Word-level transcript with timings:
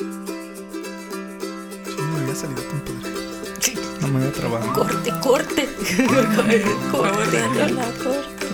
Sí, 0.00 0.06
me 1.98 2.20
había 2.22 2.34
salido 2.34 2.62
tan 2.62 2.80
padre. 2.80 3.12
No 4.00 4.08
me 4.08 4.20
había 4.20 4.32
trabado. 4.32 4.72
Corte, 4.72 5.12
corte. 5.20 5.68
corte, 6.90 7.42
Lola, 7.54 7.86
corte. 8.02 8.46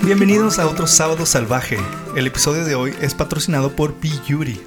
Bienvenidos 0.00 0.58
a 0.58 0.66
otro 0.66 0.86
Sábado 0.86 1.26
Salvaje. 1.26 1.76
El 2.16 2.26
episodio 2.26 2.64
de 2.64 2.74
hoy 2.74 2.94
es 3.02 3.12
patrocinado 3.12 3.76
por 3.76 4.00
Biyuri. 4.00 4.58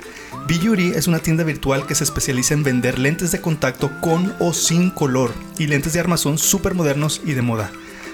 Biyuri 0.48 0.90
es 0.90 1.08
una 1.08 1.18
tienda 1.18 1.44
virtual 1.44 1.88
que 1.88 1.96
se 1.96 2.04
especializa 2.04 2.54
en 2.54 2.62
vender 2.62 3.00
lentes 3.00 3.32
de 3.32 3.42
contacto 3.42 3.90
con 4.00 4.32
o 4.38 4.54
sin 4.54 4.92
color 4.92 5.34
y 5.58 5.66
lentes 5.66 5.94
de 5.94 6.02
armazón 6.02 6.38
súper 6.38 6.76
modernos 6.76 7.20
y 7.26 7.34
de 7.34 7.42
moda. 7.42 7.72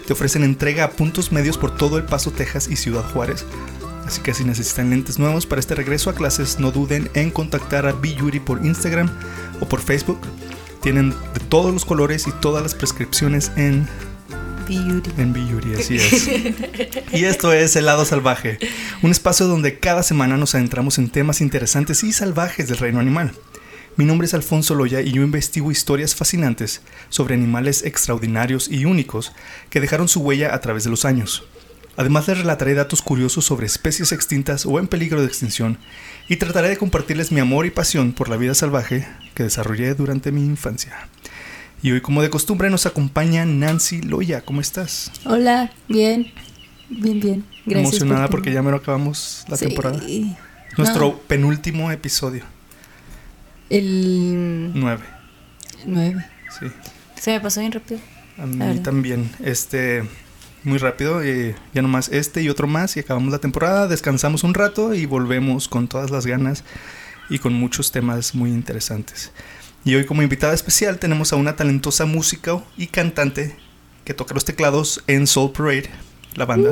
Te 0.08 0.14
ofrecen 0.14 0.44
entrega 0.44 0.86
a 0.86 0.92
puntos 0.92 1.34
medios 1.34 1.58
por 1.58 1.76
todo 1.76 1.98
El 1.98 2.05
Paso, 2.05 2.32
Texas 2.32 2.70
y 2.70 2.78
Ciudad 2.78 3.04
Juárez. 3.04 3.46
Así 4.06 4.22
que 4.22 4.34
si 4.34 4.44
necesitan 4.44 4.90
lentes 4.90 5.18
nuevos 5.18 5.46
para 5.46 5.60
este 5.60 5.76
regreso 5.76 6.10
a 6.10 6.16
clases, 6.16 6.60
no 6.60 6.72
duden 6.72 7.10
en 7.14 7.32
contactar 7.32 7.86
a 7.86 7.94
Biyuri 7.94 8.40
por 8.40 8.66
Instagram 8.66 9.10
o 9.60 9.68
por 9.68 9.82
Facebook. 9.82 10.20
Tienen 10.82 11.11
de 11.11 11.39
todos 11.50 11.74
los 11.74 11.86
colores 11.86 12.28
y 12.28 12.32
todas 12.32 12.61
las 12.61 12.75
prescripciones 12.75 13.52
en 13.56 13.88
Beauty. 14.68 15.11
en 15.18 15.34
Biyuri, 15.34 15.75
así 15.75 15.96
es. 15.96 16.30
Y 17.14 17.25
esto 17.25 17.54
es 17.54 17.75
El 17.75 17.86
Lado 17.86 18.06
Salvaje, 18.06 18.60
un 19.02 19.11
espacio 19.11 19.47
donde 19.47 19.80
cada 19.80 20.04
semana 20.04 20.36
nos 20.36 20.56
adentramos 20.56 20.97
en 20.97 21.10
temas 21.10 21.42
interesantes 21.42 22.04
y 22.04 22.11
salvajes 22.11 22.68
del 22.68 22.78
reino 22.78 23.00
animal. 23.00 23.33
Mi 23.96 24.06
nombre 24.06 24.25
es 24.25 24.33
Alfonso 24.33 24.74
Loya 24.74 25.02
y 25.02 25.11
yo 25.11 25.22
investigo 25.22 25.72
historias 25.72 26.16
fascinantes 26.16 26.82
sobre 27.10 27.36
animales 27.36 27.83
extraordinarios 27.83 28.68
y 28.68 28.86
únicos 28.86 29.33
que 29.70 29.80
dejaron 29.80 30.08
su 30.08 30.22
huella 30.22 30.56
a 30.56 30.61
través 30.61 30.83
de 30.83 30.89
los 30.89 31.06
años. 31.06 31.44
Además 31.96 32.28
les 32.28 32.39
relataré 32.39 32.73
datos 32.73 33.02
curiosos 33.02 33.45
sobre 33.45 33.66
especies 33.67 34.11
extintas 34.11 34.66
o 34.66 34.80
en 34.80 34.88
peligro 34.88 35.22
de 35.22 35.28
extinción 35.28 35.78
y 36.28 36.38
trataré 36.38 36.69
de 36.69 36.78
compartirles 36.78 37.31
mi 37.31 37.39
amor 37.39 37.66
y 37.67 37.69
pasión 37.72 38.14
por 38.14 38.30
la 38.30 38.38
vida 38.38 38.56
salvaje 38.56 39.08
que 39.36 39.44
desarrollé 39.44 39.94
durante 39.94 40.31
mi 40.31 40.44
infancia. 40.44 41.08
Y 41.83 41.91
hoy, 41.91 42.02
como 42.02 42.21
de 42.21 42.30
costumbre, 42.30 42.69
nos 42.69 42.86
acompaña 42.86 43.45
Nancy 43.45 44.02
Loya. 44.02 44.41
¿Cómo 44.41 44.61
estás? 44.61 45.11
Hola, 45.25 45.71
bien. 45.89 46.31
Bien, 46.89 47.19
bien. 47.19 47.45
Gracias. 47.66 47.94
Emocionada 47.94 48.27
por 48.27 48.31
porque 48.39 48.53
ya 48.53 48.61
me 48.64 48.71
acabamos 48.75 49.45
la 49.49 49.58
Sí. 49.58 49.66
temporada. 49.67 50.02
Nuestro 50.77 51.02
No, 51.09 51.17
penúltimo 51.19 51.91
episodio, 51.91 52.44
el 53.69 54.71
nueve. 54.73 55.03
9. 55.86 56.25
Sí, 56.59 56.66
Se 57.19 57.31
me 57.31 57.39
pasó 57.41 57.59
bien 57.59 57.71
rápido. 57.71 57.99
a 58.38 58.45
mí 58.45 58.80
también. 58.80 59.30
Este, 59.44 60.03
muy 60.64 60.78
rápido. 60.78 61.22
eh, 61.22 61.56
ya 61.73 61.81
nomás 61.81 62.09
este 62.09 62.42
y 62.42 62.50
otro 62.50 62.67
más 62.67 62.95
y 62.97 63.02
acabamos 63.02 63.31
la 63.31 63.39
temporada. 63.39 63.88
Descansamos 63.88 64.44
un 64.44 64.53
rato 64.53 64.94
y 64.94 65.05
volvemos 65.05 65.67
con 65.67 65.88
todas 65.88 66.11
las 66.11 66.25
ganas 66.25 66.64
y 67.30 67.39
con 67.39 67.53
muchos 67.53 67.92
temas 67.92 68.36
muy 68.36 68.50
interesantes. 68.50 69.31
Y 69.86 69.95
hoy 69.95 70.05
como 70.05 70.22
invitada 70.22 70.53
especial 70.53 70.97
tenemos 71.00 71.33
a 71.33 71.36
una 71.36 71.55
talentosa 71.55 72.05
música 72.05 72.64
y 72.78 72.88
cantante 72.88 73.55
que 74.05 74.14
toca 74.14 74.33
los 74.33 74.45
teclados 74.45 75.03
en 75.08 75.28
Soul 75.28 75.52
Parade, 75.52 75.89
la 76.36 76.45
banda. 76.45 76.72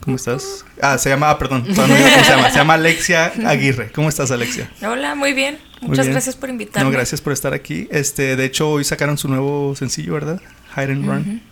¿Cómo 0.00 0.16
estás? 0.16 0.64
Ah, 0.80 0.96
se 0.96 1.10
llama, 1.10 1.28
ah, 1.28 1.38
perdón, 1.38 1.62
todavía 1.74 1.98
no 1.98 2.04
digo 2.04 2.08
cómo 2.14 2.24
se 2.24 2.30
llama. 2.30 2.50
Se 2.50 2.56
llama 2.58 2.74
Alexia 2.74 3.32
Aguirre. 3.46 3.92
¿Cómo 3.92 4.08
estás, 4.08 4.30
Alexia? 4.30 4.70
Hola, 4.82 5.14
muy 5.14 5.34
bien. 5.34 5.58
Muy 5.82 5.90
Muchas 5.90 6.06
bien. 6.06 6.14
gracias 6.14 6.36
por 6.36 6.48
invitarme. 6.48 6.88
No, 6.88 6.92
gracias 6.92 7.20
por 7.20 7.34
estar 7.34 7.52
aquí. 7.52 7.86
Este, 7.90 8.34
de 8.36 8.44
hecho, 8.46 8.70
hoy 8.70 8.84
sacaron 8.84 9.18
su 9.18 9.28
nuevo 9.28 9.76
sencillo, 9.76 10.14
¿verdad? 10.14 10.40
Hide 10.76 10.92
and 10.92 11.06
Run. 11.06 11.42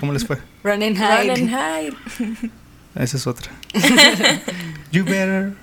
¿Cómo 0.00 0.12
les 0.12 0.26
fue? 0.26 0.38
Run 0.64 0.82
and 0.82 0.98
Run 0.98 1.28
hide. 1.28 1.30
and 1.30 1.50
hide. 1.50 2.50
Esa 2.96 3.16
es 3.16 3.26
otra. 3.26 3.52
you 4.92 5.04
better. 5.04 5.54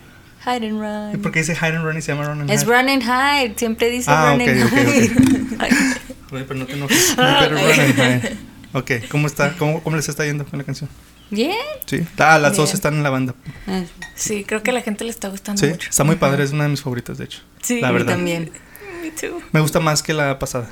Hide 0.45 0.67
and 0.67 0.79
run. 0.79 1.21
¿Por 1.21 1.31
qué 1.31 1.39
dice 1.39 1.55
Hide 1.55 1.75
and 1.77 1.85
Run 1.85 1.97
y 1.97 2.01
se 2.01 2.11
llama 2.13 2.25
Run 2.27 2.41
and 2.41 2.51
Es 2.51 2.63
Hide? 2.63 2.69
run 2.71 2.89
and 2.89 3.01
hide. 3.03 3.53
Siempre 3.57 3.89
dice 3.89 4.11
Ah, 4.11 4.31
run 4.33 4.41
ok, 4.41 4.47
and 4.47 4.63
ok, 4.63 4.71
hide. 4.73 5.55
Ay, 5.59 5.69
Oye, 6.31 6.43
pero 6.45 6.59
no 6.59 6.65
te 6.65 6.73
enojes. 6.73 7.09
You 7.15 7.23
better 7.23 7.51
run 7.53 7.79
and 7.79 7.95
hide. 8.23 8.37
Ok, 8.73 8.91
¿cómo 9.09 9.27
está? 9.27 9.53
¿Cómo, 9.57 9.81
cómo 9.83 9.95
les 9.95 10.09
está 10.09 10.25
yendo 10.25 10.45
con 10.45 10.57
la 10.59 10.65
canción? 10.65 10.89
Bien. 11.29 11.55
Sí. 11.85 12.05
Ah, 12.17 12.37
las 12.39 12.55
dos 12.57 12.69
Bien. 12.69 12.75
están 12.75 12.93
en 12.95 13.03
la 13.03 13.09
banda. 13.09 13.35
Ah, 13.67 13.81
Sí, 14.15 14.43
creo 14.43 14.61
que 14.63 14.71
a 14.71 14.73
la 14.73 14.81
gente 14.81 15.03
le 15.03 15.09
está 15.11 15.29
gustando 15.29 15.59
Sí, 15.59 15.67
mucho. 15.67 15.89
está 15.89 16.03
muy 16.03 16.15
padre. 16.17 16.43
Es 16.43 16.51
una 16.51 16.63
de 16.63 16.69
mis 16.69 16.81
favoritas, 16.81 17.17
de 17.17 17.25
hecho. 17.25 17.39
Sí, 17.61 17.81
la 17.81 17.91
verdad. 17.91 18.13
también. 18.13 18.51
Me 19.51 19.59
gusta 19.59 19.79
más 19.79 20.03
que 20.03 20.13
la 20.13 20.37
pasada. 20.39 20.67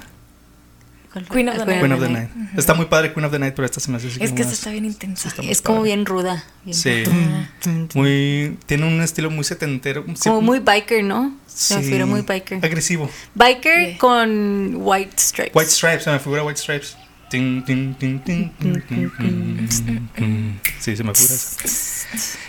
Queen 1.32 1.50
of 1.50 1.56
Ah, 1.56 1.60
the 1.60 1.66
Night. 1.66 1.80
Queen 1.80 1.92
of 1.92 2.00
the 2.02 2.10
Night. 2.10 2.30
Está 2.58 2.74
muy 2.74 2.86
padre 2.86 3.14
Queen 3.14 3.26
of 3.26 3.32
the 3.32 3.40
Night, 3.40 3.54
pero 3.56 3.66
esta 3.66 3.80
se 3.80 3.92
me 3.92 3.98
hace 3.98 4.08
así 4.08 4.18
Es 4.22 4.30
como 4.30 4.36
que 4.38 4.42
esta 4.44 4.54
está 4.54 4.70
bien 4.72 4.86
intensa. 4.86 5.28
está 5.28 5.42
Es 5.44 5.62
como 5.62 5.80
padre. 5.80 5.90
bien 5.90 6.06
ruda. 6.06 6.44
bien 6.64 6.78
Sí. 6.78 7.04
ruda. 7.04 7.50
Muy. 7.96 8.58
Tiene 8.66 8.88
un 8.88 9.02
estilo 9.02 9.30
muy 9.30 9.44
setentero. 9.44 10.06
Como 10.24 10.42
muy 10.42 10.60
biker, 10.60 11.04
¿no? 11.04 11.36
Se 11.48 11.76
me 11.76 11.82
Sí. 11.82 11.88
figura 11.88 12.06
muy 12.06 12.22
biker. 12.22 12.64
Agresivo. 12.66 13.10
Biker 13.36 13.88
Yeah. 13.90 13.98
con 13.98 14.76
white 14.78 15.14
stripes. 15.18 15.56
White 15.56 15.70
Stripes, 15.72 16.04
se 16.06 16.12
me 16.12 16.20
figura 16.20 16.44
White 16.44 16.60
Stripes. 16.62 16.96
Tin, 17.30 17.64
tin, 17.66 17.96
tin, 17.96 18.20
tin, 18.24 18.52
tin, 18.60 18.82
tin, 18.88 19.12
tin, 19.18 20.10
tin. 20.16 20.60
Sí, 20.80 20.96
se 20.98 21.04
me 21.04 21.14
figura 21.14 21.36
eso. 21.36 21.58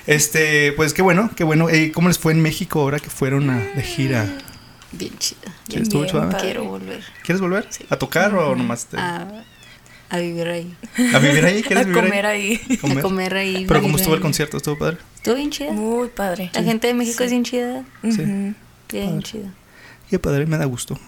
Este, 0.06 0.72
pues 0.72 0.92
qué 0.92 1.02
bueno, 1.02 1.30
qué 1.36 1.44
bueno. 1.44 1.68
Eh, 1.68 1.92
¿Cómo 1.92 2.08
les 2.08 2.18
fue 2.18 2.32
en 2.32 2.40
México 2.40 2.80
ahora 2.80 2.98
que 2.98 3.08
fueron 3.10 3.48
a, 3.50 3.58
de 3.58 3.82
gira? 3.82 4.26
Bien 4.92 5.16
chida. 5.18 5.40
Sí, 5.68 5.76
estuvo 5.78 6.02
Bien, 6.02 6.12
padre. 6.14 6.38
Quiero 6.40 6.64
volver 6.64 7.02
¿Quieres 7.24 7.40
volver? 7.40 7.66
Sí. 7.70 7.84
¿A 7.88 7.96
tocar 7.96 8.34
o 8.34 8.54
nomás 8.54 8.84
te- 8.86 8.98
a, 8.98 9.16
a, 9.22 9.44
a 10.10 10.18
vivir 10.18 10.46
ahí. 10.48 10.76
vivir 10.96 11.44
ahí? 11.44 11.62
¿Quieres 11.62 11.84
A 11.86 11.88
vivir 11.88 12.02
comer 12.02 12.26
ahí? 12.26 12.60
ahí. 12.68 12.76
Comer. 12.76 12.98
A 12.98 13.02
comer 13.02 13.34
ahí. 13.36 13.64
Pero 13.66 13.80
¿cómo 13.82 13.96
estuvo 13.96 14.14
el 14.14 14.20
concierto? 14.20 14.58
¿Estuvo 14.58 14.76
padre? 14.78 14.98
Estuvo 15.16 15.34
bien 15.36 15.50
chida. 15.50 15.72
Muy 15.72 16.08
padre. 16.08 16.50
La 16.54 16.62
gente 16.62 16.86
de 16.88 16.94
México 16.94 17.18
Sí. 17.18 17.24
es 17.24 17.30
bien 17.30 17.44
chida. 17.44 17.84
Sí. 18.02 18.16
Bien 18.18 18.54
Padre. 18.90 19.22
chida. 19.22 19.54
Qué 20.10 20.18
padre, 20.18 20.44
me 20.46 20.58
da 20.58 20.66
gusto. 20.66 20.98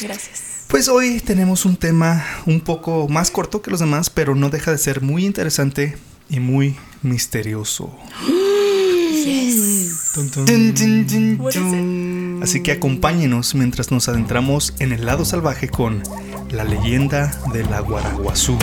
Gracias. 0.00 0.64
Pues 0.66 0.88
hoy 0.88 1.20
tenemos 1.20 1.64
un 1.64 1.76
tema 1.76 2.24
un 2.46 2.60
poco 2.60 3.06
más 3.08 3.30
corto 3.30 3.62
que 3.62 3.70
los 3.70 3.78
demás, 3.80 4.10
pero 4.10 4.34
no 4.34 4.50
deja 4.50 4.72
de 4.72 4.78
ser 4.78 5.02
muy 5.02 5.24
interesante 5.26 5.96
y 6.28 6.40
muy 6.40 6.76
misterioso. 7.02 7.96
Yes. 9.20 10.12
Tun, 10.14 10.30
tun. 10.30 10.44
What 11.40 11.50
is 11.50 11.56
it? 11.56 11.62
Así 12.42 12.62
que 12.62 12.72
acompáñenos 12.72 13.54
mientras 13.54 13.90
nos 13.90 14.08
adentramos 14.08 14.74
en 14.78 14.92
el 14.92 15.06
lado 15.06 15.24
salvaje 15.24 15.68
con 15.68 16.02
la 16.50 16.64
leyenda 16.64 17.38
de 17.52 17.64
la 17.64 17.80
Guaraguazú. 17.80 18.56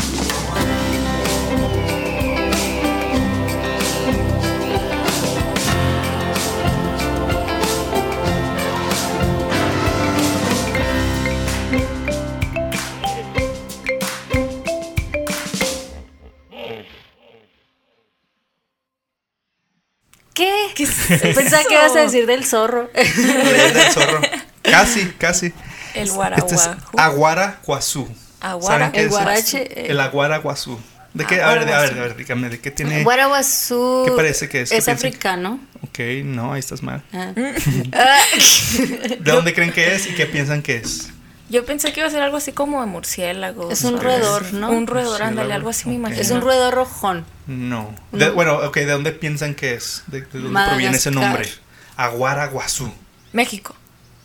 ¿Qué? 20.78 20.88
¿Qué 21.08 21.30
es 21.30 21.36
Pensaba 21.36 21.62
eso? 21.62 21.70
que 21.70 21.76
ibas 21.76 21.96
a 21.96 22.00
decir 22.00 22.26
del 22.26 22.46
zorro. 22.46 22.90
Del 22.94 23.92
zorro. 23.92 24.22
Casi, 24.62 25.06
casi. 25.18 25.48
El 25.48 25.54
Este 25.94 26.02
es 26.04 26.14
guaraguajú. 26.14 26.98
Aguaraguazú. 26.98 28.08
Aguara. 28.40 28.78
¿Saben 28.78 28.92
qué 28.92 29.00
El 29.00 29.06
es? 29.06 29.12
guarache. 29.12 29.90
El 29.92 30.00
aguaraguazú. 30.00 30.80
¿De 31.14 31.26
qué? 31.26 31.42
A 31.42 31.50
ver, 31.56 31.74
a 31.74 31.82
ver, 31.82 31.98
a 31.98 32.02
ver, 32.02 32.16
dígame, 32.16 32.50
¿de 32.50 32.60
qué 32.60 32.70
tiene? 32.70 33.04
Guaraguazú. 33.04 34.04
¿Qué 34.06 34.12
parece 34.12 34.48
que 34.48 34.62
es? 34.62 34.70
¿Qué 34.70 34.78
Es 34.78 34.88
africano. 34.88 35.60
Ok, 35.82 36.00
no, 36.24 36.54
ahí 36.54 36.60
estás 36.60 36.84
mal. 36.84 37.02
Ah. 37.14 37.32
¿De 39.20 39.32
dónde 39.32 39.54
creen 39.54 39.72
que 39.72 39.96
es 39.96 40.06
y 40.08 40.14
qué 40.14 40.28
piensan 40.28 40.62
que 40.62 40.78
es? 40.78 41.10
Yo 41.50 41.66
pensé 41.66 41.94
que 41.94 42.02
iba 42.02 42.08
a 42.08 42.12
ser 42.12 42.22
algo 42.22 42.38
así 42.38 42.52
como 42.52 42.82
de 42.82 42.88
murciélago. 42.88 43.72
Es 43.72 43.84
un 43.84 44.02
roedor, 44.02 44.52
¿no? 44.54 44.70
Un 44.72 44.86
roedor, 44.86 45.24
ándale, 45.24 45.54
algo 45.54 45.70
así 45.70 45.88
me 45.88 45.96
imagino. 45.96 46.22
es 46.22 46.30
un 46.32 46.42
roedor 46.42 46.74
rojón. 46.74 47.26
No. 47.48 47.96
De- 48.12 48.30
bueno, 48.32 48.58
ok, 48.58 48.76
¿de 48.76 48.86
dónde 48.92 49.12
piensan 49.14 49.56
que 49.56 49.74
es? 49.76 50.04
¿De, 50.08 50.22
de 50.22 50.40
dónde 50.40 50.60
proviene 50.68 50.98
ese 50.98 51.12
nombre? 51.12 51.48
Aguaraguazú. 51.96 52.92
México. 53.32 53.76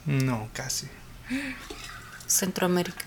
No, 0.04 0.48
casi. 0.52 0.88
Centroamérica. 2.26 3.04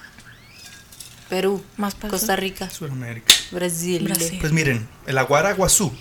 Perú. 1.30 1.64
Más 1.78 1.96
para 1.96 2.10
Costa 2.12 2.36
Rica. 2.36 2.70
Sudamérica. 2.70 3.34
Brasil. 3.52 4.04
Brasil. 4.04 4.38
Pues 4.40 4.54
miren, 4.54 4.88
el 5.08 5.18
aguaraguazú 5.18 5.92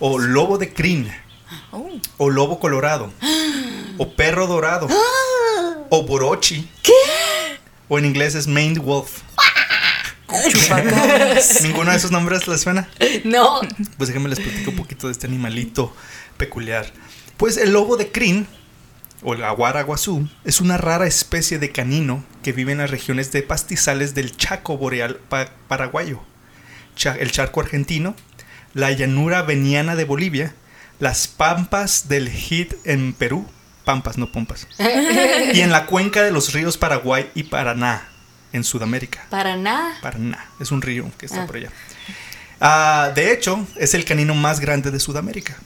o 0.00 0.18
lobo 0.18 0.58
de 0.58 0.72
crin 0.72 1.12
Oh. 1.70 1.88
o 2.16 2.30
lobo 2.30 2.58
colorado 2.58 3.12
o 3.98 4.12
perro 4.16 4.46
dorado 4.48 4.88
o 5.94 6.02
borochi. 6.04 6.68
O 7.88 7.98
en 7.98 8.04
inglés 8.04 8.34
es 8.34 8.46
maned 8.46 8.78
wolf. 8.78 9.20
Chupacabras. 10.50 11.62
¿Ninguno 11.62 11.90
de 11.90 11.96
esos 11.96 12.10
nombres 12.10 12.48
les 12.48 12.60
suena? 12.62 12.88
No. 13.24 13.60
Pues 13.96 14.08
déjenme 14.08 14.28
les 14.28 14.40
platico 14.40 14.70
un 14.70 14.76
poquito 14.76 15.06
de 15.06 15.12
este 15.12 15.26
animalito 15.26 15.94
peculiar. 16.36 16.86
Pues 17.36 17.56
el 17.56 17.72
lobo 17.72 17.96
de 17.96 18.10
crin, 18.10 18.46
o 19.22 19.34
el 19.34 19.44
aguaraguazú, 19.44 20.28
es 20.44 20.60
una 20.60 20.76
rara 20.76 21.06
especie 21.06 21.58
de 21.58 21.70
canino 21.70 22.24
que 22.42 22.52
vive 22.52 22.72
en 22.72 22.78
las 22.78 22.90
regiones 22.90 23.30
de 23.32 23.42
pastizales 23.42 24.14
del 24.14 24.36
Chaco 24.36 24.76
boreal 24.76 25.16
pa- 25.28 25.50
paraguayo, 25.68 26.20
Cha- 26.96 27.16
el 27.18 27.30
charco 27.30 27.60
argentino, 27.60 28.14
la 28.72 28.90
llanura 28.92 29.42
veniana 29.42 29.94
de 29.96 30.04
Bolivia, 30.04 30.54
las 31.00 31.28
pampas 31.28 32.08
del 32.08 32.28
Hit 32.30 32.74
en 32.84 33.12
Perú 33.12 33.46
Pampas, 33.84 34.16
no 34.18 34.30
pompas. 34.32 34.66
y 35.52 35.60
en 35.60 35.70
la 35.70 35.86
cuenca 35.86 36.22
de 36.22 36.30
los 36.32 36.52
ríos 36.52 36.78
Paraguay 36.78 37.30
y 37.34 37.44
Paraná, 37.44 38.08
en 38.52 38.64
Sudamérica. 38.64 39.26
Paraná. 39.30 39.98
Paraná, 40.02 40.46
es 40.60 40.70
un 40.70 40.80
río 40.82 41.10
que 41.18 41.26
está 41.26 41.42
Ah. 41.42 41.46
por 41.46 41.56
allá. 41.56 41.70
Ah, 42.60 43.12
de 43.14 43.32
hecho, 43.32 43.66
es 43.76 43.94
el 43.94 44.04
canino 44.04 44.34
más 44.34 44.60
grande 44.60 44.90
de 44.90 45.00
Sudamérica. 45.00 45.56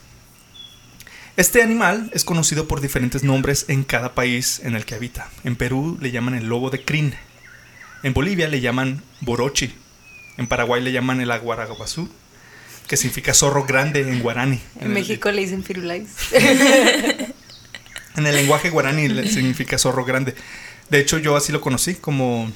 Este 1.37 1.61
animal 1.63 2.09
es 2.13 2.25
conocido 2.25 2.67
por 2.67 2.81
diferentes 2.81 3.23
nombres 3.23 3.65
en 3.69 3.83
cada 3.85 4.13
país 4.13 4.59
en 4.63 4.75
el 4.75 4.83
que 4.85 4.95
habita. 4.95 5.29
En 5.45 5.55
Perú 5.55 5.97
le 6.01 6.11
llaman 6.11 6.33
el 6.35 6.47
lobo 6.47 6.69
de 6.69 6.83
crin. 6.83 7.15
En 8.03 8.13
Bolivia 8.13 8.49
le 8.49 8.59
llaman 8.59 9.01
borochi. 9.21 9.73
En 10.37 10.47
Paraguay 10.47 10.81
le 10.83 10.91
llaman 10.91 11.21
el 11.21 11.31
aguaraguazú, 11.31 12.09
que 12.87 12.97
significa 12.97 13.33
zorro 13.33 13.63
grande 13.65 14.01
en 14.01 14.19
guarani. 14.21 14.59
En 14.81 14.91
México 14.91 15.31
le 15.31 15.41
dicen 15.41 15.63
firulais. 15.63 16.09
En 18.19 18.27
el 18.27 18.35
lenguaje 18.35 18.69
guarani 18.69 19.07
le- 19.07 19.27
significa 19.29 19.77
zorro 19.77 20.05
grande. 20.05 20.35
De 20.89 20.99
hecho, 20.99 21.17
yo 21.17 21.35
así 21.35 21.51
lo 21.51 21.61
conocí, 21.61 21.95
como, 21.95 22.51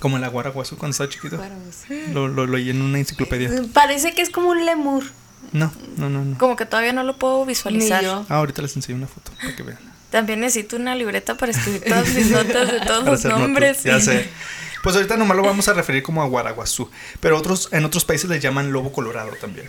como 0.00 0.16
el 0.16 0.24
aguaraguazú 0.24 0.76
cuando 0.76 0.92
estaba 0.92 1.08
chiquito. 1.10 1.38
Lo, 2.12 2.28
lo 2.28 2.46
leí 2.46 2.70
en 2.70 2.82
una 2.82 2.98
enciclopedia. 2.98 3.50
Parece 3.72 4.14
que 4.14 4.22
es 4.22 4.30
como 4.30 4.50
un 4.50 4.64
lemur. 4.66 5.04
No, 5.52 5.72
no, 5.96 6.08
no, 6.08 6.24
no. 6.24 6.38
Como 6.38 6.56
que 6.56 6.66
todavía 6.66 6.92
no 6.92 7.02
lo 7.02 7.16
puedo 7.18 7.42
Ni 7.42 7.48
visualizar. 7.48 8.02
yo. 8.02 8.24
Ah, 8.28 8.36
ahorita 8.36 8.62
les 8.62 8.74
enseño 8.76 8.96
una 8.96 9.08
foto 9.08 9.32
para 9.40 9.54
que 9.54 9.62
vean. 9.62 9.78
También 10.10 10.40
necesito 10.40 10.76
una 10.76 10.94
libreta 10.94 11.36
para 11.36 11.52
escribir 11.52 11.82
todas 11.84 12.08
mis 12.14 12.30
notas 12.30 12.70
de 12.70 12.80
todos 12.80 13.00
Para 13.04 13.10
los 13.12 13.24
notas, 13.24 13.38
nombres. 13.40 13.82
Ya 13.84 14.00
sé. 14.00 14.28
Pues 14.82 14.96
ahorita 14.96 15.16
nomás 15.16 15.36
lo 15.36 15.44
vamos 15.44 15.68
a 15.68 15.74
referir 15.74 16.02
como 16.02 16.22
aguaraguazú. 16.22 16.90
Pero 17.20 17.38
otros, 17.38 17.68
en 17.70 17.84
otros 17.84 18.04
países 18.04 18.28
le 18.28 18.40
llaman 18.40 18.72
lobo 18.72 18.90
colorado 18.90 19.30
también. 19.40 19.68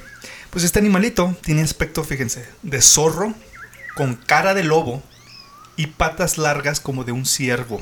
Pues 0.49 0.65
este 0.65 0.79
animalito 0.79 1.37
tiene 1.43 1.61
aspecto, 1.61 2.03
fíjense, 2.03 2.43
de 2.63 2.81
zorro, 2.81 3.35
con 3.95 4.15
cara 4.15 4.53
de 4.53 4.63
lobo 4.63 5.01
y 5.75 5.87
patas 5.87 6.37
largas 6.37 6.79
como 6.79 7.03
de 7.03 7.11
un 7.11 7.25
ciervo. 7.25 7.81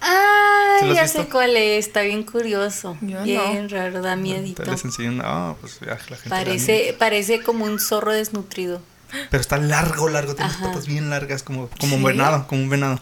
Ah, 0.00 0.76
¿Sí 0.80 0.86
lo 0.86 0.92
has 0.92 0.96
ya 0.96 1.02
visto? 1.04 1.22
sé 1.22 1.28
cuál 1.28 1.56
es. 1.56 1.86
Está 1.86 2.02
bien 2.02 2.22
curioso. 2.24 2.96
Yo 3.00 3.18
no. 3.18 3.24
bien 3.24 3.68
raro, 3.70 4.02
da 4.02 4.16
miedito. 4.16 4.62
Entonces 4.62 4.84
les 4.84 4.98
enseño. 4.98 5.22
Ah, 5.24 5.54
pues 5.60 5.78
la 5.82 5.96
gente 5.96 6.28
da. 6.28 6.36
Parece, 6.36 6.94
parece 6.98 7.42
como 7.42 7.64
un 7.64 7.78
zorro 7.80 8.12
desnutrido. 8.12 8.82
Pero 9.30 9.40
está 9.40 9.56
largo, 9.58 10.08
largo, 10.08 10.34
tiene 10.34 10.50
las 10.50 10.60
patas 10.60 10.86
bien 10.86 11.08
largas, 11.08 11.42
como, 11.44 11.68
como 11.78 11.92
Sí. 11.92 11.94
un 11.96 12.02
venado, 12.02 12.46
como 12.48 12.62
un 12.62 12.68
venado. 12.70 12.98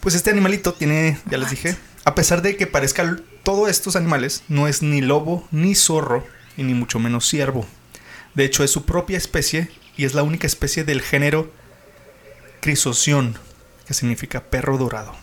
Pues 0.00 0.14
este 0.14 0.30
animalito 0.30 0.72
tiene, 0.72 1.18
ya 1.30 1.36
les 1.38 1.50
dije, 1.50 1.76
a 2.04 2.14
pesar 2.14 2.40
de 2.40 2.56
que 2.56 2.66
parezca 2.66 3.16
todos 3.42 3.68
estos 3.68 3.94
animales, 3.94 4.42
no 4.48 4.68
es 4.68 4.82
ni 4.82 5.02
lobo, 5.02 5.46
ni 5.50 5.74
zorro, 5.74 6.26
y 6.56 6.62
ni 6.62 6.72
mucho 6.72 6.98
menos 6.98 7.28
ciervo. 7.28 7.66
De 8.34 8.44
hecho, 8.44 8.64
es 8.64 8.70
su 8.70 8.84
propia 8.86 9.18
especie 9.18 9.70
y 9.98 10.04
es 10.06 10.14
la 10.14 10.22
única 10.22 10.46
especie 10.46 10.82
del 10.84 11.02
género 11.02 11.52
Crisoción, 12.64 13.36
que 13.86 13.92
significa 13.92 14.42
perro 14.42 14.78
dorado. 14.78 15.14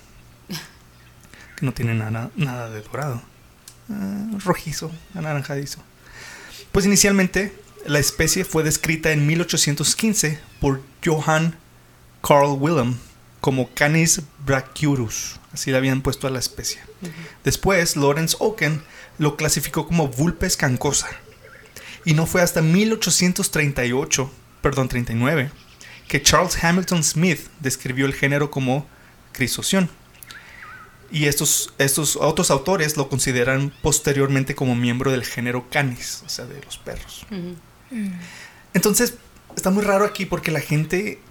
Que 1.58 1.66
no 1.66 1.74
tiene 1.74 1.96
nada, 1.96 2.30
nada 2.36 2.70
de 2.70 2.84
dorado. 2.84 3.20
Ah, 3.90 4.28
rojizo, 4.46 4.92
anaranjadizo. 5.16 5.80
Pues 6.72 6.86
inicialmente 6.86 7.52
la 7.88 7.98
especie 7.98 8.46
fue 8.46 8.62
descrita 8.62 9.12
en 9.12 9.26
1815 9.26 10.40
por 10.60 10.84
Johann 11.04 11.56
Carl 12.22 12.58
Willem 12.60 12.98
como 13.40 13.74
Canis 13.74 14.22
brachyurus, 14.46 15.40
así 15.52 15.72
le 15.72 15.78
habían 15.78 16.04
puesto 16.04 16.28
a 16.28 16.30
la 16.30 16.38
especie. 16.38 16.80
Después 17.44 17.96
Lawrence 17.96 18.38
Oken 18.40 18.84
lo 19.18 19.36
clasificó 19.36 19.88
como 19.88 20.10
Vulpes 20.10 20.58
cancosa. 20.58 21.08
Y 22.06 22.14
no 22.14 22.28
fue 22.28 22.44
hasta 22.44 22.62
1838, 22.62 24.32
perdón, 24.62 24.90
39, 24.90 25.50
que 26.12 26.22
Charles 26.22 26.62
Hamilton 26.62 27.06
Smith 27.06 27.40
describió 27.62 28.06
el 28.06 28.14
género 28.14 28.52
como 28.52 28.86
Crisoción. 29.32 29.90
Y 31.10 31.28
estos, 31.28 31.74
estos 31.78 32.18
otros 32.18 32.52
autores 32.52 32.98
lo 32.98 33.08
consideran 33.08 33.72
posteriormente 33.82 34.54
como 34.54 34.76
miembro 34.76 35.10
del 35.10 35.24
género 35.24 35.70
Canis, 35.70 36.22
o 36.26 36.30
sea, 36.30 36.44
de 36.46 36.62
los 36.66 36.78
perros. 36.78 37.26
Entonces, 38.74 39.14
está 39.56 39.70
muy 39.70 39.84
raro 39.84 40.04
aquí 40.04 40.26
porque 40.26 40.52
la 40.52 40.60
gente 40.60 41.22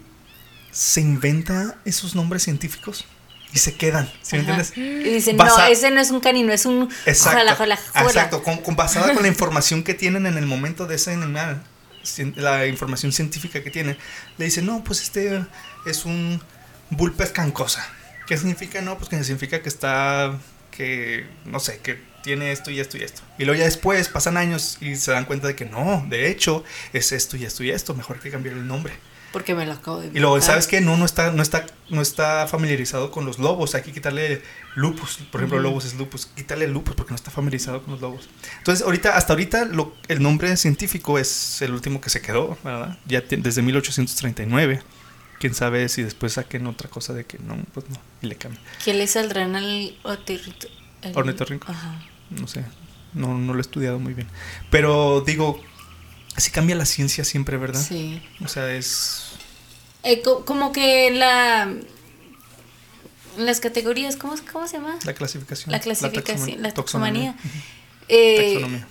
se 0.72 1.02
inventa 1.02 1.76
esos 1.84 2.14
nombres 2.14 2.42
científicos 2.44 3.04
y 3.52 3.58
se 3.58 3.74
quedan, 3.74 4.10
¿sí 4.22 4.36
me 4.36 4.40
entiendes? 4.40 4.72
Y 4.78 4.80
dicen, 5.14 5.36
Basa- 5.36 5.66
no, 5.66 5.72
ese 5.72 5.90
no 5.90 6.00
es 6.00 6.10
un 6.10 6.20
canino, 6.20 6.52
es 6.54 6.64
un 6.64 6.88
Exacto. 7.04 7.36
ojalá, 7.36 7.52
ojalá, 7.52 7.76
fuera. 7.76 8.06
Exacto, 8.08 8.42
con, 8.42 8.58
con- 8.58 8.76
basada 8.76 9.12
con 9.12 9.22
la 9.22 9.28
información 9.28 9.82
que 9.82 9.92
tienen 9.92 10.24
en 10.26 10.38
el 10.38 10.46
momento 10.46 10.86
de 10.86 10.94
ese 10.94 11.12
animal, 11.12 11.62
la 12.36 12.66
información 12.66 13.12
científica 13.12 13.62
que 13.62 13.70
tienen, 13.70 13.96
le 14.38 14.44
dicen, 14.44 14.66
no, 14.66 14.82
pues 14.84 15.02
este 15.02 15.44
es 15.86 16.04
un 16.04 16.40
Vulpes 16.90 17.30
cancosa. 17.30 17.86
¿Qué 18.26 18.36
significa? 18.36 18.80
No, 18.80 18.96
pues 18.96 19.08
que 19.08 19.22
significa 19.22 19.62
que 19.62 19.68
está, 19.68 20.38
que, 20.70 21.26
no 21.44 21.60
sé, 21.60 21.78
que 21.78 22.00
tiene 22.22 22.52
esto 22.52 22.70
y 22.70 22.80
esto 22.80 22.96
y 22.96 23.02
esto. 23.02 23.22
Y 23.38 23.44
luego 23.44 23.58
ya 23.58 23.64
después 23.64 24.08
pasan 24.08 24.36
años 24.36 24.78
y 24.80 24.96
se 24.96 25.12
dan 25.12 25.24
cuenta 25.24 25.46
de 25.46 25.54
que 25.54 25.64
no, 25.64 26.04
de 26.08 26.28
hecho, 26.30 26.64
es 26.92 27.12
esto 27.12 27.36
y 27.36 27.44
esto 27.44 27.64
y 27.64 27.70
esto, 27.70 27.94
mejor 27.94 28.20
que 28.20 28.30
cambiar 28.30 28.56
el 28.56 28.66
nombre. 28.66 28.92
Porque 29.32 29.54
me 29.54 29.64
lo 29.64 29.72
acabo 29.74 30.00
de 30.00 30.08
Y 30.08 30.18
luego, 30.18 30.36
inventar. 30.36 30.42
¿sabes 30.54 30.66
qué? 30.66 30.80
No, 30.80 30.96
no 30.96 31.04
está, 31.04 31.30
no 31.30 31.42
está, 31.42 31.64
no 31.88 32.02
está 32.02 32.46
familiarizado 32.48 33.10
con 33.12 33.24
los 33.26 33.38
lobos. 33.38 33.74
Hay 33.76 33.82
que 33.82 33.92
quitarle 33.92 34.42
lupus. 34.74 35.18
Por 35.30 35.40
ejemplo, 35.40 35.58
Ujú. 35.58 35.68
lobos 35.68 35.84
es 35.84 35.94
lupus. 35.94 36.26
Quítale 36.26 36.66
lupus 36.66 36.94
porque 36.96 37.10
no 37.10 37.16
está 37.16 37.30
familiarizado 37.30 37.82
con 37.82 37.92
los 37.92 38.00
lobos. 38.00 38.28
Entonces, 38.58 38.84
ahorita, 38.84 39.16
hasta 39.16 39.32
ahorita, 39.32 39.66
lo- 39.66 39.94
el 40.08 40.20
nombre 40.22 40.56
científico 40.56 41.18
es 41.18 41.62
el 41.62 41.72
último 41.72 42.00
que 42.00 42.10
se 42.10 42.20
quedó, 42.20 42.58
¿verdad? 42.64 42.98
Ya 43.06 43.20
desde 43.20 43.62
1839. 43.62 44.82
Quién 45.38 45.54
sabe 45.54 45.88
si 45.88 46.02
después 46.02 46.34
saquen 46.34 46.66
otra 46.66 46.90
cosa 46.90 47.14
de 47.14 47.24
que 47.24 47.38
no, 47.38 47.56
pues 47.72 47.88
no, 47.88 47.96
y 48.20 48.26
le 48.26 48.36
cambien. 48.36 48.62
¿Qué 48.84 48.92
le 48.94 49.06
saldrán 49.06 49.56
al 49.56 49.94
Ornitorrinco. 51.14 51.70
Ajá. 51.70 51.98
No 52.30 52.46
sé, 52.46 52.64
no, 53.14 53.38
no 53.38 53.52
lo 53.54 53.58
he 53.58 53.62
estudiado 53.62 53.98
muy 53.98 54.12
bien. 54.12 54.28
Pero 54.70 55.22
digo, 55.22 55.60
así 56.40 56.50
cambia 56.50 56.74
la 56.76 56.86
ciencia 56.86 57.24
siempre, 57.24 57.56
¿verdad? 57.56 57.80
Sí. 57.86 58.22
O 58.44 58.48
sea, 58.48 58.72
es... 58.74 59.22
Eh, 60.02 60.22
co- 60.22 60.44
como 60.46 60.72
que 60.72 61.10
la. 61.10 61.72
Las 63.38 63.60
categorías, 63.60 64.16
¿cómo, 64.16 64.34
cómo 64.52 64.66
se 64.66 64.76
llama? 64.78 64.98
La 65.04 65.14
clasificación. 65.14 65.70
La 65.72 65.80
clasificación, 65.80 66.62
la 66.62 66.72
taxonomía. 66.72 67.30
Ujú. 67.38 67.48
Eh, 68.08 68.36
Taxonomía. 68.54 68.88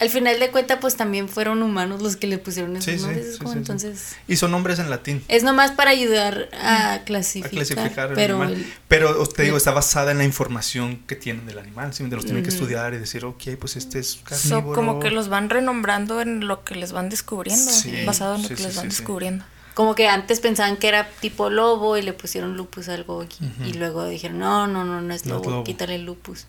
Al 0.00 0.10
final 0.10 0.40
de 0.40 0.50
cuentas, 0.50 0.78
pues 0.80 0.96
también 0.96 1.28
fueron 1.28 1.62
humanos 1.62 2.02
los 2.02 2.16
que 2.16 2.26
le 2.26 2.38
pusieron 2.38 2.76
esos 2.76 2.92
Sí, 2.94 3.00
nombres. 3.00 3.24
sí, 3.26 3.30
es 3.32 3.38
como 3.38 3.50
sí, 3.50 3.54
sí. 3.54 3.58
entonces. 3.60 4.16
Y 4.26 4.36
son 4.36 4.50
nombres 4.50 4.80
en 4.80 4.90
latín. 4.90 5.22
Es 5.28 5.44
nomás 5.44 5.70
para 5.70 5.90
ayudar 5.90 6.48
a 6.52 6.94
a 6.94 7.04
clasificar. 7.04 8.08
el 8.10 8.14
pero 8.14 8.42
animal. 8.42 8.66
Pero 8.88 9.26
te 9.28 9.44
digo, 9.44 9.56
está 9.56 9.70
basada 9.70 10.10
en 10.10 10.18
la 10.18 10.24
información 10.24 10.98
que 11.06 11.14
tienen 11.14 11.46
del 11.46 11.58
animal. 11.60 11.94
¿sí? 11.94 12.02
De 12.04 12.16
los 12.16 12.24
tienen 12.24 12.42
que 12.42 12.50
estudiar 12.50 12.92
y 12.92 12.98
decir, 12.98 13.24
ok, 13.24 13.42
pues 13.58 13.76
este 13.76 14.00
es 14.00 14.10
So, 14.10 14.24
carnívoro. 14.24 14.74
como 14.74 14.98
que 15.00 15.10
los 15.10 15.28
van 15.28 15.48
renombrando 15.48 16.20
en 16.20 16.46
lo 16.48 16.64
que 16.64 16.74
les 16.74 16.90
van 16.92 17.08
descubriendo, 17.08 17.70
Sí, 17.70 18.04
basado 18.04 18.34
en 18.34 18.42
lo 18.42 18.48
que 18.48 18.56
sí, 18.56 18.62
les 18.64 18.74
van 18.76 18.86
sí, 18.86 18.90
sí. 18.90 18.96
descubriendo. 18.98 19.44
como 19.74 19.94
que 19.94 20.08
antes 20.08 20.40
pensaban 20.40 20.76
que 20.76 20.88
era 20.88 21.08
tipo 21.20 21.50
lobo 21.50 21.96
y 21.96 22.02
le 22.02 22.12
pusieron 22.12 22.56
lupus 22.56 22.88
algo 22.88 23.22
aquí. 23.22 23.38
Y 23.64 23.74
luego 23.74 24.06
dijeron, 24.06 24.40
no, 24.40 24.66
no, 24.66 24.84
no, 24.84 25.00
no 25.00 25.14
es 25.14 25.24
No 25.24 25.36
es 25.36 25.38
lobo, 25.40 25.50
lobo. 25.50 25.64
quítale 25.64 25.94
el 25.94 26.04
lupus. 26.04 26.46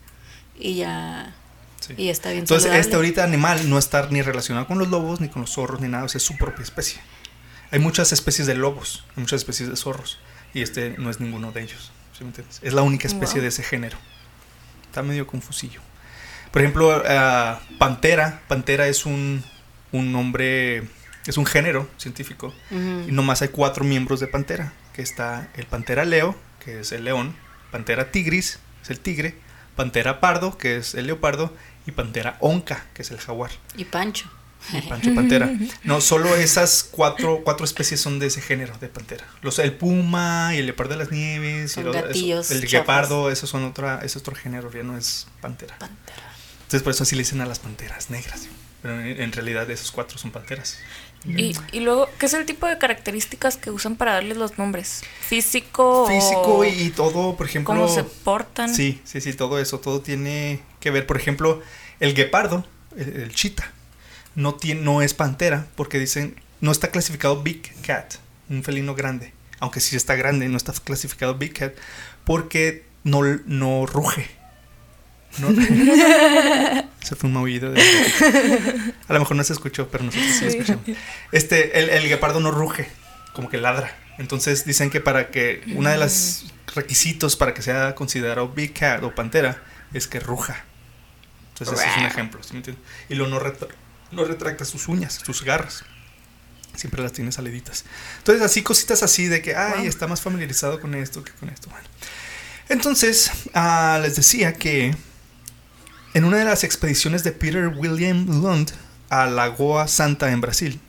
Y 0.59 0.75
ya, 0.75 1.33
Sí. 1.87 1.93
y 1.97 2.05
ya 2.05 2.11
está 2.11 2.29
bien 2.29 2.39
Entonces, 2.41 2.63
saludable. 2.63 2.81
este 2.81 2.95
ahorita 2.95 3.23
animal 3.23 3.69
no 3.69 3.77
está 3.77 4.07
ni 4.09 4.21
relacionado 4.21 4.65
con 4.67 4.77
los 4.79 4.87
lobos, 4.89 5.21
ni 5.21 5.29
con 5.29 5.41
los 5.41 5.51
zorros, 5.51 5.81
ni 5.81 5.87
nada. 5.87 6.03
O 6.05 6.07
sea, 6.09 6.17
es 6.17 6.23
su 6.23 6.35
propia 6.37 6.63
especie. 6.63 6.99
Hay 7.71 7.79
muchas 7.79 8.11
especies 8.11 8.47
de 8.47 8.55
lobos, 8.55 9.03
hay 9.15 9.21
muchas 9.21 9.41
especies 9.41 9.69
de 9.69 9.75
zorros. 9.75 10.19
Y 10.53 10.61
este 10.61 10.95
no 10.97 11.09
es 11.09 11.19
ninguno 11.19 11.51
de 11.51 11.61
ellos. 11.63 11.91
¿sí 12.17 12.23
me 12.23 12.29
entiendes? 12.29 12.59
Es 12.63 12.73
la 12.73 12.81
única 12.81 13.07
especie 13.07 13.35
Wow. 13.35 13.41
de 13.43 13.47
ese 13.49 13.61
género. 13.63 13.97
Está 14.85 15.03
medio 15.03 15.27
confusillo. 15.27 15.81
Por 16.51 16.61
ejemplo, 16.61 17.03
ah, 17.07 17.59
pantera. 17.77 18.41
Pantera 18.47 18.87
es 18.87 19.05
un, 19.05 19.43
un 19.91 20.11
nombre, 20.13 20.87
es 21.27 21.37
un 21.37 21.45
género 21.45 21.89
científico. 21.97 22.53
Y 22.71 23.11
nomás 23.11 23.41
hay 23.41 23.49
cuatro 23.49 23.83
miembros 23.83 24.21
de 24.21 24.27
Pantera, 24.27 24.71
que 24.93 25.01
está 25.01 25.49
el 25.55 25.65
Pantera 25.65 26.05
Leo, 26.05 26.37
que 26.63 26.79
es 26.79 26.93
el 26.93 27.03
león, 27.03 27.35
Pantera 27.71 28.11
Tigris, 28.11 28.59
es 28.81 28.89
el 28.89 29.01
tigre, 29.01 29.35
Pantera 29.75 30.21
Pardo, 30.21 30.57
que 30.57 30.77
es 30.77 30.95
el 30.95 31.07
leopardo, 31.07 31.53
y 31.85 31.91
Pantera 31.91 32.37
Onca, 32.39 32.85
que 32.93 33.01
es 33.03 33.11
el 33.11 33.17
jaguar. 33.19 33.51
Y 33.77 33.85
Pancho. 33.85 34.29
Y 34.73 34.81
Pancho 34.81 35.13
Pantera. 35.13 35.51
No, 35.83 36.01
solo 36.01 36.35
esas 36.35 36.87
cuatro, 36.89 37.41
cuatro 37.43 37.63
especies 37.65 38.01
son 38.01 38.17
de 38.19 38.27
ese 38.27 38.41
género 38.41 38.75
de 38.79 38.87
pantera. 38.87 39.23
Los, 39.43 39.59
el 39.59 39.73
puma 39.73 40.51
y 40.55 40.57
el 40.57 40.65
leopardo 40.65 40.93
de 40.93 40.97
las 40.99 41.11
nieves. 41.11 41.73
Son 41.73 41.83
y 41.83 41.85
los- 41.87 41.95
eso- 41.95 42.05
gatillos 42.07 42.51
el 42.51 42.65
guepardo, 42.67 43.29
esos 43.29 43.49
son 43.49 43.63
otra, 43.65 43.99
es 44.03 44.15
otro 44.15 44.33
género, 44.35 44.71
ya 44.71 44.81
no 44.83 44.97
es 44.97 45.27
pantera. 45.41 45.77
Pantera. 45.77 46.33
Entonces 46.63 46.81
por 46.81 46.91
eso 46.93 47.03
así 47.03 47.15
le 47.15 47.21
dicen 47.21 47.41
a 47.41 47.45
las 47.45 47.59
panteras 47.59 48.09
negras. 48.09 48.47
Pero 48.81 48.99
en, 48.99 49.21
en 49.21 49.31
realidad 49.31 49.69
esos 49.69 49.91
cuatro 49.91 50.17
son 50.17 50.31
panteras. 50.31 50.79
Y, 51.27 51.55
y 51.71 51.79
luego, 51.79 52.07
¿qué 52.19 52.27
es 52.27 52.33
el 52.35 52.45
tipo 52.45 52.67
de 52.67 52.77
características 52.77 53.57
que 53.57 53.71
usan 53.71 53.95
para 53.95 54.13
darles 54.13 54.37
los 54.37 54.59
nombres? 54.59 55.01
¿Físico? 55.21 56.07
Físico 56.07 56.57
o 56.59 56.63
y, 56.65 56.67
y 56.69 56.89
todo, 56.91 57.35
por 57.35 57.47
ejemplo. 57.47 57.73
¿Cómo 57.73 57.87
se 57.87 58.03
portan? 58.03 58.73
Sí, 58.73 59.01
sí, 59.05 59.21
sí, 59.21 59.33
todo 59.33 59.59
eso, 59.59 59.79
todo 59.79 60.01
tiene 60.01 60.61
que 60.85 60.91
ver. 60.91 61.05
Por 61.07 61.17
ejemplo, 61.17 61.61
el 61.99 62.13
guepardo, 62.13 62.65
el, 62.95 63.09
el 63.23 63.33
chita, 63.33 63.71
no, 64.35 64.53
tiene, 64.55 64.81
no 64.81 65.01
es 65.01 65.13
pantera 65.15 65.65
porque 65.75 65.97
dicen, 65.99 66.35
no 66.61 66.71
está 66.71 66.91
clasificado 66.91 67.41
Big 67.43 67.73
Cat, 67.81 68.15
un 68.49 68.63
felino 68.63 68.93
grande. 68.95 69.33
aunque 69.59 69.79
sí 69.79 69.95
está 69.95 70.15
grande, 70.15 70.47
no 70.47 70.57
está 70.57 70.73
clasificado 70.73 71.35
Big 71.35 71.53
Cat, 71.53 71.73
porque 72.23 72.83
no, 73.03 73.21
no 73.45 73.85
ruge. 73.87 74.29
No, 75.39 75.49
Ese 77.01 77.15
fue 77.15 77.27
un 77.27 77.33
maullido 77.33 77.71
de... 77.71 77.81
A 79.07 79.13
lo 79.13 79.19
mejor 79.19 79.35
no 79.35 79.43
se 79.43 79.53
escuchó, 79.53 79.89
pero 79.89 80.03
nosotros 80.03 80.31
sí, 80.31 80.39
Sí. 80.39 80.45
escuchamos. 80.45 80.83
Este, 81.31 81.79
el, 81.79 81.89
el 81.89 82.07
guepardo 82.07 82.39
no 82.39 82.51
ruge, 82.51 82.87
como 83.33 83.49
que 83.49 83.57
ladra. 83.57 83.95
Entonces 84.17 84.65
dicen 84.65 84.89
que 84.89 85.01
para 85.01 85.29
que 85.31 85.61
uno 85.75 85.89
de 85.89 85.97
los 85.97 86.45
requisitos 86.73 87.35
para 87.35 87.53
que 87.53 87.61
sea 87.61 87.95
considerado 87.95 88.49
Big 88.49 88.73
Cat 88.73 89.03
o 89.03 89.13
pantera 89.13 89.61
es 89.93 90.07
que 90.07 90.19
ruja. 90.19 90.63
Entonces 91.57 91.79
ese 91.79 91.89
es 91.89 91.97
un 91.97 92.05
ejemplo, 92.05 92.43
¿sí 92.43 92.53
me 92.53 92.57
entiendes? 92.57 92.83
Y 93.09 93.15
luego 93.15 93.33
no, 93.33 93.39
retra- 93.39 93.69
no 94.11 94.25
retracta 94.25 94.65
sus 94.65 94.87
uñas, 94.87 95.21
sus 95.25 95.43
garras. 95.43 95.85
Siempre 96.75 97.01
las 97.01 97.13
tiene 97.13 97.31
saliditas. 97.31 97.85
Entonces 98.17 98.43
así 98.43 98.61
cositas 98.61 99.01
así 99.03 99.27
de 99.27 99.41
que, 99.41 99.55
ay, 99.55 99.79
Wow. 99.79 99.87
está 99.87 100.07
más 100.07 100.19
familiarizado 100.21 100.81
con 100.81 100.93
esto 100.95 101.23
que 101.23 101.31
con 101.31 101.47
esto. 101.49 101.69
Bueno. 101.69 101.87
Entonces, 102.67 103.31
ah, 103.53 103.99
les 104.01 104.15
decía 104.17 104.53
que 104.53 104.93
en 106.13 106.25
una 106.25 106.37
de 106.37 106.45
las 106.45 106.63
expediciones 106.65 107.23
de 107.23 107.31
Peter 107.31 107.67
William 107.69 108.25
Lund 108.41 108.71
a 109.09 109.25
Lagoa 109.27 109.87
Santa 109.87 110.31
en 110.31 110.41
Brasil, 110.41 110.79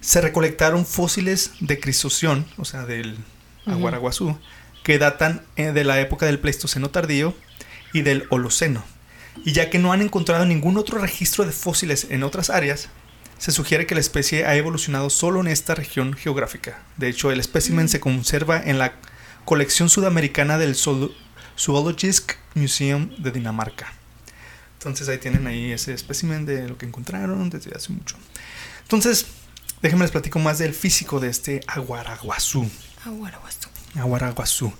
se 0.00 0.20
recolectaron 0.20 0.86
fósiles 0.86 1.50
de 1.60 1.80
Crisoción, 1.80 2.46
o 2.56 2.64
sea, 2.64 2.84
del 2.86 3.16
Aguaraguazú, 3.66 4.38
que 4.84 4.98
datan 4.98 5.42
eh, 5.56 5.72
de 5.72 5.82
la 5.84 5.98
época 6.00 6.26
del 6.26 6.38
Pleistoceno 6.38 6.90
tardío 6.90 7.34
y 7.92 8.02
del 8.02 8.26
Holoceno. 8.30 8.84
Y 9.44 9.52
ya 9.52 9.70
que 9.70 9.78
no 9.78 9.92
han 9.92 10.02
encontrado 10.02 10.44
ningún 10.44 10.76
otro 10.76 10.98
registro 10.98 11.44
de 11.46 11.52
fósiles 11.52 12.06
en 12.10 12.22
otras 12.22 12.50
áreas, 12.50 12.88
se 13.38 13.52
sugiere 13.52 13.86
que 13.86 13.94
la 13.94 14.00
especie 14.00 14.44
ha 14.46 14.56
evolucionado 14.56 15.10
solo 15.10 15.40
en 15.40 15.46
esta 15.48 15.74
región 15.74 16.14
geográfica. 16.14 16.82
De 16.96 17.08
hecho, 17.08 17.30
el 17.30 17.40
espécimen 17.40 17.88
se 17.88 18.00
conserva 18.00 18.60
en 18.62 18.78
la 18.78 18.94
colección 19.44 19.88
sudamericana 19.88 20.58
del 20.58 20.74
Zoolo- 20.74 21.12
Zoologisk 21.56 22.34
Museum 22.54 23.10
de 23.18 23.30
Dinamarca. 23.30 23.92
Entonces 24.78 25.08
ahí 25.08 25.18
tienen 25.18 25.46
ahí 25.46 25.72
ese 25.72 25.94
espécimen 25.94 26.46
de 26.46 26.68
lo 26.68 26.76
que 26.78 26.86
encontraron 26.86 27.48
desde 27.50 27.74
hace 27.74 27.92
mucho. 27.92 28.16
Entonces, 28.82 29.26
déjenme 29.82 30.04
les 30.04 30.10
platico 30.12 30.38
más 30.38 30.58
del 30.58 30.74
físico 30.74 31.18
de 31.20 31.28
este 31.28 31.60
aguaraguazú. 31.66 32.68
Aguaraguazú. 33.04 33.68
Aguaraguazú. 33.96 34.72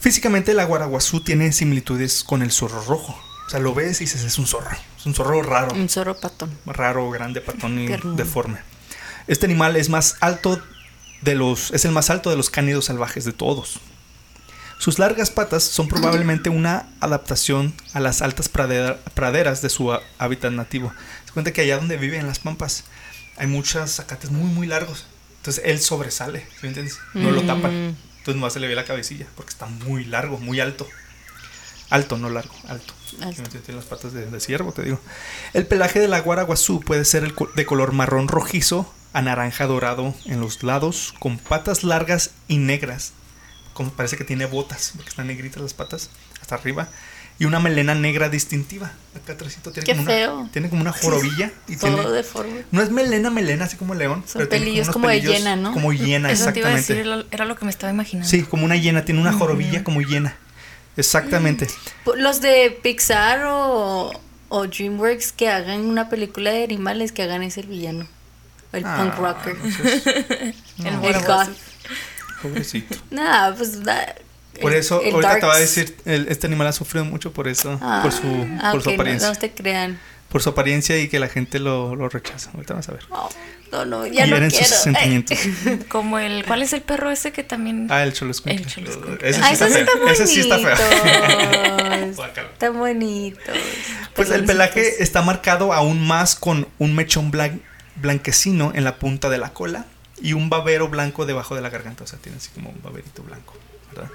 Físicamente 0.00 0.52
el 0.52 0.60
aguaraguazú 0.60 1.20
tiene 1.22 1.52
similitudes 1.52 2.22
con 2.22 2.42
el 2.42 2.52
zorro 2.52 2.82
rojo. 2.84 3.18
O 3.46 3.50
sea, 3.50 3.60
lo 3.60 3.74
ves 3.74 4.00
y 4.00 4.04
dices, 4.04 4.24
es 4.24 4.38
un 4.38 4.46
zorro. 4.46 4.76
Es 4.98 5.06
un 5.06 5.14
zorro 5.14 5.42
raro. 5.42 5.72
Un 5.74 5.88
zorro 5.88 6.18
patón. 6.18 6.50
Raro, 6.66 7.08
grande, 7.10 7.40
patón 7.40 7.78
y 7.78 7.86
deforme. 8.16 8.58
Este 9.28 9.46
animal 9.46 9.76
es 9.76 9.88
más 9.88 10.16
alto 10.20 10.60
de 11.22 11.34
los. 11.34 11.70
es 11.72 11.84
el 11.84 11.92
más 11.92 12.10
alto 12.10 12.30
de 12.30 12.36
los 12.36 12.50
cánidos 12.50 12.86
salvajes 12.86 13.24
de 13.24 13.32
todos. 13.32 13.78
Sus 14.78 14.98
largas 14.98 15.30
patas 15.30 15.62
son 15.64 15.88
probablemente 15.88 16.50
una 16.50 16.86
adaptación 17.00 17.72
a 17.94 18.00
las 18.00 18.20
altas 18.20 18.48
pradera- 18.50 18.98
praderas 19.14 19.62
de 19.62 19.70
su 19.70 19.90
há- 19.92 20.02
hábitat 20.18 20.52
nativo. 20.52 20.92
Se 21.24 21.32
cuenta 21.32 21.52
que 21.52 21.62
allá 21.62 21.76
donde 21.78 21.96
vive 21.96 22.18
en 22.18 22.26
las 22.26 22.40
pampas 22.40 22.84
hay 23.38 23.46
muchos 23.46 23.90
zacates 23.92 24.30
muy 24.30 24.50
muy 24.50 24.66
largos. 24.66 25.06
Entonces 25.38 25.62
él 25.64 25.80
sobresale, 25.80 26.40
¿sí 26.40 26.56
me 26.62 26.68
entiendes? 26.68 26.98
No 27.14 27.30
lo 27.30 27.42
tapan. 27.42 27.70
Mm. 27.90 27.96
Entonces 28.18 28.34
nomás 28.34 28.52
se 28.52 28.60
le 28.60 28.66
ve 28.68 28.74
la 28.74 28.84
cabecilla 28.84 29.26
porque 29.34 29.50
está 29.52 29.66
muy 29.66 30.04
largo, 30.04 30.36
muy 30.38 30.60
alto. 30.60 30.86
Alto, 31.88 32.18
no 32.18 32.28
largo, 32.28 32.54
alto. 32.68 32.92
Alto. 33.22 33.42
Tiene 33.48 33.76
las 33.80 33.84
patas 33.86 34.12
de, 34.12 34.26
de 34.26 34.40
ciervo, 34.40 34.72
te 34.72 34.82
digo. 34.82 35.00
El 35.52 35.66
pelaje 35.66 36.00
del 36.00 36.12
aguaraguazú 36.14 36.80
puede 36.80 37.04
ser 37.04 37.24
el 37.24 37.34
de 37.54 37.66
color 37.66 37.92
marrón 37.92 38.28
rojizo 38.28 38.92
a 39.12 39.22
naranja 39.22 39.66
dorado 39.66 40.14
en 40.26 40.40
los 40.40 40.62
lados, 40.62 41.14
con 41.18 41.38
patas 41.38 41.84
largas 41.84 42.30
y 42.48 42.58
negras. 42.58 43.12
Como 43.72 43.90
parece 43.90 44.16
que 44.16 44.24
tiene 44.24 44.46
botas, 44.46 44.92
porque 44.94 45.10
están 45.10 45.26
negritas 45.26 45.62
las 45.62 45.74
patas 45.74 46.10
hasta 46.40 46.54
arriba. 46.54 46.88
Y 47.38 47.44
una 47.44 47.60
melena 47.60 47.94
negra 47.94 48.30
distintiva. 48.30 48.92
Acá 49.14 49.34
atrásito 49.34 49.70
tiene, 49.70 49.84
Qué 49.84 49.92
como, 49.94 50.06
feo. 50.06 50.38
Una, 50.38 50.50
tiene 50.52 50.70
como 50.70 50.80
una 50.80 50.92
jorobilla. 50.92 51.52
Y 51.68 51.76
Todo 51.76 51.94
tiene, 51.96 52.10
deforme. 52.10 52.64
no 52.70 52.80
es 52.80 52.90
melena, 52.90 53.28
melena, 53.28 53.66
así 53.66 53.76
como 53.76 53.94
león. 53.94 54.22
Son 54.26 54.38
pero 54.38 54.48
pelillos 54.48 54.88
como 54.88 55.08
de 55.08 55.16
pelillos 55.16 55.36
hiena, 55.40 55.54
¿no? 55.54 55.74
Como 55.74 55.92
hiena, 55.92 56.30
Eso 56.32 56.50
te 56.50 56.60
iba 56.60 56.70
a 56.70 56.78
exactamente. 56.78 56.94
decir, 56.94 57.06
era- 57.06 57.24
era 57.30 57.44
lo 57.44 57.54
que 57.56 57.66
me 57.66 57.70
estaba 57.70 57.92
imaginando. 57.92 58.26
Sí, 58.26 58.42
como 58.44 58.64
una 58.64 58.76
hiena, 58.76 59.04
tiene 59.04 59.20
una 59.20 59.34
jorobilla 59.34 59.84
como 59.84 60.00
hiena. 60.00 60.34
Exactamente. 60.96 61.66
Los 62.16 62.40
de 62.40 62.78
Pixar 62.82 63.44
o, 63.46 64.12
o 64.48 64.66
DreamWorks 64.66 65.32
que 65.32 65.48
hagan 65.48 65.80
una 65.86 66.08
película 66.08 66.50
de 66.50 66.64
animales, 66.64 67.12
que 67.12 67.22
hagan 67.22 67.42
ese 67.42 67.62
villano. 67.62 68.06
El 68.72 68.84
Ah, 68.86 68.96
punk 68.98 69.16
rocker. 69.18 69.56
El 70.84 71.04
El 71.04 71.24
goth. 71.24 71.48
pobrecito. 72.42 72.96
Nah, 73.10 73.52
pues 73.54 73.82
da- 73.82 74.14
Por 74.60 74.72
el- 74.72 74.78
eso, 74.78 75.00
el 75.02 75.14
ahorita 75.14 75.40
te 75.40 75.46
va 75.46 75.54
a 75.54 75.58
decir, 75.58 75.96
el- 76.04 76.28
este 76.28 76.46
animal 76.46 76.66
ha 76.68 76.72
sufrido 76.72 77.04
mucho 77.04 77.32
por 77.32 77.48
eso, 77.48 77.78
Ah, 77.82 78.00
por 78.02 78.12
su, 78.12 78.26
ah, 78.62 78.72
por 78.72 78.82
su 78.82 78.88
ok, 78.90 78.96
no- 78.96 79.02
apariencia. 79.02 79.28
No, 79.28 79.34
te 79.36 79.50
crean. 79.52 79.98
Por 80.36 80.42
su 80.42 80.50
apariencia 80.50 80.98
y 81.00 81.08
que 81.08 81.18
la 81.18 81.28
gente 81.28 81.58
lo, 81.58 81.96
lo 81.96 82.10
rechaza. 82.10 82.50
Ahorita 82.52 82.74
vas 82.74 82.86
a 82.90 82.92
ver. 82.92 83.04
Oh, 83.08 83.30
no, 83.72 83.86
no, 83.86 84.06
ya 84.06 84.26
Y 84.26 84.28
no 84.30 84.36
hieren 84.36 84.50
quiero. 84.50 84.66
sus 84.66 84.76
sentimientos. 84.76 85.38
Como 85.88 86.18
el. 86.18 86.44
¿Cuál 86.44 86.60
es 86.60 86.74
el 86.74 86.82
perro 86.82 87.10
ese 87.10 87.32
que 87.32 87.42
también.? 87.42 87.86
Ah, 87.90 88.02
el 88.02 88.12
choloscuincle. 88.12 88.66
El 88.66 88.70
choloscuincle. 88.70 89.26
Ese 89.30 89.38
sí 89.40 89.44
Ay, 89.46 89.52
está 89.54 89.66
feo. 89.68 90.08
Ese 90.08 90.26
sí 90.26 90.40
está 90.40 90.58
feo. 90.58 90.76
Están 92.52 92.78
bonitos. 92.78 93.54
Pues 94.14 94.30
el 94.30 94.44
pelaje 94.44 95.02
está 95.02 95.22
marcado 95.22 95.72
aún 95.72 96.06
más 96.06 96.34
con 96.36 96.68
un 96.78 96.94
mechón 96.94 97.32
blan- 97.32 97.62
blanquecino 97.96 98.72
en 98.74 98.84
la 98.84 98.96
punta 98.98 99.30
de 99.30 99.38
la 99.38 99.54
cola 99.54 99.86
y 100.20 100.34
un 100.34 100.50
babero 100.50 100.88
blanco 100.88 101.24
debajo 101.24 101.54
de 101.54 101.62
la 101.62 101.70
garganta. 101.70 102.04
O 102.04 102.06
sea, 102.06 102.18
tiene 102.18 102.36
así 102.36 102.50
como 102.54 102.68
un 102.68 102.82
baberito 102.82 103.22
blanco, 103.22 103.54
¿verdad? 103.94 104.10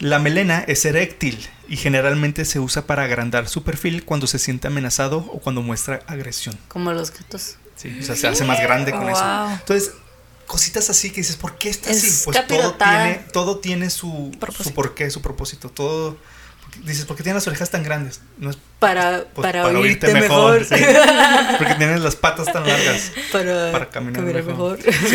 La 0.00 0.18
melena 0.18 0.64
es 0.66 0.84
eréctil 0.84 1.38
y 1.68 1.76
generalmente 1.76 2.44
se 2.44 2.58
usa 2.60 2.86
para 2.86 3.04
agrandar 3.04 3.48
su 3.48 3.62
perfil 3.62 4.04
cuando 4.04 4.26
se 4.26 4.38
siente 4.38 4.66
amenazado 4.66 5.18
o 5.18 5.40
cuando 5.40 5.62
muestra 5.62 6.00
agresión. 6.06 6.58
Como 6.68 6.92
los 6.92 7.10
gatos. 7.12 7.56
Sí, 7.76 7.96
o 8.00 8.02
sea, 8.02 8.16
se 8.16 8.26
hace 8.28 8.44
más 8.44 8.60
grande 8.60 8.92
con 8.92 9.08
eso. 9.08 9.24
Entonces, 9.50 9.92
cositas 10.46 10.90
así 10.90 11.10
que 11.10 11.16
dices, 11.16 11.36
¿por 11.36 11.56
qué 11.56 11.70
está 11.70 11.90
Es 11.90 11.98
así? 12.04 12.22
Pues 12.24 12.46
todo 12.46 12.74
tiene, 12.74 13.24
todo 13.32 13.58
tiene 13.58 13.90
su, 13.90 14.30
porqué, 14.74 15.10
su 15.10 15.22
propósito. 15.22 15.70
Todo. 15.70 16.16
Dices, 16.84 17.04
¿por 17.04 17.16
qué 17.16 17.22
tiene 17.22 17.36
las 17.36 17.46
orejas 17.46 17.70
tan 17.70 17.84
grandes? 17.84 18.20
No 18.36 18.50
es 18.50 18.58
Para, 18.80 19.26
pues, 19.32 19.46
para, 19.46 19.66
oírte, 19.68 20.12
mejor. 20.12 20.64
sí. 20.64 20.74
Porque 21.58 21.74
tienes 21.74 22.00
las 22.00 22.16
patas 22.16 22.52
tan 22.52 22.66
largas. 22.66 23.12
para, 23.32 23.70
Para 23.70 23.90
caminar 23.90 24.22
mejor. 24.24 24.44
mejor. 24.44 24.78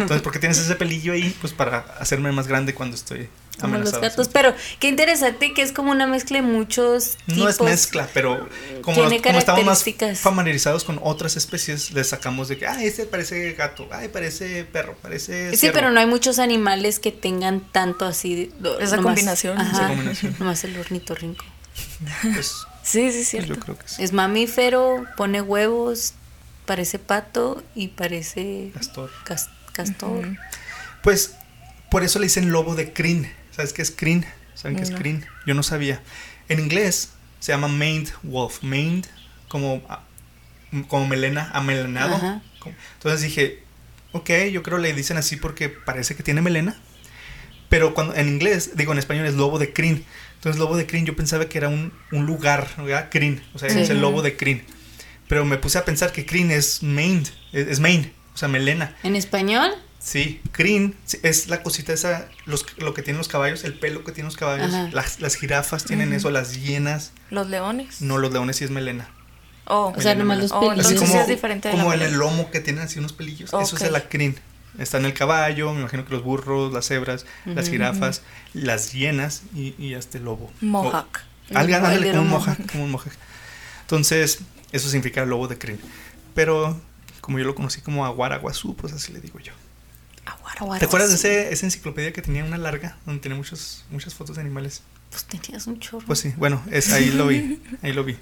Entonces, 0.00 0.22
¿por 0.22 0.32
qué 0.32 0.38
tienes 0.38 0.58
ese 0.58 0.74
pelillo 0.76 1.12
ahí? 1.12 1.36
Pues 1.42 1.52
para 1.52 1.80
hacerme 2.00 2.32
más 2.32 2.48
grande 2.48 2.72
cuando 2.74 2.96
estoy 2.96 3.28
Como 3.60 3.78
los 3.78 3.92
gatos. 4.00 4.28
Pero 4.28 4.52
qué 4.80 4.88
interesante 4.88 5.54
que 5.54 5.62
es 5.62 5.72
como 5.72 5.90
una 5.92 6.06
mezcla 6.06 6.38
de 6.38 6.42
muchos 6.42 7.16
tipos. 7.26 7.36
No 7.38 7.48
es 7.48 7.60
mezcla, 7.60 8.08
pero 8.12 8.48
como, 8.82 9.02
nos- 9.04 9.22
como 9.22 9.38
estamos 9.38 9.64
más 9.64 9.84
familiarizados 10.20 10.84
con 10.84 10.98
otras 11.02 11.36
especies, 11.36 11.92
le 11.92 12.02
sacamos 12.04 12.48
de 12.48 12.58
que, 12.58 12.66
ah, 12.66 12.82
este 12.82 13.06
parece 13.06 13.52
gato, 13.52 13.88
ay, 13.92 14.08
parece 14.08 14.64
perro, 14.64 14.96
parece. 15.00 15.50
Sí, 15.52 15.56
ciervo". 15.58 15.74
pero 15.74 15.90
no 15.92 16.00
hay 16.00 16.06
muchos 16.06 16.38
animales 16.38 16.98
que 16.98 17.12
tengan 17.12 17.60
tanto 17.60 18.04
así. 18.04 18.50
de- 18.58 18.76
Esa 18.84 18.98
combinación. 18.98 19.58
Ajá, 19.60 19.70
Esa 19.78 19.88
combinación. 19.88 20.36
Nomás 20.38 20.64
el 20.64 20.76
ornitorrinco. 20.78 21.44
Pues, 22.22 22.52
Sí, 22.82 23.10
sí, 23.10 23.16
pues 23.16 23.28
cierto. 23.28 23.54
yo 23.54 23.60
creo 23.60 23.78
que 23.78 23.88
sí. 23.88 24.02
Es 24.02 24.12
mamífero, 24.12 25.04
pone 25.16 25.40
huevos, 25.40 26.12
parece 26.66 26.98
pato 26.98 27.62
y 27.74 27.88
parece 27.88 28.72
Castor. 28.74 29.10
cas- 29.24 29.48
castor. 29.72 30.36
Pues 31.02 31.34
por 31.90 32.02
eso 32.04 32.18
le 32.18 32.26
dicen 32.26 32.50
lobo 32.50 32.74
de 32.74 32.92
crin. 32.92 33.32
¿Sabes 33.54 33.72
qué 33.72 33.82
es 33.82 33.90
crin? 33.90 34.24
¿Saben 34.54 34.76
qué 34.76 34.82
es 34.82 34.90
No. 34.90 34.98
crin? 34.98 35.24
Yo 35.46 35.54
no 35.54 35.62
sabía. 35.62 36.00
En 36.48 36.60
inglés 36.60 37.10
se 37.40 37.52
llama 37.52 37.68
maned 37.68 38.08
wolf. 38.22 38.62
Maned 38.62 39.04
como, 39.48 39.82
ah, 39.88 40.02
como 40.88 41.06
melena, 41.06 41.50
amelenado. 41.52 42.14
Ajá. 42.16 42.42
Entonces 42.94 43.20
dije, 43.22 43.62
ok, 44.12 44.30
yo 44.52 44.62
creo 44.62 44.78
le 44.78 44.92
dicen 44.94 45.16
así 45.16 45.36
porque 45.36 45.68
parece 45.68 46.16
que 46.16 46.22
tiene 46.22 46.40
melena. 46.42 46.76
Pero 47.68 47.94
cuando 47.94 48.14
en 48.14 48.28
inglés, 48.28 48.72
digo 48.76 48.92
en 48.92 48.98
español 48.98 49.26
es 49.26 49.34
lobo 49.34 49.58
de 49.58 49.72
crin. 49.72 50.04
Entonces 50.36 50.58
lobo 50.60 50.76
de 50.76 50.86
crin 50.86 51.06
yo 51.06 51.16
pensaba 51.16 51.46
que 51.48 51.58
era 51.58 51.68
un, 51.68 51.92
un 52.12 52.26
lugar, 52.26 52.68
¿verdad? 52.78 53.08
Crin. 53.10 53.42
O 53.54 53.58
sea, 53.58 53.70
Sí. 53.70 53.80
es 53.80 53.90
el 53.90 54.00
lobo 54.00 54.22
de 54.22 54.36
crin. 54.36 54.62
Pero 55.28 55.44
me 55.44 55.56
puse 55.56 55.78
a 55.78 55.84
pensar 55.84 56.12
que 56.12 56.26
crin 56.26 56.50
es 56.50 56.82
maned, 56.82 57.26
es, 57.52 57.66
es 57.68 57.80
o 58.34 58.36
sea, 58.36 58.48
melena. 58.48 58.94
¿En 59.02 59.16
español? 59.16 59.70
Sí, 60.04 60.42
crin 60.52 60.94
sí, 61.06 61.18
es 61.22 61.48
la 61.48 61.62
cosita 61.62 61.94
esa, 61.94 62.28
los, 62.44 62.66
lo 62.76 62.92
que 62.92 63.00
tienen 63.00 63.16
los 63.16 63.28
caballos, 63.28 63.64
el 63.64 63.72
pelo 63.78 64.04
que 64.04 64.12
tienen 64.12 64.26
los 64.26 64.36
caballos. 64.36 64.70
Las, 64.92 65.20
las 65.20 65.34
jirafas 65.36 65.84
tienen 65.84 66.12
eso, 66.12 66.30
las 66.30 66.60
hienas. 66.62 67.12
Los 67.30 67.48
leones. 67.48 68.02
No, 68.02 68.18
los 68.18 68.30
leones 68.30 68.56
sí 68.56 68.64
es 68.64 68.70
melena. 68.70 69.08
Oh, 69.66 69.94
O 69.96 70.00
sea, 70.02 70.14
nomás 70.14 70.36
melena. 70.36 70.42
los 70.42 70.52
Oh, 70.52 70.60
pelillos. 70.60 70.84
Así 70.84 70.92
entonces 70.94 71.08
como, 71.10 71.12
sí 71.12 71.18
es 71.22 71.26
diferente 71.36 71.70
como 71.70 71.90
en 71.94 72.02
el 72.02 72.12
lomo 72.14 72.50
que 72.50 72.60
tienen 72.60 72.82
así 72.82 72.98
unos 72.98 73.14
pelillos. 73.14 73.50
Eso 73.54 73.76
es 73.76 73.90
la 73.90 74.06
crin. 74.08 74.36
Está 74.78 74.98
en 74.98 75.06
el 75.06 75.14
caballo, 75.14 75.72
me 75.72 75.80
imagino 75.80 76.04
que 76.04 76.12
los 76.12 76.22
burros, 76.22 76.70
las 76.74 76.86
cebras, 76.86 77.24
las 77.46 77.70
jirafas, 77.70 78.20
las 78.52 78.92
hienas 78.92 79.42
y, 79.54 79.74
y 79.78 79.94
este 79.94 80.20
lobo. 80.20 80.52
Mohawk. 80.60 81.20
O- 81.50 81.54
Alga- 81.54 81.78
El 81.78 81.84
ándale, 81.86 82.10
como 82.10 82.22
un 82.22 82.28
mohawk. 82.28 82.70
como 82.72 82.84
un 82.84 82.90
mohawk. 82.90 83.12
Entonces, 83.82 84.40
eso 84.72 84.88
significa 84.88 85.24
lobo 85.24 85.48
de 85.48 85.56
crin. 85.56 85.78
Pero 86.34 86.78
como 87.22 87.38
yo 87.38 87.44
lo 87.46 87.54
conocí 87.54 87.80
como 87.80 88.04
aguaraguazú, 88.04 88.76
pues 88.76 88.92
así 88.92 89.12
le 89.12 89.20
digo 89.20 89.38
yo. 89.38 89.52
Guara, 90.60 90.78
¿Te 90.78 90.86
acuerdas 90.86 91.10
de 91.10 91.16
ese, 91.16 91.52
esa 91.52 91.66
enciclopedia 91.66 92.12
que 92.12 92.22
tenía 92.22 92.44
una 92.44 92.58
larga, 92.58 92.96
donde 93.06 93.20
tenía 93.20 93.36
muchos, 93.36 93.84
muchas 93.90 94.14
fotos 94.14 94.36
de 94.36 94.42
animales? 94.42 94.82
Pues 95.10 95.24
tenías 95.24 95.66
un 95.66 95.80
chorro. 95.80 96.06
Pues 96.06 96.20
sí, 96.20 96.32
bueno, 96.36 96.62
es, 96.70 96.92
ahí 96.92 97.10
lo 97.10 97.26
vi, 97.26 97.60
ahí 97.82 97.92
lo 97.92 98.04
vi. 98.04 98.16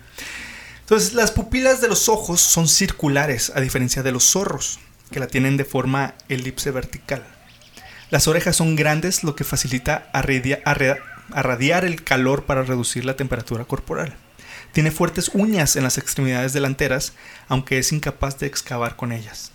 Entonces, 0.80 1.14
las 1.14 1.30
pupilas 1.30 1.80
de 1.80 1.88
los 1.88 2.08
ojos 2.08 2.40
son 2.40 2.68
circulares, 2.68 3.52
a 3.54 3.60
diferencia 3.60 4.02
de 4.02 4.12
los 4.12 4.24
zorros, 4.24 4.80
que 5.10 5.20
la 5.20 5.26
tienen 5.26 5.56
de 5.56 5.64
forma 5.64 6.14
elipse 6.28 6.70
vertical. 6.70 7.22
Las 8.10 8.26
orejas 8.28 8.56
son 8.56 8.76
grandes, 8.76 9.24
lo 9.24 9.34
que 9.36 9.44
facilita 9.44 10.10
arredia- 10.12 10.60
arradiar 11.30 11.84
el 11.84 12.02
calor 12.04 12.44
para 12.44 12.62
reducir 12.62 13.04
la 13.04 13.16
temperatura 13.16 13.64
corporal. 13.64 14.14
Tiene 14.72 14.90
fuertes 14.90 15.30
uñas 15.34 15.76
en 15.76 15.82
las 15.84 15.98
extremidades 15.98 16.52
delanteras, 16.52 17.12
aunque 17.48 17.78
es 17.78 17.92
incapaz 17.92 18.38
de 18.38 18.46
excavar 18.46 18.96
con 18.96 19.12
ellas. 19.12 19.51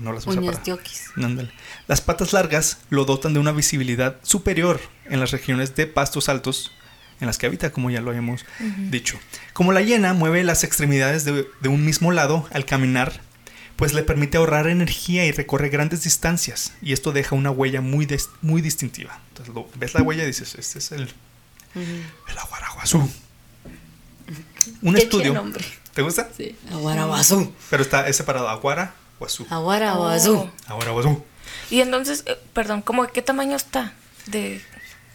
No 0.00 0.12
las 0.12 0.26
usa 0.26 0.40
Uñas 0.40 0.56
para-. 0.56 0.64
Las 1.86 2.00
patas 2.00 2.32
largas 2.32 2.78
lo 2.90 3.04
dotan 3.04 3.32
de 3.34 3.40
una 3.40 3.52
visibilidad 3.52 4.16
superior 4.22 4.80
en 5.06 5.20
las 5.20 5.30
regiones 5.30 5.74
de 5.76 5.86
pastos 5.86 6.28
altos 6.28 6.72
en 7.20 7.26
las 7.28 7.38
que 7.38 7.46
habita, 7.46 7.70
como 7.70 7.90
ya 7.90 8.00
lo 8.00 8.12
hemos 8.12 8.44
dicho. 8.90 9.18
Como 9.52 9.72
la 9.72 9.82
hiena 9.82 10.14
mueve 10.14 10.42
las 10.42 10.64
extremidades 10.64 11.24
de, 11.24 11.46
de 11.60 11.68
un 11.68 11.84
mismo 11.84 12.10
lado 12.10 12.48
al 12.52 12.64
caminar, 12.66 13.20
pues 13.76 13.92
le 13.92 14.02
permite 14.02 14.36
ahorrar 14.36 14.66
energía 14.68 15.24
y 15.26 15.32
recorre 15.32 15.68
grandes 15.68 16.02
distancias, 16.04 16.72
y 16.82 16.92
esto 16.92 17.12
deja 17.12 17.34
una 17.36 17.50
huella 17.50 17.80
muy, 17.80 18.04
des- 18.06 18.30
muy 18.42 18.62
distintiva. 18.62 19.20
Entonces, 19.28 19.54
lo- 19.54 19.68
ves 19.76 19.94
la 19.94 20.02
huella 20.02 20.24
y 20.24 20.26
dices, 20.26 20.54
este 20.56 20.78
es 20.80 20.92
el, 20.92 21.02
el 21.74 22.38
aguaraguazú. 22.38 23.08
Un 24.82 24.96
estudio. 24.96 25.52
¿Te 25.92 26.02
gusta? 26.02 26.28
Sí. 26.36 26.56
Aguaraguazú. 26.72 27.52
Pero 27.70 27.82
está 27.82 28.08
es 28.08 28.16
separado 28.16 28.48
aguara, 28.48 28.94
guazú. 29.24 29.46
Aguaraguazú. 29.50 30.34
Oh. 30.36 30.50
Aguaraguazú. 30.72 31.22
Y 31.70 31.80
entonces, 31.80 32.22
eh, 32.26 32.38
perdón, 32.52 32.82
¿cómo 32.82 33.06
qué 33.08 33.22
tamaño 33.22 33.56
está? 33.56 33.92
De, 34.26 34.60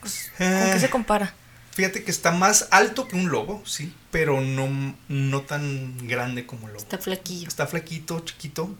pues, 0.02 0.32
¿Con 0.38 0.48
Eh. 0.48 0.70
qué 0.74 0.80
se 0.80 0.90
compara? 0.90 1.34
Fíjate 1.72 2.04
que 2.04 2.12
está 2.12 2.32
más 2.32 2.68
alto 2.72 3.08
que 3.08 3.16
un 3.16 3.30
lobo, 3.30 3.64
sí, 3.66 3.94
pero 4.12 4.42
no, 4.42 4.96
no 5.08 5.42
tan 5.44 6.08
grande 6.08 6.46
como 6.46 6.68
el 6.68 6.74
lobo. 6.74 6.84
Está 6.84 6.98
flaquillo. 6.98 7.48
Está 7.48 7.68
flaquito, 7.68 8.20
chiquito, 8.22 8.76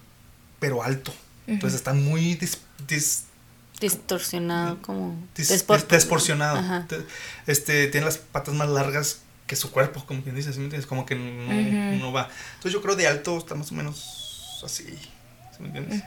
pero 0.60 0.84
alto. 0.84 1.14
Entonces 1.48 1.80
está 1.80 1.94
muy 1.94 2.36
dis- 2.38 2.58
dis- 2.88 3.24
Distorsionado, 3.80 4.82
como. 4.82 5.16
dis- 5.36 5.50
despor- 5.50 5.78
dis- 5.82 5.88
desporcionado. 5.88 6.58
Ajá. 6.58 6.86
Te- 6.88 7.06
Este, 7.48 7.88
tiene 7.88 8.06
las 8.06 8.18
patas 8.18 8.54
más 8.54 8.68
largas 8.70 9.20
que 9.48 9.56
su 9.56 9.72
cuerpo, 9.72 10.06
como 10.06 10.22
quien 10.22 10.36
dice, 10.36 10.52
¿sí 10.54 10.60
me 10.60 10.66
entiendes? 10.66 10.86
Como 10.88 11.06
que 11.06 11.16
no, 11.16 11.96
no 11.98 12.12
va. 12.12 12.30
Entonces 12.56 12.74
yo 12.74 12.82
creo 12.82 12.96
de 12.96 13.08
alto 13.08 13.38
está 13.38 13.56
más 13.56 13.72
o 13.72 13.76
menos 13.76 14.62
así, 14.64 14.84
¿sí 14.84 15.09
me 15.60 15.68
entiendes? 15.68 16.04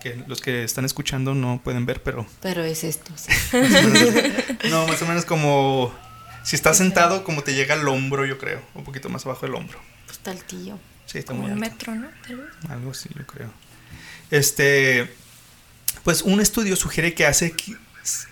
Que 0.00 0.22
los 0.26 0.40
que 0.40 0.62
están 0.64 0.84
escuchando 0.84 1.34
no 1.34 1.60
pueden 1.62 1.86
ver, 1.86 2.02
pero 2.02 2.26
Pero 2.42 2.62
es 2.64 2.84
esto. 2.84 3.12
sí. 3.16 3.32
no, 4.70 4.86
más 4.86 5.00
o 5.02 5.06
menos 5.06 5.24
como 5.24 5.92
si 6.44 6.54
estás 6.56 6.76
sentado, 6.78 7.24
como 7.24 7.42
te 7.42 7.54
llega 7.54 7.74
al 7.74 7.88
hombro, 7.88 8.24
yo 8.24 8.38
creo, 8.38 8.62
un 8.74 8.84
poquito 8.84 9.08
más 9.08 9.24
abajo 9.26 9.46
del 9.46 9.54
hombro. 9.56 9.78
Pues 10.06 10.18
está 10.18 10.30
altillo. 10.30 10.78
Sí, 11.06 11.18
está 11.18 11.32
Como 11.32 11.44
muy 11.44 11.52
un 11.52 11.58
metro, 11.60 11.94
¿no? 11.94 12.08
Algo 12.68 12.90
así, 12.90 13.08
yo 13.16 13.26
creo. 13.26 13.50
Este, 14.30 15.12
pues 16.04 16.22
un 16.22 16.40
estudio 16.40 16.76
sugiere 16.76 17.14
que 17.14 17.26
hace 17.26 17.54
qui- 17.54 17.78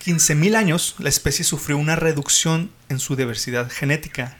15.000 0.05 0.55
años 0.55 0.95
la 0.99 1.09
especie 1.09 1.43
sufrió 1.43 1.77
una 1.77 1.95
reducción 1.95 2.71
en 2.89 2.99
su 2.99 3.15
diversidad 3.15 3.69
genética 3.69 4.37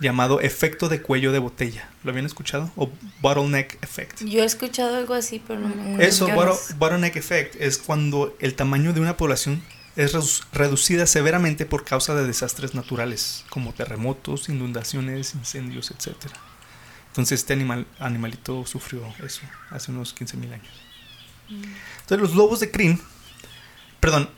llamado 0.00 0.40
efecto 0.40 0.88
de 0.88 1.00
cuello 1.02 1.32
de 1.32 1.38
botella. 1.38 1.88
¿Lo 2.04 2.10
habían 2.10 2.26
escuchado? 2.26 2.70
O 2.76 2.90
bottleneck 3.20 3.82
effect. 3.82 4.22
Yo 4.22 4.42
he 4.42 4.44
escuchado 4.44 4.96
algo 4.96 5.14
así, 5.14 5.42
pero 5.46 5.60
no 5.60 5.68
me. 5.68 6.04
Eso, 6.04 6.28
bottleneck 6.76 7.16
effect, 7.16 7.56
es 7.60 7.78
cuando 7.78 8.36
el 8.40 8.54
tamaño 8.54 8.92
de 8.92 9.00
una 9.00 9.16
población 9.16 9.62
es 9.96 10.14
redu- 10.14 10.44
reducida 10.52 11.06
severamente 11.06 11.64
por 11.64 11.84
causa 11.84 12.14
de 12.14 12.26
desastres 12.26 12.74
naturales, 12.74 13.44
como 13.48 13.72
terremotos, 13.72 14.48
inundaciones, 14.50 15.34
incendios, 15.34 15.90
etc. 15.90 16.14
Entonces 17.08 17.40
este 17.40 17.54
animal, 17.54 17.86
animalito 17.98 18.66
sufrió 18.66 19.02
eso 19.24 19.40
hace 19.70 19.90
unos 19.90 20.14
15.000 20.14 20.52
años. 20.52 20.68
Entonces 21.48 22.18
los 22.20 22.34
lobos 22.34 22.60
de 22.60 22.70
crin, 22.70 23.00
perdón, 24.00 24.28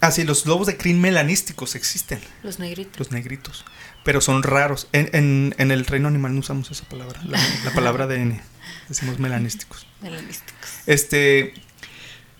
ah 0.00 0.10
sí, 0.10 0.24
los 0.24 0.46
lobos 0.46 0.66
de 0.66 0.76
crin 0.76 1.00
melanísticos 1.00 1.74
existen, 1.74 2.20
Los 2.42 2.58
negritos. 2.58 2.98
los 2.98 3.10
negritos, 3.10 3.64
pero 4.04 4.20
son 4.20 4.42
raros. 4.42 4.88
En, 4.92 5.10
en- 5.12 5.54
en 5.58 5.70
el 5.70 5.86
reino 5.86 6.08
animal 6.08 6.34
no 6.34 6.40
usamos 6.40 6.70
esa 6.70 6.84
palabra, 6.84 7.20
la, 7.24 7.38
la 7.64 7.72
palabra 7.72 8.06
de 8.06 8.22
N, 8.22 8.40
decimos 8.88 9.18
melanísticos. 9.18 9.86
melanísticos. 10.02 10.70
Este, 10.86 11.54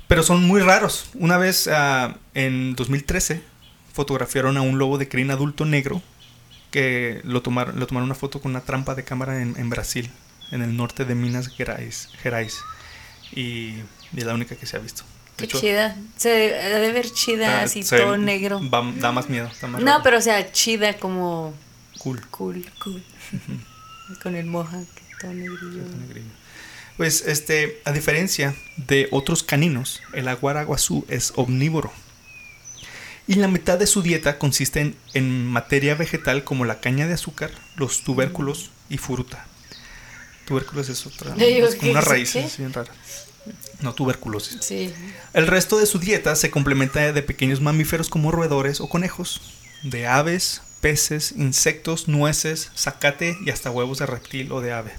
pero 0.06 0.22
son 0.22 0.44
muy 0.44 0.60
raros. 0.60 1.10
Una 1.14 1.36
vez 1.38 1.68
ah, 1.72 2.16
en 2.34 2.74
2013 2.76 3.42
fotografiaron 3.92 4.56
a 4.56 4.62
un 4.62 4.78
lobo 4.78 4.96
de 4.98 5.08
crin 5.08 5.30
adulto 5.30 5.64
negro 5.64 6.00
que 6.70 7.20
lo 7.24 7.42
tomaron, 7.42 7.78
lo 7.80 7.86
tomaron 7.86 8.06
una 8.08 8.14
foto 8.14 8.40
con 8.40 8.50
una 8.52 8.60
trampa 8.60 8.94
de 8.94 9.02
cámara 9.04 9.40
en, 9.42 9.54
en 9.58 9.70
Brasil, 9.70 10.10
en 10.50 10.62
el 10.62 10.76
norte 10.76 11.04
de 11.04 11.14
Minas 11.14 11.48
Gerais, 11.48 12.08
Gerais. 12.22 12.58
Y, 13.32 13.40
y 14.12 14.18
es 14.18 14.24
la 14.24 14.34
única 14.34 14.54
que 14.56 14.66
se 14.66 14.76
ha 14.76 14.80
visto. 14.80 15.02
Qué 15.38 15.44
hecho, 15.46 15.60
chida. 15.60 15.96
Se 16.16 16.28
debe 16.28 16.78
de 16.80 16.92
ver 16.92 17.10
chida, 17.10 17.60
ah, 17.60 17.62
así 17.64 17.82
se- 17.82 17.98
todo 17.98 18.16
negro. 18.18 18.60
va- 18.68 18.92
da 18.96 19.12
más 19.12 19.28
miedo. 19.28 19.50
da 19.62 19.68
más 19.68 19.80
No, 19.80 19.86
raro. 19.92 20.02
pero 20.04 20.18
o 20.18 20.20
sea, 20.20 20.52
chida 20.52 20.98
como 20.98 21.54
Cool. 21.98 22.20
cool. 22.30 22.66
Cool. 22.82 23.02
Con 24.22 24.36
el 24.36 24.46
moja, 24.46 24.78
que 24.94 25.02
todo 25.20 25.32
negrillo. 25.32 25.82
Está 25.84 25.96
negrillo. 25.96 26.30
Pues 26.96 27.22
este, 27.26 27.80
a 27.84 27.92
diferencia 27.92 28.54
de 28.76 29.08
otros 29.12 29.42
caninos, 29.44 30.00
el 30.12 30.26
aguaraguazú 30.28 31.04
es 31.08 31.32
omnívoro. 31.36 31.92
Y 33.28 33.34
la 33.34 33.46
mitad 33.46 33.78
de 33.78 33.86
su 33.86 34.00
dieta 34.02 34.38
consiste 34.38 34.80
en, 34.80 34.96
en 35.14 35.46
materia 35.46 35.94
vegetal 35.94 36.44
como 36.44 36.64
la 36.64 36.80
caña 36.80 37.06
de 37.06 37.14
azúcar, 37.14 37.50
los 37.76 38.02
tubérculos 38.02 38.70
y 38.88 38.96
fruta. 38.98 39.46
Tubérculos 40.46 40.88
es 40.88 41.04
otra, 41.06 41.36
Le 41.36 41.46
digo, 41.48 41.66
es 41.68 41.74
como 41.74 41.82
¿qué- 41.82 41.90
una 41.90 42.00
qué- 42.02 42.08
raíz 42.08 42.32
qué? 42.32 42.40
así 42.44 42.62
bien 42.62 42.72
rara. 42.72 42.90
No 43.80 43.94
tuberculosis. 43.94 44.58
Sí. 44.60 44.92
El 45.34 45.46
resto 45.46 45.78
de 45.78 45.86
su 45.86 45.98
dieta 45.98 46.34
se 46.36 46.50
complementa 46.50 47.12
de 47.12 47.22
pequeños 47.22 47.60
mamíferos 47.60 48.08
como 48.08 48.32
roedores 48.32 48.80
o 48.80 48.88
conejos, 48.88 49.40
de 49.84 50.06
aves, 50.08 50.62
peces, 50.80 51.32
insectos, 51.36 52.08
nueces, 52.08 52.70
zacate 52.76 53.36
y 53.44 53.50
hasta 53.50 53.70
huevos 53.70 53.98
de 53.98 54.06
reptil 54.06 54.50
o 54.52 54.60
de 54.60 54.72
ave. 54.72 54.92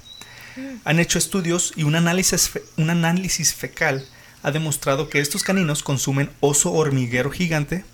Han 0.84 0.98
hecho 0.98 1.18
estudios 1.18 1.72
y 1.76 1.82
un 1.84 1.94
análisis, 1.94 2.50
un 2.76 2.90
análisis 2.90 3.54
fecal 3.54 4.06
ha 4.42 4.50
demostrado 4.50 5.08
que 5.10 5.20
estos 5.20 5.42
caninos 5.42 5.82
consumen 5.82 6.30
oso 6.40 6.72
hormiguero 6.72 7.30
gigante, 7.30 7.84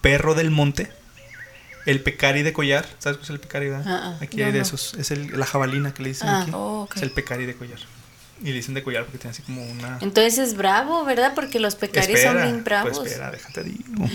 perro 0.00 0.34
del 0.34 0.50
monte, 0.50 0.90
el 1.84 2.02
pecari 2.02 2.42
de 2.42 2.52
collar. 2.52 2.86
¿Sabes 2.98 3.18
qué 3.18 3.24
es 3.24 3.30
el 3.30 3.38
pecari? 3.40 3.68
Ah, 3.68 3.82
ah, 3.86 4.18
aquí 4.20 4.42
hay 4.42 4.50
de 4.52 4.58
no. 4.58 4.64
esos. 4.64 4.94
Es 4.94 5.10
el- 5.10 5.38
la 5.38 5.46
jabalina 5.46 5.92
que 5.94 6.02
le 6.02 6.08
dicen 6.10 6.28
Ah. 6.28 6.42
aquí. 6.42 6.50
Oh. 6.54 6.88
Es 6.96 7.02
el 7.02 7.10
pecari 7.10 7.46
de 7.46 7.54
collar. 7.54 7.78
Y 8.42 8.48
le 8.48 8.54
dicen 8.54 8.74
de 8.74 8.82
collar 8.82 9.04
porque 9.04 9.18
tiene 9.18 9.30
así 9.32 9.42
como 9.42 9.64
una... 9.64 9.98
Entonces 10.02 10.38
es 10.38 10.56
bravo, 10.56 11.04
¿verdad? 11.04 11.32
Porque 11.34 11.58
los 11.58 11.74
pecaris 11.74 12.22
son 12.22 12.36
bien 12.42 12.64
bravos. 12.64 12.98
Pues 12.98 13.12
espera, 13.12 13.30
déjate 13.30 13.64
digo. 13.64 14.08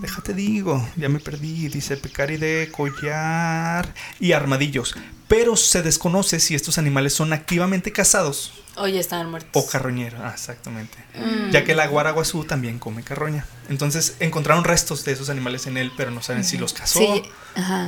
Déjate 0.00 0.34
digo. 0.34 0.88
Ya 0.96 1.08
me 1.08 1.18
perdí. 1.18 1.68
Dice 1.68 1.96
pecari 1.96 2.36
de 2.36 2.70
collar 2.70 3.92
y 4.20 4.32
armadillos. 4.32 4.94
Pero 5.28 5.56
se 5.56 5.82
desconoce 5.82 6.38
si 6.40 6.54
estos 6.54 6.78
animales 6.78 7.14
son 7.14 7.32
activamente 7.32 7.90
cazados 7.90 8.52
O 8.76 8.86
ya 8.86 9.00
estaban 9.00 9.30
muertos. 9.30 9.50
o 9.54 9.66
carroñeros. 9.66 10.20
Ah, 10.22 10.32
exactamente. 10.34 10.98
Mm. 11.14 11.50
Ya 11.50 11.64
que 11.64 11.72
el 11.72 11.80
aguaraguazú 11.80 12.44
también 12.44 12.78
come 12.78 13.02
carroña. 13.02 13.46
Entonces 13.70 14.16
encontraron 14.20 14.62
restos 14.62 15.04
de 15.04 15.12
esos 15.12 15.30
animales 15.30 15.66
en 15.66 15.78
él, 15.78 15.90
pero 15.96 16.10
no 16.10 16.22
saben 16.22 16.44
si 16.44 16.58
los 16.58 16.74
cazó 16.74 16.98
Sí, 17.00 17.22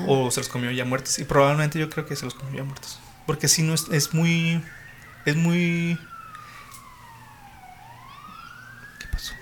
o 0.07 0.31
se 0.31 0.41
los 0.41 0.49
comió 0.49 0.71
ya 0.71 0.85
muertos. 0.85 1.19
Y 1.19 1.25
probablemente 1.25 1.79
yo 1.79 1.91
creo 1.91 2.07
que 2.07 2.17
se 2.17 2.25
los 2.25 2.35
comió 2.35 2.57
ya 2.57 2.65
muertos. 2.65 2.99
Porque 3.27 3.47
si 3.49 3.63
no 3.63 3.75
es, 3.75 3.85
es 3.93 4.15
muy. 4.15 4.63
Es 5.25 5.37
muy. 5.37 5.99
¿Qué 8.99 9.07
pasó? 9.11 9.33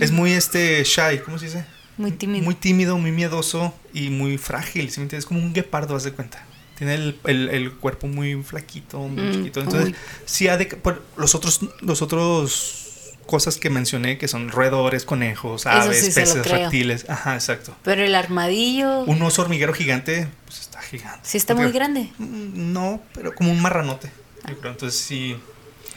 Es 0.00 0.10
muy 0.10 0.32
este 0.32 0.82
shy, 0.84 1.18
¿cómo 1.24 1.38
se 1.38 1.46
dice? 1.46 1.64
Muy 1.96 2.12
tímido. 2.12 2.44
Muy 2.44 2.54
tímido, 2.54 2.98
muy 2.98 3.12
miedoso 3.12 3.74
y 3.92 4.10
muy 4.10 4.38
frágil. 4.38 4.90
¿sí 4.90 5.00
me 5.00 5.04
entiendes? 5.04 5.24
Es 5.24 5.26
como 5.26 5.40
un 5.40 5.52
guepardo, 5.52 5.94
haz 5.96 6.04
de 6.04 6.12
cuenta. 6.12 6.42
Tiene 6.76 6.94
el, 6.94 7.18
el- 7.24 7.48
el 7.50 7.72
cuerpo 7.72 8.06
muy 8.08 8.42
flaquito, 8.42 8.98
muy 9.00 9.24
Mm, 9.24 9.32
chiquito. 9.32 9.60
Entonces, 9.60 9.90
uy. 9.90 9.94
sí 10.24 10.48
ha 10.48 10.56
de. 10.56 10.66
por 10.66 11.04
los 11.16 11.34
otros. 11.34 11.60
Los 11.80 12.02
otros 12.02 12.78
cosas 13.26 13.56
que 13.58 13.70
mencioné, 13.70 14.18
que 14.18 14.26
son 14.26 14.48
roedores, 14.50 15.04
conejos, 15.04 15.66
aves, 15.66 16.00
sí 16.06 16.10
peces, 16.12 16.44
reptiles. 16.46 17.08
Ajá, 17.08 17.34
exacto. 17.34 17.76
Pero 17.84 18.02
el 18.04 18.14
armadillo. 18.16 19.04
Un 19.04 19.22
oso 19.22 19.42
hormiguero 19.42 19.72
gigante, 19.72 20.26
pues 20.44 20.60
está 20.60 20.80
gigante. 20.82 21.20
Sí, 21.22 21.36
está 21.38 21.54
muy 21.54 21.70
grande. 21.70 22.10
Mm, 22.18 22.72
No, 22.72 23.00
pero 23.14 23.34
como 23.34 23.52
un 23.52 23.60
marranote. 23.62 24.10
Yo 24.48 24.58
creo. 24.58 24.72
Entonces 24.72 25.00
sí. 25.00 25.36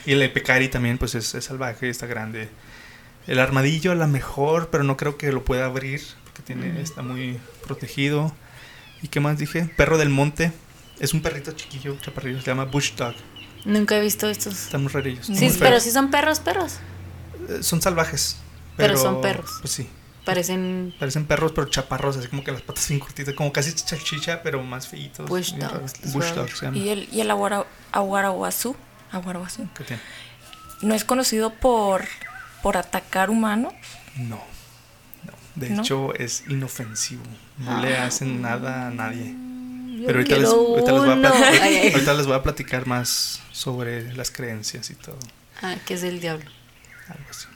Y 0.06 0.12
el 0.14 0.32
pecari 0.32 0.68
también, 0.68 0.98
pues 0.98 1.16
es, 1.16 1.34
es 1.36 1.46
salvaje, 1.46 1.90
está 1.90 2.06
grande. 2.06 2.50
El 3.28 3.40
armadillo 3.40 3.92
a 3.92 3.96
lo 3.96 4.08
mejor, 4.08 4.70
pero 4.70 4.84
no 4.84 4.98
creo 4.98 5.18
que 5.18 5.32
lo 5.32 5.44
pueda 5.44 5.66
abrir. 5.66 6.02
Porque 6.26 6.42
tiene, 6.44 6.82
está 6.82 7.02
muy 7.02 7.40
protegido. 7.66 8.34
¿Y 9.02 9.08
qué 9.08 9.20
más 9.20 9.38
dije? 9.38 9.70
Perro 9.78 9.98
del 9.98 10.10
monte. 10.10 10.52
Es 11.00 11.14
un 11.14 11.22
perrito 11.22 11.52
chiquillo, 11.54 11.96
chaparrillo. 12.02 12.40
Se 12.40 12.48
llama 12.48 12.66
Bush 12.66 12.94
Dog. 12.96 13.16
Nunca 13.66 13.98
he 13.98 14.02
visto 14.02 14.30
estos. 14.30 14.54
Están 14.66 14.84
muy 14.84 14.92
rarillos. 14.92 15.26
Sí, 15.26 15.34
muy 15.34 15.56
pero 15.60 15.80
sí 15.80 15.92
son 15.92 16.12
perros, 16.12 16.40
perros. 16.40 16.78
Eh, 17.50 17.64
Son 17.64 17.82
salvajes. 17.82 18.38
Pero 18.78 18.98
son 18.98 19.22
perros. 19.22 19.50
Pues 19.62 19.74
sí. 19.74 19.88
Parecen 20.26 20.94
Parecen 21.00 21.26
perros, 21.26 21.52
pero 21.54 21.68
chaparros, 21.70 22.18
así 22.18 22.28
como 22.28 22.44
que 22.44 22.52
las 22.52 22.62
patas 22.62 22.88
bien 22.90 23.00
cortitas, 23.00 23.34
como 23.36 23.54
casi 23.54 23.74
chachicha, 23.74 24.42
pero 24.44 24.62
más 24.64 24.88
feitos. 24.88 25.30
Bush 25.30 25.54
dogs, 25.54 25.94
Bush 26.02 26.14
voy 26.14 26.26
a 26.28 26.34
dogs 26.34 26.58
se 26.60 26.66
llama. 26.66 26.78
Y 26.78 26.90
el, 26.90 27.08
y 27.12 27.22
el 27.22 27.30
aguara, 27.32 27.66
aguaraguazú, 27.92 28.76
aguaraguazú, 29.12 29.68
¿Qué 29.78 29.84
tiene? 29.84 30.02
no 30.82 30.94
es 30.96 31.06
conocido 31.06 31.52
por, 31.54 32.06
por 32.64 32.76
atacar 32.78 33.30
humanos. 33.30 33.74
No. 34.18 34.38
No. 35.24 35.34
De 35.56 35.70
¿No? 35.70 35.82
hecho, 35.82 36.14
es 36.16 36.44
inofensivo. 36.50 37.24
No 37.60 37.78
Ah. 37.78 37.82
le 37.82 37.98
hacen 37.98 38.42
nada 38.42 38.88
a 38.88 38.92
nadie. 38.92 39.34
Yo 40.00 40.08
Pero 40.08 40.20
ahorita 40.20 40.38
les, 40.38 40.50
ahorita 40.50 40.92
les 40.92 41.02
voy 41.02 41.10
a 41.12 41.16
platicar, 41.22 41.54
Ay, 41.62 41.76
ay. 41.78 41.92
ahorita 41.94 42.14
les 42.16 42.28
voy 42.28 42.36
a 42.36 42.44
platicar 42.44 42.86
más 42.88 43.42
sobre 43.52 44.14
las 44.14 44.30
creencias 44.32 44.90
y 44.90 44.96
todo. 44.96 45.18
Ah, 45.62 45.76
que 45.86 45.94
es 45.94 46.04
el 46.04 46.20
diablo. 46.20 46.50
Algo 47.08 47.24
así. 47.30 47.48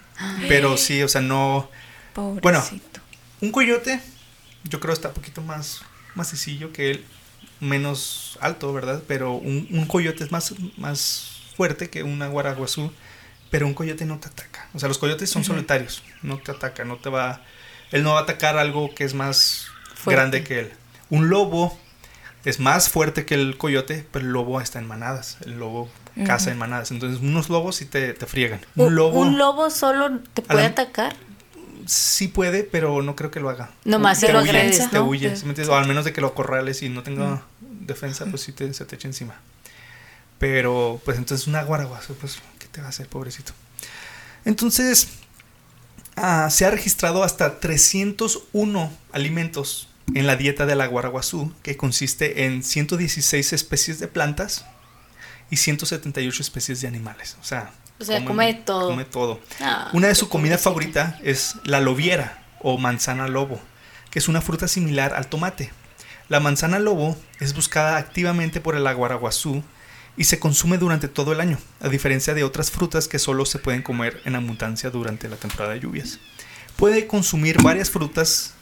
Pero 0.48 0.78
sí, 0.78 1.02
o 1.04 1.08
sea, 1.10 1.22
no. 1.22 1.70
Pobrecito. 2.13 3.00
Un 3.41 3.52
coyote, 3.52 4.00
yo 4.63 4.80
creo 4.80 4.93
está 4.93 5.10
un 5.10 5.13
poquito 5.13 5.41
más, 5.41 5.82
más 6.15 6.28
sencillo 6.30 6.74
que 6.74 6.91
él, 6.91 7.06
menos 7.60 8.38
alto, 8.41 8.74
¿verdad? 8.74 9.02
Pero 9.08 9.34
un, 9.34 9.67
un 9.72 9.86
coyote 9.86 10.24
es 10.24 10.32
más, 10.32 10.54
más 10.78 11.41
fuerte 11.56 11.89
que 11.89 12.04
un 12.04 12.22
aguaraguazú, 12.22 12.91
pero 13.50 13.65
un 13.67 13.74
coyote 13.74 14.06
no 14.06 14.19
te 14.19 14.28
ataca. 14.28 14.67
O 14.74 14.80
sea, 14.80 14.88
los 14.88 14.98
coyotes 14.98 15.30
son 15.30 15.43
solitarios, 15.43 16.04
no 16.22 16.38
te 16.39 16.52
ataca, 16.52 16.84
no 16.86 16.98
te 16.98 17.10
va... 17.10 17.41
Él 17.91 18.04
no 18.04 18.13
va 18.13 18.19
a 18.19 18.24
atacar 18.24 18.58
algo 18.58 18.93
que 18.93 19.04
es 19.04 19.13
más 19.15 19.67
Fuerte. 19.95 20.12
grande 20.19 20.43
que 20.43 20.60
él. 20.60 20.72
Un 21.10 21.30
lobo 21.30 21.78
es 22.45 22.60
más 22.60 22.88
fuerte 22.89 23.26
que 23.26 23.34
el 23.34 23.58
coyote, 23.58 24.06
pero 24.12 24.26
el 24.26 24.32
lobo 24.32 24.62
está 24.62 24.78
en 24.78 24.88
manadas. 24.88 25.38
El 25.43 25.58
lobo 25.60 25.89
caza 26.26 26.52
en 26.52 26.60
manadas. 26.60 26.91
Entonces, 26.91 27.19
unos 27.22 27.50
lobos 27.50 27.78
sí 27.78 27.86
te, 27.86 28.13
te 28.13 28.26
friegan. 28.28 28.62
Un 28.76 28.88
Un 28.88 28.95
lobo 28.95 29.19
un 29.22 29.38
lobo 29.39 29.69
solo 29.72 30.19
te 30.36 30.43
puede 30.43 30.62
la- 30.62 30.67
atacar. 30.67 31.15
Sí 31.89 32.28
puede, 32.28 32.63
pero 32.63 33.02
no 33.02 33.15
creo 33.15 33.32
que 33.32 33.39
lo 33.39 33.49
haga. 33.49 33.71
Nomás 33.84 34.19
se 34.19 34.32
lo 34.32 34.41
huye, 34.41 34.49
agredes, 34.49 34.89
Te 34.91 34.97
¿no? 34.99 35.06
huye, 35.06 35.36
¿sí? 35.36 35.45
O 35.67 35.75
al 35.75 35.88
menos 35.88 36.06
de 36.06 36.13
que 36.13 36.21
lo 36.21 36.28
acorrales 36.28 36.84
y 36.84 36.89
no 36.89 37.02
tenga 37.04 37.41
defensa, 37.62 38.25
pues 38.28 38.43
sí 38.43 38.52
te, 38.52 38.71
se 38.73 38.86
te 38.86 38.95
echa 38.95 39.08
encima. 39.08 39.36
Pero, 40.38 41.02
pues 41.04 41.17
entonces 41.17 41.47
un 41.47 41.56
aguaraguazo, 41.56 42.13
pues, 42.13 42.38
¿qué 42.60 42.67
te 42.67 42.80
va 42.80 42.88
a 42.88 42.89
hacer, 42.89 43.08
pobrecito? 43.08 43.54
Entonces, 44.45 45.10
ah, 46.15 46.49
se 46.52 46.65
ha 46.65 46.71
registrado 46.71 47.23
hasta 47.23 47.60
301 47.60 48.91
alimentos 49.12 49.89
en 50.13 50.28
la 50.28 50.36
dieta 50.36 50.65
del 50.65 50.82
aguaraguazú, 50.82 51.52
que 51.63 51.75
consiste 51.75 52.45
en 52.45 52.63
116 52.63 53.52
especies 53.52 53.99
de 53.99 54.08
plantas 54.08 54.65
y 55.49 55.58
178 55.58 56.41
especies 56.41 56.82
de 56.82 56.88
animales. 56.88 57.36
O 57.41 57.43
sea, 57.43 57.71
O 58.00 58.04
sea, 58.06 58.24
come 58.26 58.54
todo. 58.54 58.90
Come 58.90 59.06
todo. 59.06 59.40
Ah, 59.60 59.90
Una 59.94 60.08
de 60.08 60.14
qué 60.14 60.20
su 60.20 60.30
comida 60.30 60.52
pobrecito. 60.58 60.70
favorita 60.70 61.20
es 61.24 61.56
la 61.66 61.80
lobiera 61.82 62.44
o 62.62 62.78
manzana 62.78 63.28
lobo, 63.28 63.60
que 64.12 64.20
es 64.20 64.28
una 64.28 64.42
fruta 64.42 64.68
similar 64.68 65.14
al 65.14 65.28
tomate. 65.28 65.72
La 66.30 66.40
manzana 66.40 66.80
lobo 66.80 67.18
es 67.40 67.54
buscada 67.54 67.98
activamente 67.98 68.62
por 68.62 68.76
el 68.76 68.86
aguaraguazú 68.88 69.64
y 70.16 70.26
se 70.26 70.40
consume 70.40 70.78
durante 70.78 71.08
todo 71.08 71.32
el 71.34 71.42
año, 71.42 71.58
a 71.82 71.90
diferencia 71.90 72.34
de 72.34 72.44
otras 72.44 72.72
frutas 72.72 73.08
que 73.08 73.20
solo 73.20 73.46
se 73.46 73.60
pueden 73.60 73.82
comer 73.82 74.22
en 74.26 74.36
abundancia 74.36 74.90
durante 74.90 75.28
la 75.30 75.38
temporada 75.38 75.74
de 75.74 75.80
lluvias. 75.80 76.20
Puede 76.76 77.08
consumir 77.08 77.62
varias 77.62 77.90
frutas 77.90 78.54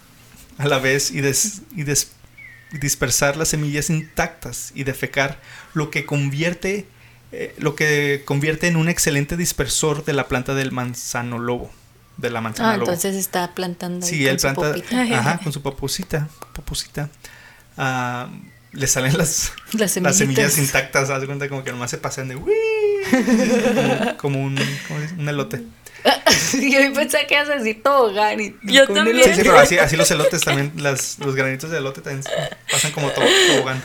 a 0.57 0.65
la 0.67 0.79
vez 0.79 1.11
y, 1.11 1.21
des- 1.21 1.61
y 1.75 1.83
des- 1.83 2.11
dispersar 2.71 3.37
las 3.37 3.49
semillas 3.49 3.89
intactas 3.89 4.71
y 4.75 4.83
defecar, 4.83 5.39
lo 5.73 5.89
que 5.91 6.05
convierte 6.05 6.87
eh, 7.31 7.53
lo 7.57 7.75
que 7.75 8.21
convierte 8.25 8.67
en 8.67 8.75
un 8.77 8.89
excelente 8.89 9.37
dispersor 9.37 10.05
de 10.05 10.13
la 10.13 10.27
planta 10.27 10.53
del 10.55 10.71
manzano 10.71 11.39
lobo, 11.39 11.71
de 12.17 12.29
la 12.29 12.41
manzana 12.41 12.71
Ah, 12.71 12.77
lobo. 12.77 12.85
entonces 12.91 13.15
está 13.15 13.53
plantando 13.53 14.05
ahí 14.05 14.11
Sí, 14.11 14.19
con 14.23 14.27
él 14.31 14.39
su 14.39 14.41
planta, 14.43 14.61
popita. 14.73 15.01
ajá, 15.19 15.39
con 15.43 15.51
su 15.53 15.61
popusita, 15.61 16.29
popusita. 16.53 17.09
Ah, 17.77 18.29
le 18.71 18.87
salen 18.87 19.17
las, 19.17 19.51
Las 19.73 19.95
las 19.97 20.17
semillas 20.17 20.57
intactas, 20.57 21.09
haz 21.09 21.25
cuenta 21.25 21.47
como 21.49 21.63
que 21.63 21.71
nomás 21.71 21.89
se 21.91 21.97
pasean 21.97 22.27
de 22.27 22.35
"Uy", 22.35 22.51
como, 23.75 24.17
como 24.17 24.43
un, 24.43 24.55
¿cómo 24.87 24.99
dice? 24.99 25.13
un 25.17 25.27
elote. 25.29 25.63
Yo 26.53 26.93
pensé 26.93 27.25
que 27.27 27.33
ibas 27.35 27.49
a 27.49 27.55
decir 27.55 27.81
tobogán 27.83 28.39
y 28.39 28.55
Yo 28.63 28.85
con 28.85 28.95
también. 28.95 29.17
Sí, 29.23 29.33
sí, 29.33 29.41
pero 29.43 29.57
así, 29.59 29.77
así 29.77 29.95
los 29.97 30.09
elotes 30.11 30.41
también, 30.41 30.71
las, 30.77 31.17
los 31.19 31.35
granitos 31.35 31.69
de 31.71 31.79
elote 31.79 32.01
también 32.01 32.23
pasan 32.71 32.91
como 32.91 33.09
to- 33.09 33.21
tobogán. 33.53 33.83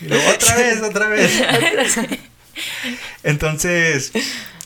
Y 0.00 0.06
luego 0.06 0.28
otra 0.30 0.56
vez, 0.56 0.82
otra 0.82 1.08
vez. 1.08 1.32
Entonces, 3.22 4.12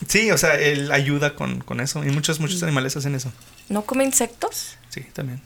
sí, 0.06 0.30
o 0.30 0.38
sea, 0.38 0.54
él 0.54 0.92
ayuda 0.92 1.34
con, 1.34 1.60
con 1.60 1.80
eso. 1.80 2.04
Y 2.04 2.10
muchos, 2.10 2.40
muchos 2.40 2.62
animales 2.62 2.96
hacen 2.96 3.14
eso. 3.14 3.32
¿No 3.68 3.82
come 3.84 4.04
insectos? 4.04 4.76
Sí, 4.88 5.02
también. 5.12 5.40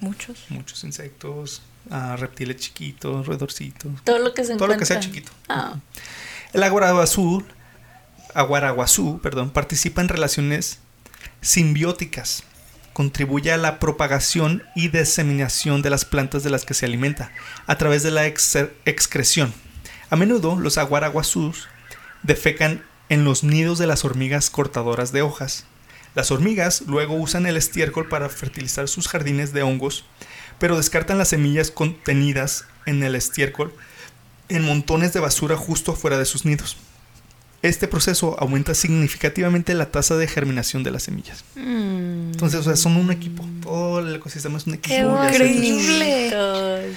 Muchos. 0.00 0.44
Muchos 0.50 0.84
insectos, 0.84 1.62
ah, 1.90 2.16
reptiles 2.18 2.56
chiquitos, 2.56 3.26
roedorcitos. 3.26 3.92
Todo 4.04 4.18
lo 4.18 4.34
que 4.34 4.44
se 4.44 4.56
Todo 4.56 4.68
lo 4.68 4.76
que 4.76 4.84
sea 4.84 5.00
chiquito. 5.00 5.32
Ah, 5.48 5.76
El 6.52 6.62
aguaraguazú, 6.62 7.44
aguaraguazú, 8.34 9.20
perdón, 9.22 9.50
participa 9.50 10.02
en 10.02 10.08
relaciones 10.08 10.78
simbióticas. 11.40 12.44
Contribuye 12.94 13.52
a 13.52 13.58
la 13.58 13.78
propagación 13.78 14.62
y 14.74 14.88
diseminación 14.88 15.82
de 15.82 15.90
las 15.90 16.06
plantas 16.06 16.42
de 16.42 16.48
las 16.50 16.64
que 16.64 16.72
se 16.72 16.86
alimenta 16.86 17.30
a 17.66 17.76
través 17.76 18.02
de 18.02 18.10
la 18.10 18.26
ex- 18.26 18.56
excreción. 18.86 19.52
A 20.08 20.16
menudo 20.16 20.58
los 20.58 20.78
aguaraguazús 20.78 21.68
defecan 22.22 22.82
en 23.10 23.24
los 23.24 23.44
nidos 23.44 23.78
de 23.78 23.86
las 23.86 24.04
hormigas 24.06 24.48
cortadoras 24.48 25.12
de 25.12 25.20
hojas. 25.20 25.66
Las 26.14 26.30
hormigas 26.30 26.82
luego 26.86 27.14
usan 27.16 27.44
el 27.46 27.56
estiércol 27.56 28.08
para 28.08 28.28
fertilizar 28.28 28.88
sus 28.88 29.08
jardines 29.08 29.52
de 29.52 29.62
hongos, 29.62 30.04
pero 30.60 30.76
descartan 30.76 31.18
las 31.18 31.28
semillas 31.28 31.70
contenidas 31.70 32.64
en 32.86 33.02
el 33.02 33.16
estiércol 33.16 33.74
en 34.48 34.62
montones 34.64 35.12
de 35.12 35.20
basura 35.20 35.56
justo 35.56 35.92
afuera 35.92 36.16
de 36.16 36.26
sus 36.26 36.44
nidos. 36.44 36.76
Este 37.64 37.88
proceso 37.88 38.36
aumenta 38.38 38.74
significativamente 38.74 39.72
la 39.74 39.90
tasa 39.90 40.16
de 40.16 40.26
germinación 40.28 40.82
de 40.82 40.90
las 40.90 41.04
semillas. 41.04 41.44
mm, 41.54 42.32
Entonces, 42.32 42.60
o 42.60 42.62
sea, 42.62 42.76
son 42.76 42.96
un 42.96 43.10
equipo. 43.10 43.44
Todo 43.62 44.00
el 44.00 44.14
ecosistema 44.16 44.58
es 44.58 44.66
un 44.66 44.74
equipo. 44.74 44.94
¡Qué 44.94 45.00
increíble! 45.46 46.92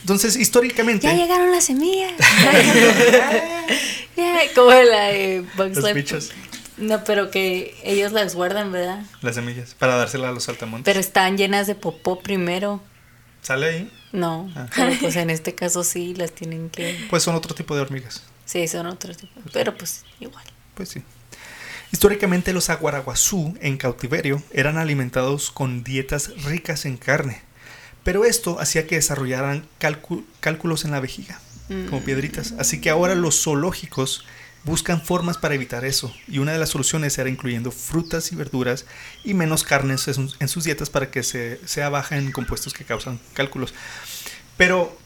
Entonces, 0.00 0.36
históricamente, 0.36 1.06
Ya 1.08 1.14
llegaron 1.14 1.50
las 1.50 1.64
semillas. 1.64 2.12
Como 4.54 4.70
la 4.70 5.06
de 5.08 5.44
Bugs 5.56 5.76
los 5.78 5.94
bichos, 5.94 6.30
No, 6.76 7.04
pero 7.04 7.30
que 7.30 7.74
ellos 7.84 8.12
las 8.12 8.34
guardan, 8.34 8.72
¿verdad? 8.72 9.02
las 9.22 9.34
semillas, 9.34 9.74
para 9.74 9.96
dársela 9.96 10.28
a 10.28 10.32
los 10.32 10.44
saltamontes. 10.44 10.84
Pero 10.84 11.00
están 11.00 11.36
llenas 11.36 11.66
de 11.66 11.74
popó 11.74 12.20
primero. 12.20 12.82
¿Sale 13.42 13.66
ahí? 13.68 13.90
No, 14.12 14.50
Ah. 14.56 14.66
pero 14.74 14.92
pues 15.00 15.16
en 15.16 15.30
este 15.30 15.54
caso 15.54 15.84
sí 15.84 16.14
las 16.14 16.32
tienen 16.32 16.68
que... 16.70 17.06
Pues 17.10 17.22
son 17.22 17.34
otro 17.34 17.54
tipo 17.54 17.74
de 17.74 17.82
hormigas. 17.82 18.22
Sí, 18.50 18.66
son 18.68 18.86
otros. 18.86 19.16
Pero 19.52 19.76
pues 19.76 20.04
igual. 20.18 20.44
Pues 20.74 20.88
sí. 20.88 21.02
Históricamente 21.92 22.52
los 22.52 22.70
aguaraguazú 22.70 23.56
en 23.60 23.76
cautiverio 23.76 24.42
eran 24.52 24.78
alimentados 24.78 25.50
con 25.50 25.82
dietas 25.84 26.30
ricas 26.44 26.84
en 26.84 26.96
carne, 26.96 27.42
pero 28.04 28.24
esto 28.24 28.60
hacía 28.60 28.86
que 28.86 28.94
desarrollaran 28.94 29.66
cálcu- 29.80 30.24
cálculos 30.40 30.84
en 30.84 30.92
la 30.92 31.00
vejiga, 31.00 31.40
como 31.88 32.02
piedritas. 32.02 32.54
Así 32.58 32.80
que 32.80 32.90
ahora 32.90 33.16
los 33.16 33.42
zoológicos 33.42 34.24
buscan 34.62 35.02
formas 35.02 35.36
para 35.36 35.54
evitar 35.56 35.84
eso, 35.84 36.14
y 36.28 36.38
una 36.38 36.52
de 36.52 36.58
las 36.58 36.68
soluciones 36.68 37.18
era 37.18 37.28
incluyendo 37.28 37.72
frutas 37.72 38.30
y 38.30 38.36
verduras 38.36 38.84
y 39.24 39.34
menos 39.34 39.64
carnes 39.64 40.06
en 40.06 40.14
sus, 40.14 40.36
en 40.38 40.48
sus 40.48 40.62
dietas 40.64 40.90
para 40.90 41.10
que 41.10 41.24
se, 41.24 41.60
sea 41.66 41.88
baja 41.88 42.18
en 42.18 42.30
compuestos 42.30 42.72
que 42.72 42.84
causan 42.84 43.18
cálculos. 43.32 43.74
Pero 44.56 44.96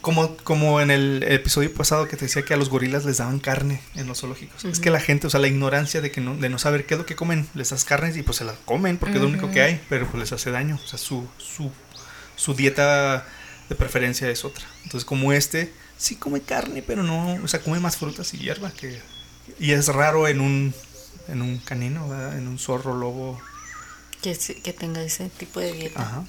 como, 0.00 0.36
como 0.38 0.80
en 0.80 0.90
el 0.90 1.22
episodio 1.22 1.72
pasado 1.72 2.08
que 2.08 2.16
te 2.16 2.24
decía 2.24 2.44
que 2.44 2.54
a 2.54 2.56
los 2.56 2.70
gorilas 2.70 3.04
les 3.04 3.18
daban 3.18 3.38
carne 3.38 3.80
en 3.94 4.06
los 4.06 4.20
zoológicos. 4.20 4.64
Es 4.64 4.80
que 4.80 4.90
la 4.90 5.00
gente, 5.00 5.26
o 5.26 5.30
sea, 5.30 5.40
la 5.40 5.48
ignorancia 5.48 6.00
de 6.00 6.10
que 6.10 6.20
no, 6.20 6.36
de 6.36 6.48
no 6.48 6.58
saber 6.58 6.86
qué 6.86 6.94
es 6.94 6.98
lo 6.98 7.06
que 7.06 7.16
comen, 7.16 7.48
les 7.54 7.70
das 7.70 7.84
carnes 7.84 8.16
y 8.16 8.22
pues 8.22 8.38
se 8.38 8.44
las 8.44 8.56
comen 8.64 8.98
porque 8.98 9.16
es 9.16 9.20
lo 9.20 9.28
único 9.28 9.50
que 9.50 9.62
hay, 9.62 9.80
pero 9.88 10.06
pues 10.06 10.20
les 10.20 10.32
hace 10.32 10.50
daño. 10.50 10.78
O 10.82 10.86
sea, 10.86 10.98
su, 10.98 11.28
su, 11.38 11.70
su 12.36 12.54
dieta 12.54 13.26
de 13.68 13.74
preferencia 13.74 14.28
es 14.28 14.44
otra. 14.44 14.66
Entonces, 14.84 15.04
como 15.04 15.32
este, 15.32 15.72
sí 15.96 16.16
come 16.16 16.40
carne, 16.40 16.82
pero 16.82 17.02
no, 17.02 17.34
o 17.42 17.48
sea, 17.48 17.60
come 17.60 17.80
más 17.80 17.96
frutas 17.96 18.32
y 18.34 18.38
hierba 18.38 18.70
que. 18.70 19.00
Y 19.58 19.72
es 19.72 19.88
raro 19.88 20.28
en 20.28 20.40
un, 20.40 20.74
en 21.28 21.42
un 21.42 21.58
canino, 21.58 22.08
¿verdad? 22.08 22.38
En 22.38 22.48
un 22.48 22.58
zorro, 22.58 22.94
lobo. 22.94 23.40
Que, 24.22 24.36
que 24.36 24.72
tenga 24.72 25.02
ese 25.02 25.28
tipo 25.30 25.60
de 25.60 25.72
dieta. 25.72 26.02
Ajá. 26.02 26.24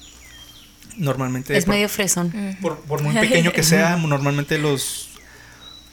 Normalmente. 0.96 1.56
es 1.56 1.64
por- 1.64 1.74
medio 1.74 1.88
fresón. 1.88 2.56
por, 2.60 2.78
por 2.80 3.02
muy 3.02 3.14
pequeño 3.20 3.52
que 3.52 3.62
sea, 3.62 3.96
normalmente 3.96 4.58
los, 4.58 5.10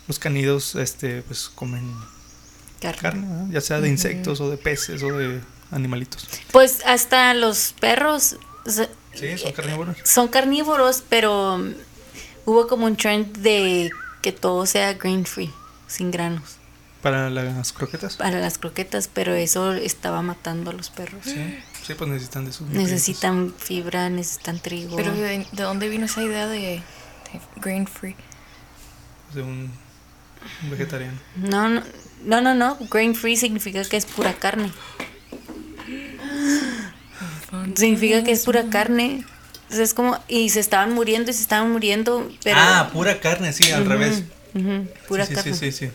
los 0.08 0.20
canidos 0.20 0.76
este, 0.76 1.22
pues, 1.24 1.50
comen 1.50 1.94
Carne. 2.82 3.48
ya 3.52 3.62
sea 3.62 3.82
de 3.82 3.90
insectos 3.90 4.40
o 4.42 4.50
de 4.50 4.58
peces 4.58 5.04
o 5.04 5.18
de 5.18 5.42
animalitos. 5.72 6.28
Pues 6.52 6.82
hasta 6.86 7.34
los 7.34 7.74
perros 7.80 8.38
Sí, 8.66 9.38
son 9.38 9.52
carnívoros. 9.54 9.98
son 10.04 10.28
carnívoros, 10.28 11.04
pero 11.10 11.62
hubo 12.46 12.68
como 12.68 12.86
un 12.86 12.96
trend 12.96 13.38
de 13.38 13.90
que 14.22 14.32
todo 14.32 14.66
sea 14.66 14.94
grain 14.94 15.26
free, 15.26 15.52
sin 15.88 16.12
granos. 16.12 16.58
¿Para 17.02 17.30
las 17.30 17.72
croquetas? 17.74 18.18
para 18.18 18.40
las 18.40 18.58
croquetas, 18.58 19.10
pero 19.12 19.34
eso 19.34 19.74
estaba 19.74 20.22
matando 20.22 20.72
a 20.72 20.74
los 20.74 20.90
perros. 20.90 21.22
Sí, 21.24 21.58
sí, 21.90 21.96
pues 21.96 22.10
necesitan 22.10 22.46
de 22.46 22.52
esos. 22.52 22.68
Necesitan 22.70 23.54
fibra, 23.58 24.10
necesitan 24.10 24.60
trigo. 24.60 24.96
Pero 24.96 25.12
¿de, 25.14 25.46
de 25.52 25.64
dónde 25.64 25.90
vino 25.90 26.06
esa 26.06 26.22
idea 26.22 26.48
de, 26.48 26.60
de 26.60 26.82
grain 27.58 27.88
free? 27.88 28.16
nutrientes 29.30 29.34
De 29.34 29.42
un, 29.42 29.72
un 30.64 30.70
vegetariano. 30.70 31.18
No, 31.36 31.68
no, 31.68 31.84
no, 32.24 32.42
no, 32.42 32.54
no. 32.54 32.78
Grain 32.92 33.16
free 33.16 33.38
significa 33.38 33.84
que 33.84 33.98
es 33.98 34.06
pura 34.06 34.34
carne. 34.34 34.72
Significa 37.76 38.24
que 38.24 38.32
es 38.32 38.46
pura 38.46 38.70
carne. 38.70 39.26
Entonces 39.64 39.90
es 39.90 39.94
como, 39.94 40.18
y 40.28 40.50
se 40.50 40.60
estaban 40.60 40.94
muriendo 40.94 41.32
y 41.32 41.34
se 41.34 41.42
estaban 41.42 41.72
muriendo, 41.72 42.32
pero... 42.44 42.58
Ah, 42.60 42.90
pura 42.94 43.20
carne, 43.20 43.54
sí, 43.54 43.72
al 43.72 43.86
revés. 43.86 44.24
pura 45.08 45.26
sí, 45.26 45.30
sí, 45.30 45.36
carne. 45.36 45.54
Sí, 45.56 45.72
sí, 45.72 45.88
sí. 45.88 45.92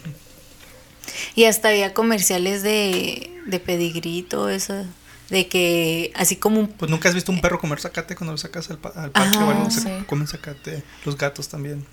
Y 1.35 1.45
hasta 1.45 1.69
había 1.69 1.93
comerciales 1.93 2.63
de, 2.63 3.31
de 3.47 3.61
pedigrí, 3.61 4.23
todo 4.23 4.49
eso. 4.49 4.85
De 5.31 5.49
que, 5.49 6.13
así 6.15 6.37
como 6.37 6.61
un 6.61 6.69
Pues 6.69 6.91
nunca 6.91 7.09
has 7.09 7.15
visto 7.15 7.33
un 7.33 7.41
perro 7.41 7.59
comer 7.59 7.81
zacate 7.81 8.15
cuando 8.15 8.33
lo 8.33 8.39
sacas 8.39 8.71
al, 8.71 8.79
pa- 8.79 8.91
al 8.95 9.11
parque 9.11 9.37
Ajá, 9.37 9.47
o 9.47 9.51
algo. 9.51 9.71
Se 9.71 10.05
comen 10.07 10.27
zacate. 10.29 10.83
Los 11.05 11.17
gatos 11.17 11.49
también. 11.49 11.87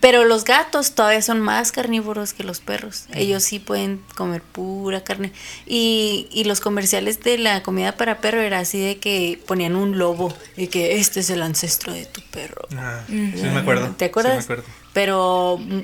Pero 0.00 0.24
los 0.24 0.44
gatos 0.44 0.92
todavía 0.94 1.22
son 1.22 1.40
más 1.40 1.72
carnívoros 1.72 2.34
que 2.34 2.44
los 2.44 2.60
perros. 2.60 3.06
Ellos 3.14 3.42
sí 3.42 3.58
pueden 3.58 4.02
comer 4.16 4.42
pura 4.42 5.02
carne. 5.02 5.32
Y, 5.66 6.28
y 6.30 6.44
los 6.44 6.60
comerciales 6.60 7.22
de 7.22 7.38
la 7.38 7.62
comida 7.62 7.92
para 7.96 8.20
perro 8.20 8.40
era 8.42 8.58
así 8.58 8.78
de 8.78 8.98
que 8.98 9.40
ponían 9.46 9.76
un 9.76 9.96
lobo 9.98 10.34
y 10.58 10.66
que 10.66 10.98
este 10.98 11.20
es 11.20 11.30
el 11.30 11.40
ancestro 11.42 11.94
de 11.94 12.04
tu 12.04 12.20
perro. 12.30 12.68
Ah, 12.76 13.02
sí, 13.06 13.14
me 13.14 13.60
acuerdo. 13.60 13.94
¿Te 13.96 14.06
acuerdas? 14.06 14.32
Sí, 14.44 14.48
me 14.50 14.54
acuerdo. 14.54 14.64
Pero 14.92 15.58
mm, 15.58 15.80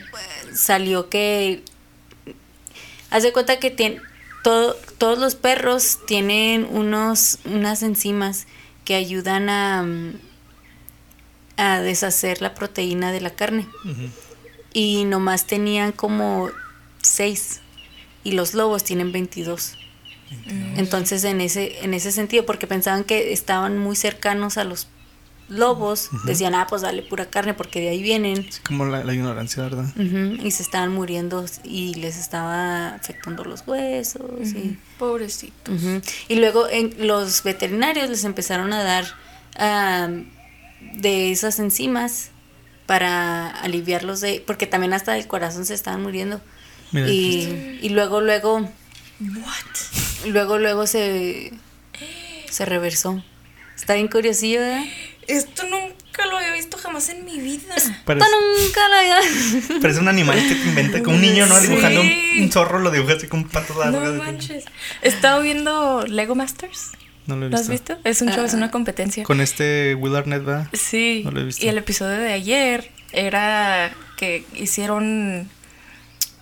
salió 0.54 1.08
que. 1.08 1.62
Haz 3.10 3.22
de 3.22 3.32
cuenta 3.32 3.58
que 3.58 3.74
tien- 3.74 4.02
todo, 4.44 4.76
todos 4.98 5.18
los 5.18 5.34
perros 5.34 5.98
tienen 6.06 6.68
unos, 6.70 7.38
unas 7.46 7.82
enzimas 7.82 8.46
que 8.84 8.94
ayudan 8.94 9.48
a, 9.48 9.86
a 11.56 11.80
deshacer 11.80 12.42
la 12.42 12.54
proteína 12.54 13.10
de 13.10 13.22
la 13.22 13.30
carne. 13.30 13.66
Y 14.74 15.04
nomás 15.04 15.46
tenían 15.46 15.92
como 15.92 16.50
seis. 17.00 17.62
Y 18.22 18.32
los 18.32 18.52
lobos 18.52 18.84
tienen 18.84 19.12
22. 19.12 19.78
Entonces, 20.76 21.24
en 21.24 21.40
ese, 21.40 21.82
en 21.82 21.94
ese 21.94 22.12
sentido, 22.12 22.44
porque 22.44 22.66
pensaban 22.66 23.04
que 23.04 23.32
estaban 23.32 23.78
muy 23.78 23.96
cercanos 23.96 24.58
a 24.58 24.64
los 24.64 24.88
lobos, 25.48 26.08
decían, 26.24 26.54
ah, 26.54 26.66
pues 26.68 26.82
dale 26.82 27.02
pura 27.02 27.26
carne, 27.26 27.54
porque 27.54 27.80
de 27.80 27.90
ahí 27.90 28.02
vienen. 28.02 28.50
Sí, 28.50 28.60
como 28.66 28.86
la, 28.86 29.04
la 29.04 29.12
ignorancia, 29.14 29.62
¿verdad? 29.62 29.86
Y 29.96 30.50
se 30.50 30.62
estaban 30.62 30.92
muriendo 30.92 31.44
y 31.62 31.94
les 31.94 32.16
estaba 32.16 32.94
afectando 32.94 33.44
los 33.44 33.62
huesos. 33.66 34.22
y, 34.54 34.78
Pobrecito. 34.98 35.72
ujú. 35.72 36.00
Y 36.28 36.36
luego 36.36 36.68
en, 36.68 36.94
los 37.06 37.42
veterinarios 37.42 38.08
les 38.08 38.24
empezaron 38.24 38.72
a 38.72 38.82
dar 38.82 39.04
de 40.94 41.30
esas 41.32 41.58
enzimas 41.58 42.30
para 42.86 43.48
aliviarlos 43.50 44.20
de... 44.20 44.42
Porque 44.46 44.66
también 44.66 44.92
hasta 44.92 45.12
del 45.12 45.26
corazón 45.26 45.64
se 45.64 45.74
estaban 45.74 46.02
muriendo. 46.02 46.40
Mira, 46.92 47.08
y, 47.08 47.78
y 47.82 47.88
luego, 47.90 48.20
luego, 48.20 48.60
What? 48.60 50.26
luego, 50.26 50.58
luego 50.58 50.86
se, 50.86 51.52
se 52.50 52.64
reversó. 52.64 53.22
Está 53.74 53.94
bien 53.94 54.08
curiosillo, 54.08 54.60
¿verdad? 54.60 54.84
Esto 55.28 55.62
nunca 55.64 56.26
lo 56.26 56.36
había 56.38 56.52
visto 56.52 56.76
jamás 56.78 57.08
en 57.08 57.24
mi 57.24 57.38
vida. 57.40 57.74
Parece, 58.04 58.26
Esto 58.26 58.36
nunca 58.62 58.88
lo 58.88 58.94
había... 58.94 59.80
parece 59.80 60.00
un 60.00 60.08
animal 60.08 60.36
que 60.48 60.54
te 60.54 60.68
inventa 60.68 61.02
con 61.02 61.14
un 61.14 61.20
niño, 61.20 61.46
¿no? 61.46 61.58
Sí. 61.60 61.68
Dibujando 61.68 62.00
un, 62.00 62.42
un 62.42 62.52
zorro, 62.52 62.78
lo 62.78 62.90
dibuja 62.90 63.14
así 63.14 63.26
con 63.26 63.44
patas 63.48 63.76
largas. 63.76 63.92
No 64.02 64.08
así. 64.10 64.18
manches. 64.18 64.64
He 65.02 65.08
estado 65.08 65.42
viendo 65.42 66.04
Lego 66.06 66.34
Masters. 66.34 66.90
No 67.26 67.36
lo 67.36 67.46
he 67.46 67.50
¿Lo 67.50 67.56
has 67.56 67.68
visto. 67.68 67.94
visto? 67.96 68.08
Es 68.08 68.20
un 68.22 68.28
show, 68.30 68.44
es 68.44 68.52
una 68.54 68.70
competencia. 68.70 69.24
Con 69.24 69.40
este 69.40 69.94
Will 69.94 70.14
Arnett, 70.14 70.44
¿verdad? 70.44 70.68
Sí. 70.72 71.22
No 71.24 71.30
lo 71.30 71.40
he 71.40 71.44
visto. 71.44 71.64
Y 71.64 71.68
el 71.68 71.78
episodio 71.78 72.18
de 72.18 72.32
ayer 72.32 72.90
era 73.12 73.92
que 74.18 74.44
hicieron 74.54 75.48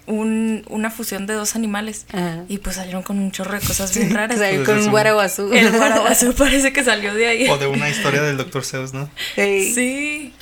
un, 0.07 0.65
una 0.69 0.91
fusión 0.91 1.27
de 1.27 1.35
dos 1.35 1.55
animales. 1.57 2.07
Ajá. 2.13 2.45
Y 2.49 2.59
pues 2.59 2.77
salieron 2.77 3.03
con 3.03 3.19
un 3.19 3.31
chorro 3.31 3.53
de 3.59 3.65
cosas 3.67 3.95
bien 3.97 4.13
raras. 4.15 4.39
Salió 4.39 4.65
Pues 4.65 4.69
con 4.69 4.79
un 4.85 4.91
guaraguazú. 4.91 5.53
El 5.53 5.71
guaraguazú 5.71 6.35
parece 6.39 6.73
que 6.73 6.83
salió 6.85 7.15
de 7.15 7.27
ahí. 7.29 7.49
O 7.49 7.59
de 7.59 7.67
una 7.67 7.89
historia 7.89 8.23
del 8.23 8.37
Dr. 8.37 8.65
Zeus, 8.65 8.93
¿no? 8.93 9.09
Sí. 9.37 10.33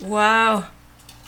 Wow. 0.00 0.64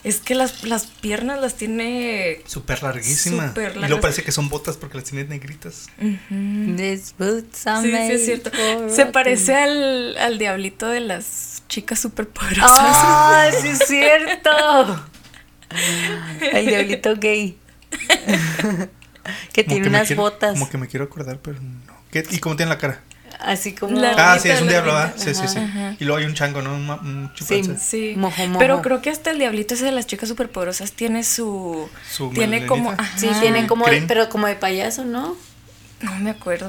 Es 0.02 0.20
que 0.20 0.34
las, 0.34 0.64
las 0.64 0.84
piernas 0.86 1.40
las 1.40 1.54
tiene. 1.54 2.42
Súper 2.46 2.82
larguísima. 2.82 3.48
Súper 3.48 3.62
Y 3.62 3.66
largas. 3.74 3.88
luego 3.88 4.00
parece 4.02 4.22
que 4.22 4.32
son 4.32 4.50
botas 4.50 4.76
porque 4.76 4.98
las 4.98 5.04
tiene 5.08 5.24
negritas. 5.24 5.86
These 6.28 7.14
boots 7.18 7.66
are 7.66 7.80
Sí, 7.80 7.86
sí, 7.86 7.92
made 7.92 8.14
es 8.14 8.24
cierto. 8.26 8.50
Se 8.90 9.06
parece 9.06 9.54
al, 9.54 10.18
al 10.18 10.36
diablito 10.38 10.86
de 10.88 11.00
las 11.00 11.62
chicas 11.68 12.00
superpoderosas. 12.00 12.70
¡Ah, 12.78 13.46
sí 13.62 13.68
es 13.68 13.78
cierto! 13.88 14.50
El 16.52 16.66
diablito 16.66 17.16
gay. 17.16 17.56
que 19.52 19.64
Como 19.64 19.74
tiene 19.74 19.82
que 19.82 19.88
unas 19.88 20.06
quiero- 20.06 20.22
botas. 20.22 20.52
Como 20.52 20.68
que 20.68 20.78
me 20.78 20.88
quiero 20.88 21.04
acordar, 21.06 21.38
pero 21.42 21.60
no. 21.60 21.94
¿Qué- 22.10 22.24
¿Y 22.30 22.38
cómo 22.38 22.56
tiene 22.56 22.70
la 22.70 22.78
cara? 22.78 23.00
Así 23.40 23.74
como. 23.74 23.98
La- 24.00 24.14
Ah, 24.32 24.38
sí, 24.38 24.48
es 24.48 24.60
un 24.60 24.68
diablo, 24.68 24.94
¿verdad? 24.94 25.14
Sí, 25.16 25.34
sí, 25.34 25.46
sí. 25.48 25.58
Ajá. 25.58 25.96
Y 25.98 26.04
luego 26.04 26.18
hay 26.18 26.24
un 26.24 26.34
chango, 26.34 26.62
¿no? 26.62 26.74
Un, 26.74 26.86
ma- 26.86 27.00
un 27.00 27.30
Sí. 27.34 27.62
Sí. 27.80 28.14
Mojo, 28.16 28.46
mojo. 28.46 28.58
Pero 28.58 28.80
creo 28.80 29.02
que 29.02 29.10
hasta 29.10 29.30
el 29.32 29.38
diablito 29.38 29.74
ese 29.74 29.84
de 29.84 29.92
las 29.92 30.06
chicas 30.06 30.28
superpoderosas 30.28 30.92
tiene 30.92 31.24
su. 31.24 31.88
Su 32.10 32.30
tiene 32.30 32.64
como. 32.66 32.92
ajá. 32.92 33.18
Sí, 33.18 33.28
tiene 33.40 33.66
como. 33.66 33.84
Creen. 33.84 34.06
Pero 34.06 34.28
como 34.28 34.46
de 34.46 34.54
payaso, 34.54 35.04
¿no? 35.04 35.36
No 36.00 36.14
me 36.20 36.30
acuerdo. 36.30 36.66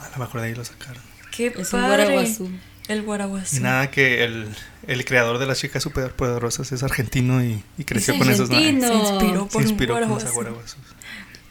A 0.00 0.08
lo 0.10 0.18
mejor 0.24 0.40
de 0.42 0.46
ahí 0.48 0.54
lo 0.54 0.64
sacaron. 0.64 1.02
Qué 1.32 1.48
Es 1.48 1.72
un 1.72 1.80
padre. 1.82 2.04
guaraguazú. 2.04 2.50
El 2.88 3.02
guaraguazú. 3.02 3.56
Y 3.56 3.60
nada 3.60 3.90
que 3.90 4.24
el, 4.24 4.48
el 4.88 5.04
creador 5.04 5.38
de 5.38 5.44
las 5.46 5.60
chicas 5.60 5.82
superpoderosas 5.82 6.72
es 6.72 6.82
argentino 6.82 7.44
y, 7.44 7.62
y 7.76 7.84
creció 7.84 8.14
Es 8.14 8.18
con 8.18 8.30
esos. 8.30 8.48
Se 8.48 8.54
inspiró 8.54 9.44
Se 9.44 9.52
por 9.52 9.62
inspiró 9.62 9.96
un 9.96 10.08
con 10.08 10.18
esa 10.18 10.30
guaraguazú. 10.30 10.78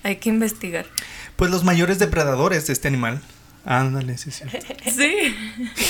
Hay 0.04 0.16
que 0.16 0.30
investigar. 0.30 0.88
Pues 1.36 1.52
los 1.52 1.64
mayores 1.64 2.00
depredadores 2.00 2.66
de 2.66 2.74
este 2.74 2.88
animal. 2.88 3.22
Ándale, 3.64 4.18
sí, 4.18 4.32
sí. 4.32 4.44
Sí. 4.92 5.36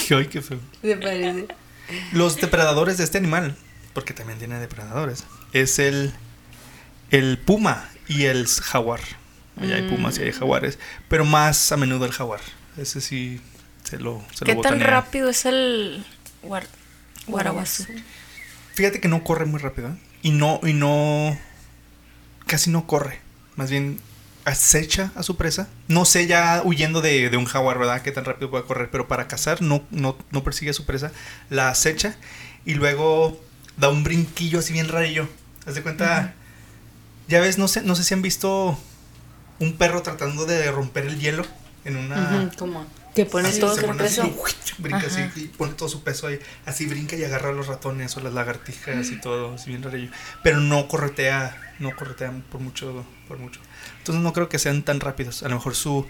Ay, 0.13 0.27
qué 0.27 0.41
feo. 0.41 0.59
Me 0.83 0.97
parece. 0.97 1.47
Los 2.11 2.35
depredadores 2.35 2.97
de 2.97 3.05
este 3.05 3.17
animal, 3.17 3.55
porque 3.93 4.13
también 4.13 4.39
tiene 4.39 4.59
depredadores, 4.59 5.23
es 5.53 5.79
el, 5.79 6.11
el 7.11 7.37
puma 7.37 7.89
y 8.09 8.25
el 8.25 8.45
jaguar. 8.47 8.99
Allá 9.55 9.75
hay 9.75 9.89
pumas 9.89 10.17
y 10.19 10.23
hay 10.23 10.33
jaguares, 10.33 10.77
pero 11.07 11.23
más 11.23 11.71
a 11.71 11.77
menudo 11.77 12.05
el 12.05 12.11
jaguar. 12.11 12.41
Ese 12.77 12.99
sí 12.99 13.39
se 13.83 13.99
lo, 13.99 14.21
se 14.33 14.43
¿Qué 14.43 14.53
lo 14.53 14.61
tan 14.61 14.81
rápido 14.81 15.29
es 15.29 15.45
el 15.45 16.05
guaraguazú? 17.27 17.85
Fíjate 18.73 18.99
que 18.99 19.07
no 19.07 19.23
corre 19.23 19.45
muy 19.45 19.59
rápido. 19.59 19.89
¿eh? 19.89 19.95
Y 20.21 20.31
no, 20.31 20.59
y 20.63 20.73
no. 20.73 21.37
Casi 22.45 22.69
no 22.69 22.87
corre. 22.87 23.19
Más 23.55 23.69
bien 23.69 23.99
acecha 24.45 25.11
a 25.15 25.23
su 25.23 25.35
presa. 25.35 25.67
No 25.87 26.05
sé 26.05 26.27
ya 26.27 26.61
huyendo 26.63 27.01
de, 27.01 27.29
de 27.29 27.37
un 27.37 27.45
jaguar, 27.45 27.77
¿verdad? 27.77 28.01
Qué 28.01 28.11
tan 28.11 28.25
rápido 28.25 28.49
puede 28.49 28.63
correr. 28.63 28.89
Pero 28.91 29.07
para 29.07 29.27
cazar 29.27 29.61
no, 29.61 29.83
no, 29.91 30.17
no 30.31 30.43
persigue 30.43 30.71
a 30.71 30.73
su 30.73 30.85
presa. 30.85 31.11
La 31.49 31.69
acecha 31.69 32.15
y 32.65 32.75
luego 32.75 33.41
da 33.77 33.89
un 33.89 34.03
brinquillo 34.03 34.59
así 34.59 34.73
bien 34.73 34.87
rarillo. 34.87 35.27
Haz 35.65 35.75
de 35.75 35.83
cuenta. 35.83 36.33
Ya 37.27 37.41
ves, 37.41 37.57
no 37.57 37.67
sé, 37.67 37.81
no 37.81 37.95
sé 37.95 38.03
si 38.03 38.13
han 38.13 38.21
visto 38.21 38.79
un 39.59 39.73
perro 39.73 40.01
tratando 40.01 40.45
de 40.45 40.71
romper 40.71 41.05
el 41.05 41.19
hielo 41.19 41.45
en 41.83 41.97
una. 41.97 42.51
Como. 42.57 42.85
Que 43.17 43.25
pone 43.25 43.49
Así, 43.49 43.59
todo 43.59 43.73
se 43.73 43.81
su 43.81 43.89
así, 43.89 43.97
peso. 43.97 44.35
brinca 44.77 45.07
así 45.07 45.21
y 45.37 45.47
pone 45.47 45.73
todo 45.73 45.89
su 45.89 46.03
peso 46.03 46.27
ahí. 46.27 46.39
Así 46.67 46.85
brinca 46.85 47.15
y 47.15 47.23
agarra 47.23 47.49
a 47.49 47.51
los 47.51 47.65
ratones 47.65 48.15
o 48.15 48.19
las 48.19 48.31
lagartijas 48.31 49.09
y 49.09 49.19
todo, 49.19 49.55
así 49.55 49.71
bien 49.71 49.81
rarillo. 49.81 50.11
Pero 50.43 50.59
no 50.59 50.87
corretea, 50.87 51.73
no 51.79 51.95
corretean 51.95 52.43
por 52.43 52.61
mucho, 52.61 53.03
por 53.27 53.39
mucho. 53.39 53.59
Entonces 53.97 54.23
no 54.23 54.33
creo 54.33 54.49
que 54.49 54.59
sean 54.59 54.83
tan 54.83 54.99
rápidos. 54.99 55.41
A 55.41 55.49
lo 55.49 55.55
mejor 55.55 55.73
su, 55.73 56.05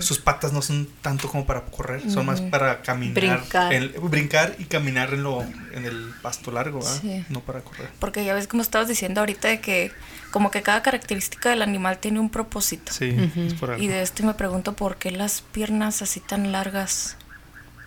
sus 0.00 0.18
patas 0.18 0.52
no 0.52 0.62
son 0.62 0.88
tanto 1.02 1.28
como 1.28 1.44
para 1.46 1.64
correr, 1.64 2.08
son 2.10 2.26
más 2.26 2.40
para 2.40 2.82
caminar. 2.82 3.14
Brincar. 3.40 3.72
en- 3.72 3.92
brincar 4.10 4.56
y 4.58 4.64
caminar 4.64 5.12
en, 5.14 5.22
lo, 5.22 5.42
en 5.42 5.84
el 5.84 6.12
pasto 6.22 6.50
largo. 6.52 6.80
No 7.28 7.40
para 7.40 7.60
correr. 7.62 7.88
Porque 7.98 8.24
ya 8.24 8.34
ves 8.34 8.46
como 8.46 8.62
estabas 8.62 8.88
diciendo 8.88 9.20
ahorita 9.20 9.48
de 9.48 9.60
que 9.60 9.92
como 10.30 10.50
que 10.50 10.62
cada 10.62 10.82
característica 10.82 11.50
del 11.50 11.62
animal 11.62 11.98
tiene 11.98 12.20
un 12.20 12.30
propósito. 12.30 12.92
Sí, 12.92 13.14
es 13.36 13.54
por 13.54 13.70
algo. 13.72 13.82
Y 13.82 13.88
de 13.88 14.02
esto 14.02 14.22
me 14.24 14.34
pregunto 14.34 14.74
por 14.74 14.96
qué 14.96 15.10
las 15.10 15.40
piernas 15.40 16.02
así 16.02 16.20
tan 16.20 16.52
largas. 16.52 17.16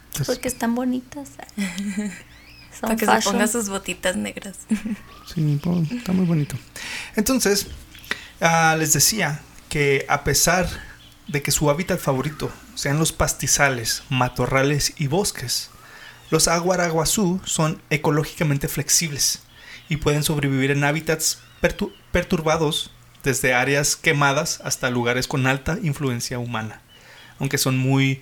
Entonces, 0.08 0.36
Porque 0.36 0.48
están 0.48 0.76
bonitas. 0.76 1.30
Son 2.80 2.82
para 2.82 2.96
que 2.96 3.06
se 3.06 3.30
ponga 3.30 3.48
sus 3.48 3.68
botitas 3.70 4.16
negras. 4.16 4.58
Sí, 5.34 5.60
está 5.92 6.12
muy 6.14 6.26
bonito. 6.26 6.56
Entonces, 7.16 7.68
ah, 8.42 8.76
les 8.80 8.94
decía 8.94 9.42
que 9.70 10.06
a 10.08 10.24
pesar 10.24 10.68
de 11.30 11.42
que 11.42 11.52
su 11.52 11.70
hábitat 11.70 12.00
favorito 12.00 12.52
sean 12.76 13.00
los 13.00 13.12
pastizales, 13.12 14.04
matorrales 14.10 14.94
y 14.98 15.08
bosques, 15.08 15.70
los 16.32 16.48
aguaraguazú 16.48 17.42
son 17.46 17.82
ecológicamente 17.90 18.68
flexibles 18.68 19.42
y 19.90 19.98
pueden 19.98 20.24
sobrevivir 20.24 20.72
en 20.72 20.84
hábitats 20.84 21.40
pertu- 21.62 21.92
perturbados 22.12 22.92
desde 23.24 23.54
áreas 23.54 23.96
quemadas 23.96 24.62
hasta 24.64 24.90
lugares 24.90 25.28
con 25.28 25.48
alta 25.48 25.78
influencia 25.82 26.40
humana. 26.40 26.82
Aunque 27.40 27.58
son 27.58 27.78
muy 27.78 28.22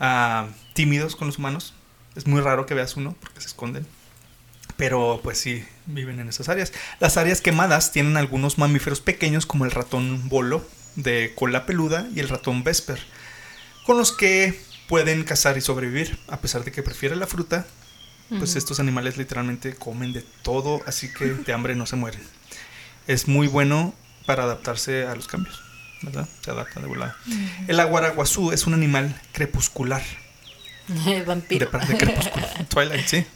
ah, 0.00 0.48
tímidos 0.74 1.16
con 1.16 1.26
los 1.26 1.38
humanos, 1.38 1.74
es 2.14 2.26
muy 2.26 2.40
raro 2.40 2.66
que 2.66 2.74
veas 2.74 2.96
uno 2.96 3.16
porque 3.20 3.40
se 3.40 3.48
esconden. 3.48 3.86
Pero 4.76 5.20
pues 5.22 5.38
sí, 5.38 5.64
viven 5.86 6.18
en 6.18 6.28
esas 6.28 6.48
áreas. 6.48 6.72
Las 6.98 7.16
áreas 7.16 7.40
quemadas 7.40 7.92
tienen 7.92 8.16
algunos 8.16 8.58
mamíferos 8.58 9.00
pequeños 9.00 9.46
como 9.46 9.64
el 9.64 9.70
ratón 9.70 10.28
bolo 10.28 10.64
de 10.96 11.32
cola 11.34 11.66
peluda 11.66 12.06
y 12.14 12.20
el 12.20 12.28
ratón 12.28 12.64
vesper, 12.64 13.00
con 13.84 13.98
los 13.98 14.12
que 14.12 14.60
pueden 14.88 15.24
cazar 15.24 15.56
y 15.56 15.60
sobrevivir, 15.60 16.18
a 16.28 16.40
pesar 16.40 16.64
de 16.64 16.72
que 16.72 16.82
prefieren 16.82 17.20
la 17.20 17.26
fruta. 17.26 17.66
Pues 18.38 18.56
estos 18.56 18.80
animales 18.80 19.18
literalmente 19.18 19.74
comen 19.74 20.14
de 20.14 20.24
todo, 20.40 20.80
así 20.86 21.12
que 21.12 21.26
de 21.26 21.52
hambre 21.52 21.74
no 21.74 21.84
se 21.84 21.96
mueren. 21.96 22.22
Es 23.06 23.28
muy 23.28 23.46
bueno 23.46 23.94
para 24.24 24.44
adaptarse 24.44 25.06
a 25.06 25.14
los 25.14 25.26
cambios, 25.26 25.60
¿verdad? 26.00 26.26
Se 26.40 26.50
adapta 26.50 26.80
de 26.80 26.86
volada. 26.86 27.14
El 27.68 27.78
aguaraguazú 27.78 28.52
es 28.52 28.66
un 28.66 28.72
animal 28.72 29.20
crepuscular. 29.32 30.02
Vampiro. 31.26 31.70
De, 31.70 31.86
de 31.86 31.98
crepúsculo. 31.98 32.46
Twilight, 32.70 33.06
sí. 33.06 33.26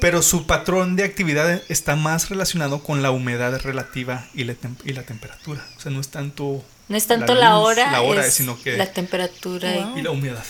Pero 0.00 0.22
su 0.22 0.46
patrón 0.46 0.96
de 0.96 1.04
actividad 1.04 1.62
está 1.68 1.96
más 1.96 2.30
relacionado 2.30 2.82
con 2.82 3.02
la 3.02 3.10
humedad 3.10 3.60
relativa 3.60 4.26
y 4.34 4.44
la, 4.44 4.54
y 4.84 4.92
la 4.92 5.02
temperatura. 5.02 5.64
O 5.76 5.80
sea, 5.80 5.92
no 5.92 6.00
es 6.00 6.08
tanto. 6.08 6.64
No 6.88 6.96
es 6.96 7.06
tanto 7.06 7.34
la, 7.34 7.50
luz, 7.54 7.60
hora, 7.68 7.92
la 7.92 8.02
hora, 8.02 8.26
es 8.26 8.34
sino 8.34 8.60
que. 8.60 8.76
la 8.76 8.92
temperatura. 8.92 9.74
y- 9.76 9.82
Wow. 9.84 9.98
y 9.98 10.02
la 10.02 10.10
humedad, 10.10 10.44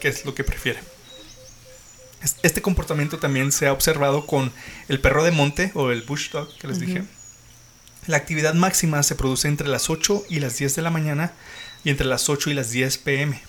que 0.00 0.08
es 0.08 0.24
lo 0.24 0.34
que 0.34 0.42
prefiere. 0.44 0.80
Es- 2.22 2.36
Este 2.42 2.62
comportamiento 2.62 3.18
también 3.18 3.52
se 3.52 3.66
ha 3.66 3.72
observado 3.72 4.26
con 4.26 4.52
el 4.88 5.00
perro 5.00 5.22
de 5.24 5.30
monte 5.30 5.70
o 5.74 5.90
el 5.90 6.02
bush 6.02 6.30
dog 6.30 6.48
que 6.58 6.66
les 6.68 6.80
dije. 6.80 7.04
La 8.06 8.16
actividad 8.16 8.54
máxima 8.54 9.02
se 9.02 9.14
produce 9.16 9.48
entre 9.48 9.68
las 9.68 9.90
8 9.90 10.24
y 10.28 10.40
las 10.40 10.56
10 10.58 10.74
de 10.76 10.82
la 10.82 10.90
mañana 10.90 11.32
y 11.84 11.90
entre 11.90 12.06
las 12.06 12.28
8 12.28 12.50
y 12.50 12.54
las 12.54 12.70
10 12.70 12.98
pm. 12.98 13.42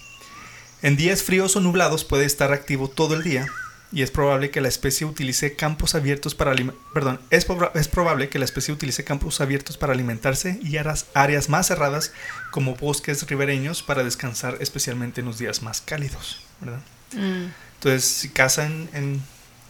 En 0.82 0.96
días 0.98 1.24
fríos 1.24 1.56
o 1.56 1.60
nublados 1.62 2.04
puede 2.04 2.26
estar 2.26 2.52
activo 2.54 2.88
todo 2.90 3.16
el 3.16 3.24
día 3.24 3.48
y 3.92 4.02
es 4.02 4.12
probable 4.12 4.52
que 4.52 4.60
la 4.60 4.68
especie 4.68 5.08
utilice 5.08 5.56
campos 5.56 5.96
abiertos 5.96 6.36
para 6.36 6.54
perdón, 6.94 7.20
es, 7.30 7.48
es 7.76 7.88
probable 7.88 8.28
que 8.30 8.40
la 8.40 8.46
especie 8.46 8.74
utilice 8.74 9.04
campos 9.04 9.40
abiertos 9.40 9.78
para 9.78 9.94
alimentarse 9.94 10.60
y 10.62 10.78
áreas 10.78 11.50
más 11.50 11.68
cerradas 11.68 12.12
como 12.52 12.76
bosques 12.76 13.26
ribereños 13.28 13.84
para 13.84 14.04
descansar 14.04 14.58
especialmente 14.60 15.22
en 15.22 15.28
los 15.28 15.38
días 15.38 15.62
más 15.62 15.80
cálidos, 15.82 16.42
¿verdad? 16.60 16.82
Mm, 17.14 17.46
Entonces, 17.76 18.04
si 18.06 18.30
caza 18.30 18.66
en, 18.66 19.22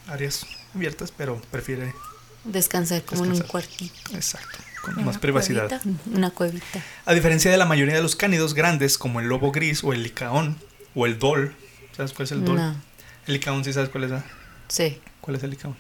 áreas 0.08 0.46
abiertas, 0.74 1.14
pero 1.16 1.40
prefiere 1.52 1.94
descansar 2.44 3.04
como 3.04 3.26
en 3.26 3.34
un 3.34 3.42
cuartito. 3.42 3.94
exacto, 4.14 4.58
con 4.82 4.96
Una 4.96 5.06
más 5.08 5.18
privacidad. 5.18 5.68
cuevita. 5.68 6.02
Una 6.12 6.32
cuevita. 6.32 6.82
A 7.06 7.14
diferencia 7.14 7.52
de 7.52 7.58
la 7.58 7.66
mayoría 7.66 7.96
de 7.96 8.02
los 8.02 8.16
cánidos 8.16 8.54
grandes, 8.54 8.98
como 8.98 9.20
el 9.20 9.28
lobo 9.28 9.52
gris 9.52 9.84
o 9.84 9.94
el 9.94 10.04
licaón 10.04 10.58
o 10.96 11.06
el 11.06 11.20
dol, 11.20 11.56
¿sabes 11.96 12.14
cuál 12.14 12.26
es 12.26 12.32
el 12.32 12.46
dol? 12.46 12.56
No, 12.56 12.87
El 13.28 13.34
licaón, 13.34 13.64
¿sí 13.64 13.74
sabes 13.74 13.90
cuál 13.90 14.06
es? 14.06 14.12
ah? 14.12 14.24
sí. 14.68 15.00
¿Cuál 15.22 15.36
es 15.38 15.44
el 15.44 15.50
licaón? 15.50 15.76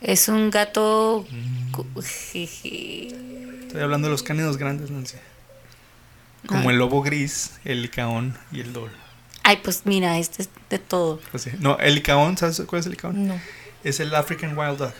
Es 0.00 0.28
un 0.28 0.50
gato. 0.50 1.26
Mm. 1.30 1.98
Estoy 2.34 3.80
hablando 3.82 4.08
de 4.08 4.12
los 4.12 4.22
cánidos 4.22 4.56
grandes, 4.56 4.90
Nancy. 4.90 5.16
Como 6.46 6.68
Ah. 6.68 6.72
el 6.72 6.78
lobo 6.78 7.02
gris, 7.02 7.52
el 7.64 7.82
licaón 7.82 8.36
y 8.52 8.60
el 8.60 8.72
dol. 8.72 8.90
Ay, 9.42 9.58
pues 9.62 9.82
mira, 9.84 10.18
este 10.18 10.42
es 10.42 10.48
de 10.70 10.78
todo. 10.78 11.20
Pues 11.30 11.42
sí. 11.42 11.50
No, 11.58 11.78
el 11.78 11.94
licaón, 11.96 12.38
¿sabes 12.38 12.60
cuál 12.66 12.80
es 12.80 12.86
el 12.86 12.92
licaón? 12.92 13.26
No, 13.28 13.38
Es 13.82 14.00
el 14.00 14.14
African 14.14 14.56
Wild 14.56 14.78
Dog. 14.78 14.92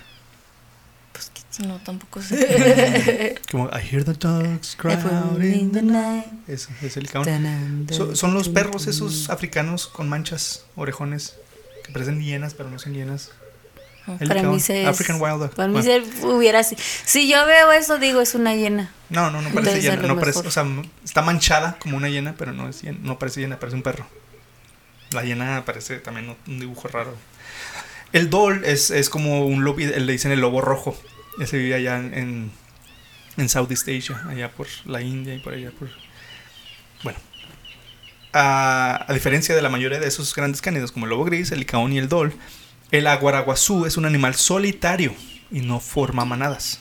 pues 1.13 1.31
que 1.31 1.67
no, 1.67 1.79
tampoco 1.79 2.21
sé. 2.21 3.41
Como 3.51 3.69
I 3.69 3.81
hear 3.91 4.05
the 4.05 4.13
dogs 4.15 4.77
cry 4.77 4.93
out 4.93 5.43
in 5.43 5.73
the 5.73 5.81
night. 5.83 6.27
Eso, 6.49 6.69
es 6.83 6.97
el 6.99 7.05
licaón. 7.05 7.87
So- 7.91 8.15
son 8.17 8.35
los 8.35 8.49
perros 8.51 8.87
esos 8.87 9.31
africanos 9.31 9.87
con 9.87 10.09
manchas, 10.11 10.67
orejones, 10.77 11.37
que 11.85 11.93
parecen 11.93 12.21
hienas, 12.21 12.55
pero 12.55 12.69
no 12.71 12.79
son 12.81 12.95
hienas. 12.95 13.31
El 14.21 14.29
Para 14.29 14.43
mí 14.43 14.61
se 14.61 14.83
es- 14.83 14.89
African 14.89 15.21
Wild 15.21 15.39
Dog. 15.39 15.55
Para 15.55 15.69
mí 15.69 15.81
Bueno. 15.81 16.05
se 16.21 16.27
hubiera 16.27 16.63
si, 16.63 16.77
si 16.77 17.27
yo 17.29 17.47
veo 17.47 17.73
eso 17.73 17.99
digo 17.99 18.21
es 18.21 18.35
una 18.35 18.55
hiena. 18.55 18.91
No, 19.09 19.31
no, 19.31 19.41
no 19.41 19.49
parece 19.51 19.77
Entonces, 19.79 19.83
hiena. 19.85 20.03
No 20.09 20.19
parece, 20.21 20.41
o 20.41 20.51
sea, 20.51 20.67
está 21.05 21.23
manchada 21.23 21.77
como 21.79 21.97
una 21.97 22.09
hiena, 22.11 22.35
pero 22.37 22.53
no 22.53 22.69
es 22.69 22.83
hiena, 22.83 22.99
no 23.03 23.19
parece 23.19 23.41
hiena, 23.41 23.59
parece 23.59 23.77
un 23.77 23.83
perro. 23.83 24.07
La 25.13 25.23
hiena 25.25 25.63
parece 25.65 25.99
también 26.01 26.37
un 26.47 26.61
dibujo 26.61 26.89
raro. 26.89 27.17
El 28.13 28.29
dol 28.31 28.63
es, 28.65 28.91
es 28.91 29.09
como 29.09 29.47
un 29.47 29.65
lobo, 29.65 29.79
le 29.79 30.13
dicen 30.13 30.33
el 30.33 30.41
lobo 30.41 30.61
rojo. 30.61 30.95
Ese 31.41 31.57
vive 31.59 31.75
allá 31.75 31.97
en, 31.99 32.13
en, 32.15 32.51
en 33.39 33.49
Southeast 33.49 33.89
Asia, 33.89 34.21
allá 34.29 34.51
por 34.51 34.67
la 34.85 35.01
India 35.01 35.35
y 35.35 35.39
por 35.39 35.55
allá 35.55 35.71
por... 35.79 35.89
Bueno. 37.03 37.19
A, 38.37 39.07
diferencia 39.15 39.55
de 39.55 39.63
la 39.63 39.69
mayoría 39.69 40.01
de 40.01 40.09
esos 40.09 40.35
grandes 40.35 40.61
cánidos 40.61 40.91
como 40.91 41.07
el 41.07 41.11
lobo 41.11 41.25
gris, 41.25 41.53
el 41.53 41.61
licaón 41.61 41.93
y 41.93 41.99
el 41.99 42.09
dol, 42.09 42.35
el 42.91 43.07
aguaraguazú 43.07 43.87
es 43.87 43.97
un 43.97 44.07
animal 44.07 44.35
solitario 44.35 45.15
y 45.53 45.61
no 45.61 45.79
forma 45.79 46.25
manadas. 46.25 46.81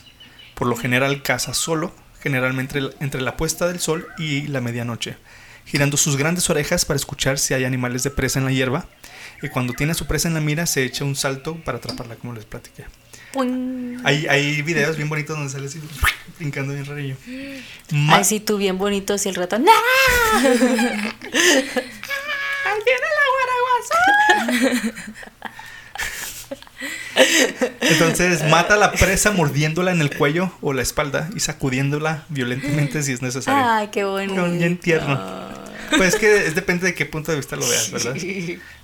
Por 0.56 0.66
lo 0.66 0.76
general 0.76 1.22
caza 1.22 1.54
solo, 1.54 1.94
generalmente 2.20 2.80
entre- 2.98 3.20
la 3.20 3.36
puesta 3.36 3.68
del 3.68 3.78
sol 3.78 4.08
y 4.18 4.48
la 4.48 4.60
medianoche, 4.60 5.16
girando 5.64 5.96
sus 5.96 6.16
grandes 6.16 6.50
orejas 6.50 6.84
para 6.84 6.96
escuchar 6.96 7.38
si 7.38 7.54
hay 7.54 7.64
animales 7.64 8.02
de 8.02 8.10
presa 8.10 8.40
en 8.40 8.46
la 8.46 8.52
hierba, 8.52 8.86
y 9.40 9.48
cuando 9.48 9.74
tiene 9.74 9.94
su 9.94 10.06
presa 10.06 10.26
en 10.26 10.34
la 10.34 10.40
mira 10.40 10.66
se 10.66 10.84
echa 10.84 11.04
un 11.04 11.14
salto 11.14 11.54
para 11.64 11.78
atraparla, 11.78 12.16
como 12.16 12.32
les 12.32 12.46
platiqué. 12.46 12.84
Hay, 14.04 14.26
hay 14.28 14.62
videos 14.62 14.96
bien 14.96 15.08
bonitos 15.08 15.36
donde 15.36 15.50
sale 15.52 15.66
así, 15.66 15.80
brincando 16.38 16.72
bien 16.72 16.84
rarillo. 16.86 17.16
Ma- 17.90 18.16
Ay, 18.16 18.24
sí, 18.24 18.40
tú 18.40 18.56
bien 18.58 18.78
bonito, 18.78 19.16
si 19.18 19.28
el 19.28 19.34
ratón. 19.34 19.64
¡No! 19.66 19.70
Entonces 27.80 28.42
mata 28.50 28.74
a 28.74 28.76
la 28.76 28.92
presa 28.92 29.30
mordiéndola 29.30 29.92
en 29.92 30.00
el 30.00 30.16
cuello 30.16 30.52
o 30.60 30.72
la 30.72 30.82
espalda 30.82 31.30
y 31.34 31.40
sacudiéndola 31.40 32.24
violentamente 32.28 33.02
si 33.02 33.12
es 33.12 33.22
necesario. 33.22 33.62
Ay, 33.64 33.88
qué 33.88 34.04
bonito. 34.04 34.44
Bien 34.50 34.76
tierno. 34.78 35.20
Pues 35.96 36.14
es 36.14 36.20
que 36.20 36.46
es, 36.46 36.54
depende 36.54 36.86
de 36.86 36.94
qué 36.94 37.06
punto 37.06 37.30
de 37.30 37.36
vista 37.36 37.56
lo 37.56 37.68
veas, 37.68 37.90
¿verdad? 37.90 38.16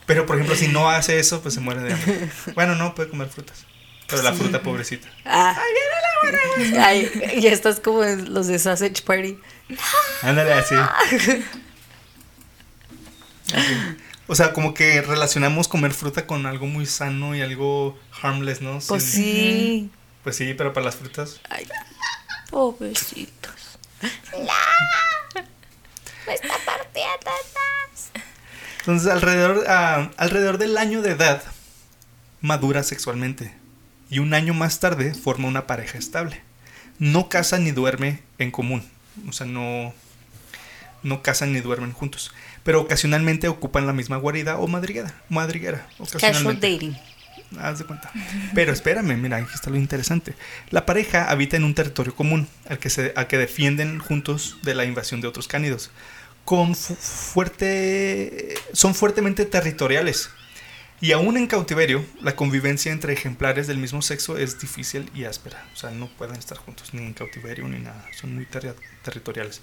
Pero 0.07 0.27
por 0.27 0.37
ejemplo, 0.37 0.55
si 0.57 0.69
no 0.69 0.89
hace 0.91 1.19
eso, 1.19 1.41
pues 1.43 1.55
se 1.55 1.61
muere 1.61 1.81
de 1.83 1.93
hambre. 1.95 2.29
Bueno, 2.55 2.75
no, 2.77 2.95
puede 2.95 3.09
comer 3.09 3.29
frutas. 3.29 3.65
Pero 4.11 4.23
la 4.23 4.33
fruta 4.33 4.63
pobrecita. 4.63 5.09
Ah. 5.25 5.57
Ay, 6.79 7.11
ya 7.41 7.51
estás 7.51 7.81
como 7.81 8.05
en 8.05 8.33
los 8.35 8.47
de 8.47 8.59
Sausage 8.59 9.03
Party. 9.05 9.39
Ándale 10.23 10.53
así. 10.53 10.75
Así. 10.75 11.45
O 14.27 14.35
sea, 14.35 14.53
como 14.53 14.75
que 14.75 15.01
relacionamos 15.03 15.67
comer 15.67 15.93
fruta 15.93 16.27
con 16.27 16.47
algo 16.47 16.67
muy 16.67 16.87
sano 16.87 17.35
y 17.35 17.43
algo 17.43 17.99
harmless, 18.23 18.61
¿no? 18.61 18.79
Pues 18.87 19.03
Sin- 19.03 19.25
sí. 19.25 19.91
Pues 20.23 20.37
sí, 20.37 20.55
pero 20.55 20.73
para 20.73 20.87
las 20.87 20.97
frutas. 20.97 21.41
Ay, 21.49 21.67
pobrecitos. 22.51 23.79
Me 26.27 26.35
está 26.35 26.55
partiendo 26.65 27.27
más. 27.27 28.11
Entonces, 28.81 29.11
alrededor, 29.11 29.65
ah, 29.69 30.11
alrededor 30.17 30.59
del 30.59 30.77
año 30.79 31.03
de 31.03 31.11
edad, 31.13 31.43
madura 32.41 32.83
sexualmente. 32.83 33.55
Y 34.11 34.19
un 34.19 34.35
año 34.35 34.53
más 34.55 34.81
tarde 34.81 35.15
forma 35.15 35.49
una 35.49 35.67
pareja 35.67 35.97
estable. 35.99 36.41
No 36.99 37.29
casa 37.29 37.59
ni 37.59 37.71
duerme 37.71 38.21
en 38.39 38.51
común. 38.51 38.85
O 39.29 39.33
sea, 39.33 39.47
no, 39.47 39.95
no 41.03 41.23
casan 41.23 41.53
ni 41.53 41.61
duermen 41.61 41.93
juntos. 41.93 42.33
Pero 42.65 42.81
ocasionalmente 42.83 43.49
ocupan 43.49 43.87
la 43.87 43.93
misma 43.93 44.17
guarida 44.17 44.59
o 44.59 44.67
madriguera. 44.67 45.15
madriguera 45.29 45.87
Casual 46.19 46.61
dating. 46.61 46.97
Haz 47.59 47.79
de 47.81 47.85
cuenta. 47.85 48.11
Pero 48.55 48.73
espérame, 48.73 49.17
mira, 49.17 49.39
aquí 49.39 49.51
está 49.55 49.71
lo 49.71 49.77
interesante. 49.77 50.35
La 50.71 50.87
pareja 50.87 51.31
habita 51.31 51.57
en 51.57 51.65
un 51.65 51.75
territorio 51.75 52.15
común 52.15 52.47
al 52.69 52.79
que, 52.79 52.91
se, 52.91 53.13
al 53.17 53.27
que 53.29 53.39
defienden 53.39 53.99
juntos 53.99 54.59
de 54.63 54.75
la 54.75 54.85
invasión 54.85 55.21
de 55.21 55.27
otros 55.29 55.49
cánidos. 55.49 55.91
Con 56.45 56.75
fu- 56.77 56.95
fuerte, 56.95 58.55
son 58.73 58.95
fuertemente 58.95 59.45
territoriales. 59.47 60.31
Y 61.03 61.13
aún 61.13 61.39
en 61.39 61.47
cautiverio, 61.47 62.05
la 62.21 62.37
convivencia 62.37 62.93
entre 62.93 63.15
ejemplares 63.15 63.67
del 63.67 63.79
mismo 63.79 64.03
sexo 64.03 64.37
es 64.37 64.61
difícil 64.61 65.11
y 65.15 65.25
áspera. 65.25 65.67
O 65.73 65.77
sea, 65.77 65.91
no 65.91 66.09
pueden 66.09 66.37
estar 66.37 66.59
juntos 66.59 66.93
ni 66.93 67.03
en 67.03 67.15
cautiverio 67.15 67.67
ni 67.69 67.79
nada. 67.79 68.07
Son 68.21 68.35
muy 68.35 68.45
terri- 68.45 68.75
territoriales. 69.03 69.63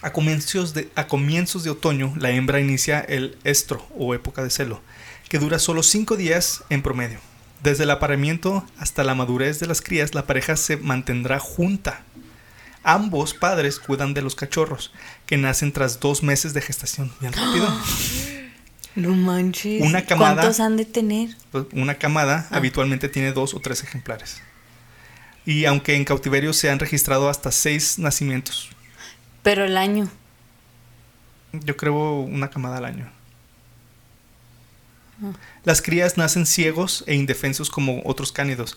A 0.00 0.12
comienzos, 0.12 0.72
de, 0.72 0.90
a 0.96 1.06
comienzos 1.06 1.64
de 1.64 1.70
otoño, 1.70 2.14
la 2.16 2.30
hembra 2.30 2.60
inicia 2.60 3.00
el 3.00 3.36
estro 3.44 3.86
o 3.96 4.14
época 4.14 4.42
de 4.42 4.50
celo, 4.50 4.80
que 5.28 5.38
dura 5.38 5.58
solo 5.58 5.82
cinco 5.82 6.16
días 6.16 6.64
en 6.70 6.82
promedio. 6.82 7.20
Desde 7.62 7.84
el 7.84 7.90
apareamiento 7.90 8.66
hasta 8.78 9.04
la 9.04 9.14
madurez 9.14 9.60
de 9.60 9.66
las 9.66 9.82
crías, 9.82 10.14
la 10.14 10.26
pareja 10.26 10.56
se 10.56 10.78
mantendrá 10.78 11.38
junta. 11.38 12.04
Ambos 12.82 13.34
padres 13.34 13.78
cuidan 13.78 14.14
de 14.14 14.22
los 14.22 14.34
cachorros, 14.34 14.92
que 15.26 15.36
nacen 15.36 15.72
tras 15.72 16.00
dos 16.00 16.22
meses 16.24 16.54
de 16.54 16.62
gestación. 16.62 17.12
Bien 17.20 17.32
rápido. 17.34 17.68
No 18.94 19.10
manches. 19.10 19.82
Una 19.82 20.04
camada. 20.04 20.34
¿Cuántos 20.34 20.60
han 20.60 20.76
de 20.76 20.84
tener? 20.84 21.30
Pues, 21.50 21.64
Una 21.72 21.94
camada 21.94 22.46
Ah. 22.50 22.56
habitualmente 22.56 23.08
tiene 23.08 23.32
dos 23.32 23.54
o 23.54 23.60
tres 23.60 23.82
ejemplares. 23.82 24.42
Y 25.46 25.64
aunque 25.64 25.94
en 25.96 26.04
cautiverio 26.04 26.52
se 26.52 26.70
han 26.70 26.78
registrado 26.78 27.28
hasta 27.28 27.50
seis 27.52 27.98
nacimientos. 27.98 28.68
Pero 29.42 29.64
el 29.64 29.76
año. 29.76 30.08
Yo 31.52 31.76
creo 31.76 32.20
una 32.20 32.48
camada 32.50 32.78
al 32.78 32.84
año. 32.84 33.10
Las 35.64 35.82
crías 35.82 36.16
nacen 36.16 36.46
ciegos 36.46 37.04
e 37.06 37.14
indefensos 37.14 37.70
como 37.70 38.02
otros 38.04 38.32
cánidos. 38.32 38.76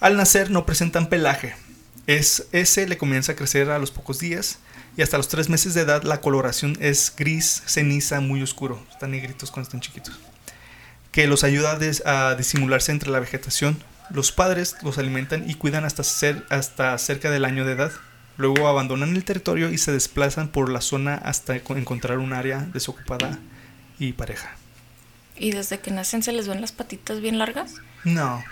Al 0.00 0.16
nacer 0.16 0.50
no 0.50 0.66
presentan 0.66 1.08
pelaje. 1.08 1.54
Es, 2.06 2.46
ese 2.52 2.86
le 2.88 2.98
comienza 2.98 3.32
a 3.32 3.36
crecer 3.36 3.70
a 3.70 3.78
los 3.78 3.90
pocos 3.90 4.18
días 4.18 4.58
y 4.96 5.02
hasta 5.02 5.16
los 5.16 5.28
tres 5.28 5.48
meses 5.48 5.74
de 5.74 5.82
edad 5.82 6.02
la 6.02 6.20
coloración 6.20 6.76
es 6.80 7.12
gris, 7.16 7.62
ceniza, 7.66 8.20
muy 8.20 8.42
oscuro. 8.42 8.84
Están 8.90 9.10
negritos 9.10 9.50
cuando 9.50 9.68
están 9.68 9.80
chiquitos. 9.80 10.18
Que 11.12 11.26
los 11.26 11.44
ayuda 11.44 11.72
a, 11.72 11.78
des- 11.78 12.04
a 12.06 12.34
disimularse 12.34 12.92
entre 12.92 13.10
la 13.10 13.20
vegetación. 13.20 13.82
Los 14.10 14.32
padres 14.32 14.76
los 14.82 14.98
alimentan 14.98 15.48
y 15.48 15.54
cuidan 15.54 15.84
hasta, 15.84 16.02
ser, 16.04 16.44
hasta 16.50 16.96
cerca 16.98 17.30
del 17.30 17.44
año 17.44 17.64
de 17.64 17.72
edad. 17.72 17.92
Luego 18.36 18.68
abandonan 18.68 19.16
el 19.16 19.24
territorio 19.24 19.70
y 19.70 19.78
se 19.78 19.92
desplazan 19.92 20.48
por 20.48 20.68
la 20.70 20.80
zona 20.80 21.14
hasta 21.14 21.58
co- 21.60 21.76
encontrar 21.76 22.18
un 22.18 22.32
área 22.32 22.60
desocupada 22.72 23.38
y 23.98 24.12
pareja. 24.12 24.50
Y 25.38 25.52
desde 25.52 25.80
que 25.80 25.90
nacen 25.90 26.22
se 26.22 26.32
les 26.32 26.46
ven 26.48 26.60
las 26.60 26.72
patitas 26.72 27.20
bien 27.20 27.38
largas. 27.38 27.74
No, 28.04 28.44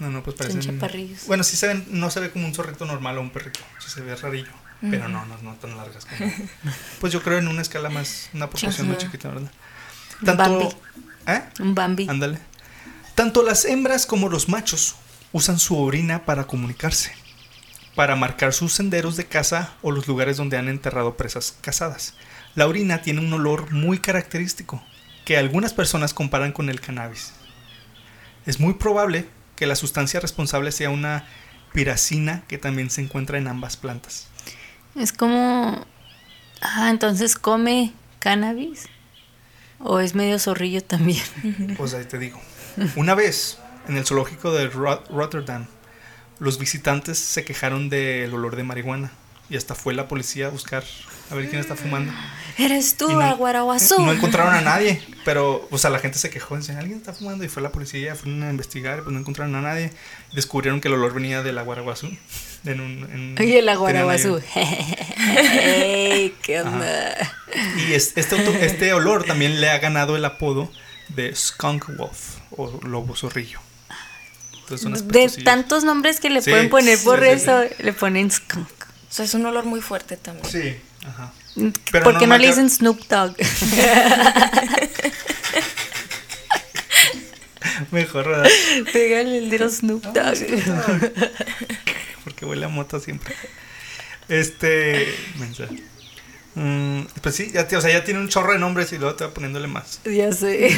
no, 0.00 0.10
no, 0.10 0.22
pues 0.22 0.36
Son 0.36 0.46
parecen... 0.48 0.60
chaparrillos. 0.74 1.26
Bueno, 1.26 1.44
sí 1.44 1.56
se 1.56 1.68
ven, 1.68 1.84
no 1.90 2.10
se 2.10 2.20
ve 2.20 2.30
como 2.30 2.46
un 2.46 2.54
zorrito 2.54 2.84
normal 2.86 3.18
o 3.18 3.20
un 3.20 3.30
perrito, 3.30 3.60
sí 3.78 3.88
se 3.90 4.00
ve 4.00 4.14
rarillo, 4.16 4.50
pero 4.80 5.08
no, 5.08 5.24
no, 5.26 5.36
no 5.42 5.54
tan 5.54 5.76
largas 5.76 6.06
como... 6.06 6.32
Pues 7.00 7.12
yo 7.12 7.22
creo 7.22 7.38
en 7.38 7.48
una 7.48 7.62
escala 7.62 7.90
más, 7.90 8.30
una 8.32 8.48
proporción 8.48 8.86
muy 8.86 8.96
chiquita, 8.96 9.28
¿verdad? 9.28 9.50
Tanto... 10.24 10.42
Bambi. 10.42 10.68
¿Eh? 11.26 11.42
Un 11.60 11.74
Bambi. 11.74 12.08
Ándale. 12.08 12.38
Tanto 13.14 13.42
las 13.42 13.64
hembras 13.64 14.06
como 14.06 14.28
los 14.28 14.48
machos 14.48 14.96
usan 15.32 15.58
su 15.58 15.78
orina 15.78 16.24
para 16.24 16.46
comunicarse, 16.46 17.12
para 17.94 18.16
marcar 18.16 18.52
sus 18.52 18.72
senderos 18.72 19.16
de 19.16 19.26
caza 19.26 19.74
o 19.82 19.90
los 19.90 20.08
lugares 20.08 20.36
donde 20.36 20.56
han 20.56 20.68
enterrado 20.68 21.16
presas 21.16 21.56
cazadas. 21.60 22.14
La 22.54 22.66
orina 22.66 23.02
tiene 23.02 23.20
un 23.20 23.32
olor 23.32 23.70
muy 23.72 23.98
característico, 23.98 24.82
que 25.24 25.36
algunas 25.36 25.72
personas 25.72 26.14
comparan 26.14 26.52
con 26.52 26.68
el 26.68 26.80
cannabis. 26.80 27.32
Es 28.46 28.58
muy 28.58 28.74
probable 28.74 29.28
que 29.54 29.66
la 29.66 29.76
sustancia 29.76 30.18
responsable 30.18 30.72
sea 30.72 30.90
una 30.90 31.26
piracina 31.72 32.42
que 32.48 32.58
también 32.58 32.90
se 32.90 33.02
encuentra 33.02 33.38
en 33.38 33.46
ambas 33.46 33.76
plantas. 33.76 34.28
Es 34.94 35.12
como. 35.12 35.84
Ah, 36.60 36.88
entonces 36.90 37.36
come 37.36 37.92
cannabis. 38.18 38.86
O 39.78 39.98
es 40.00 40.14
medio 40.14 40.38
zorrillo 40.38 40.82
también. 40.82 41.22
Pues 41.78 41.94
ahí 41.94 42.04
te 42.04 42.18
digo. 42.18 42.40
Una 42.96 43.14
vez, 43.14 43.58
en 43.88 43.96
el 43.96 44.04
zoológico 44.06 44.52
de 44.52 44.68
Ro- 44.68 45.02
Rotterdam, 45.10 45.66
los 46.38 46.58
visitantes 46.58 47.18
se 47.18 47.44
quejaron 47.44 47.88
del 47.88 48.32
olor 48.34 48.56
de 48.56 48.62
marihuana. 48.64 49.10
Y 49.48 49.56
hasta 49.56 49.74
fue 49.74 49.94
la 49.94 50.06
policía 50.06 50.46
a 50.46 50.50
buscar 50.50 50.84
a 51.30 51.34
ver 51.34 51.48
quién 51.48 51.60
está 51.60 51.74
fumando. 51.74 52.12
Eres 52.58 52.96
tú, 52.96 53.10
no- 53.10 53.20
Aguaraguazú. 53.22 54.00
No 54.00 54.12
encontraron 54.12 54.54
a 54.54 54.60
nadie, 54.60 55.02
pero, 55.24 55.66
o 55.72 55.78
sea, 55.78 55.90
la 55.90 55.98
gente 55.98 56.18
se 56.18 56.30
quejó, 56.30 56.56
decían, 56.56 56.78
alguien 56.78 56.98
está 56.98 57.12
fumando, 57.14 57.42
y 57.42 57.48
fue 57.48 57.60
la 57.62 57.72
policía, 57.72 58.14
fueron 58.14 58.42
a 58.44 58.50
investigar, 58.50 59.02
pues 59.02 59.12
no 59.12 59.18
encontraron 59.18 59.54
a 59.56 59.62
nadie. 59.62 59.92
Descubrieron 60.34 60.80
que 60.80 60.86
el 60.88 60.94
olor 60.94 61.14
venía 61.14 61.42
del 61.42 61.58
aguaraguazú. 61.58 62.10
En 62.64 62.80
un, 62.80 63.36
en- 63.38 63.48
Y 63.48 63.56
el 63.56 63.68
Aguaraguazú. 63.68 64.40
¡Ey! 64.54 66.34
¿Qué 66.42 66.60
onda? 66.60 67.16
Y 67.88 67.94
es- 67.94 68.12
este, 68.16 68.36
auto- 68.36 68.52
este 68.54 68.92
olor 68.92 69.24
también 69.24 69.60
le 69.60 69.70
ha 69.70 69.78
ganado 69.78 70.16
el 70.16 70.24
apodo 70.24 70.70
de 71.08 71.34
skunk 71.34 71.96
wolf, 71.96 72.36
o 72.50 72.70
lobo 72.86 73.16
zorrillo. 73.16 73.60
Entonces 74.70 75.08
De 75.08 75.28
tantos 75.42 75.82
nombres 75.84 76.20
que 76.20 76.30
le 76.30 76.42
Sí, 76.42 76.50
pueden 76.50 76.68
poner 76.70 76.96
sí, 76.98 77.04
por 77.04 77.20
sí, 77.20 77.26
eso, 77.28 77.62
le 77.78 77.92
ponen 77.92 78.30
skunk. 78.30 78.68
O 78.68 79.12
sea, 79.12 79.24
es 79.24 79.34
un 79.34 79.44
olor 79.46 79.64
muy 79.64 79.80
fuerte 79.80 80.16
también. 80.16 80.46
Sí, 80.48 80.76
ajá. 81.06 81.32
Pero 81.90 82.04
¿Por 82.04 82.18
qué 82.18 82.26
no 82.28 82.34
no, 82.34 82.38
le 82.38 82.46
dicen 82.46 82.70
Snoop 82.70 83.00
Dogg? 83.08 83.34
Mejor, 87.90 88.28
¿verdad? 88.28 88.48
Pégale 88.92 89.38
el 89.38 89.50
dedo 89.50 89.68
Snoop 89.68 90.04
Dogg. 90.04 90.38
Porque 92.24 92.44
huele 92.44 92.66
a 92.66 92.68
mota 92.68 93.00
siempre. 93.00 93.34
Este. 94.28 95.12
mensa. 95.38 95.66
Mm, 96.54 97.02
pues 97.22 97.34
sí, 97.36 97.50
ya, 97.52 97.66
te- 97.68 97.76
o 97.76 97.80
sea, 97.80 97.90
ya 97.92 98.04
tiene 98.04 98.20
un 98.20 98.28
chorro 98.28 98.52
de 98.52 98.58
nombres 98.58 98.92
y 98.92 98.98
luego 98.98 99.14
te 99.14 99.24
va 99.24 99.32
poniéndole 99.32 99.68
más. 99.68 100.00
ya 100.04 100.32
sé. 100.32 100.76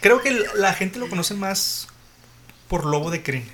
Creo 0.00 0.20
que 0.20 0.30
la- 0.54 0.72
gente 0.74 0.98
lo 0.98 1.08
conoce 1.08 1.34
más 1.34 1.88
por 2.68 2.84
lobo 2.84 3.10
de 3.10 3.22
crin. 3.22 3.44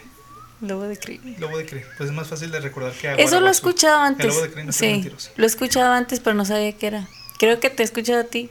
Lobo 0.61 0.83
de 0.85 0.97
crimen. 0.99 1.37
Lobo 1.39 1.59
de 1.59 1.67
crin. 1.67 1.83
Pues 1.97 2.11
es 2.11 2.15
más 2.15 2.29
fácil 2.29 2.51
de 2.53 2.61
recordar 2.61 2.93
que 2.93 3.15
Eso 3.23 3.41
lo 3.41 3.49
he 3.49 3.51
escuchado 3.51 4.01
antes. 4.01 4.27
El 4.27 4.31
lobo 4.33 4.43
de 4.43 4.51
crin 4.53 4.69
es 4.69 4.77
sí, 4.77 5.11
lo 5.37 5.45
he 5.45 5.47
escuchado 5.47 5.93
antes, 5.93 6.21
pero 6.21 6.35
no 6.35 6.45
sabía 6.45 6.73
qué 6.73 6.87
era. 6.89 7.09
Creo 7.39 7.59
que 7.59 7.71
te 7.71 7.83
he 7.83 7.85
escuchado 7.87 8.21
a 8.21 8.25
ti. 8.25 8.49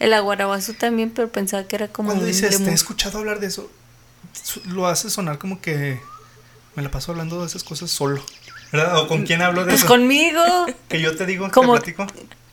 El 0.00 0.12
aguaraguazú 0.12 0.74
también, 0.74 1.10
pero 1.10 1.28
pensaba 1.28 1.64
que 1.64 1.76
era 1.76 1.88
como 1.88 2.08
Cuando 2.10 2.26
dices, 2.26 2.62
te 2.62 2.70
he 2.70 2.74
escuchado 2.74 3.18
hablar 3.18 3.40
de 3.40 3.46
eso, 3.46 3.70
lo 4.66 4.86
hace 4.86 5.10
sonar 5.10 5.38
como 5.38 5.60
que 5.60 6.00
me 6.74 6.82
la 6.82 6.90
paso 6.90 7.12
hablando 7.12 7.40
de 7.40 7.46
esas 7.46 7.64
cosas 7.64 7.90
solo. 7.90 8.24
¿Verdad? 8.72 8.98
¿O 8.98 9.06
con 9.06 9.24
quién 9.24 9.40
hablo 9.40 9.60
de 9.64 9.68
Pues 9.70 9.80
eso? 9.80 9.88
conmigo. 9.88 10.42
Que 10.88 11.00
yo 11.00 11.16
te 11.16 11.26
digo, 11.26 11.48
Como- 11.52 11.74
te 11.80 11.92
platico. 11.92 12.06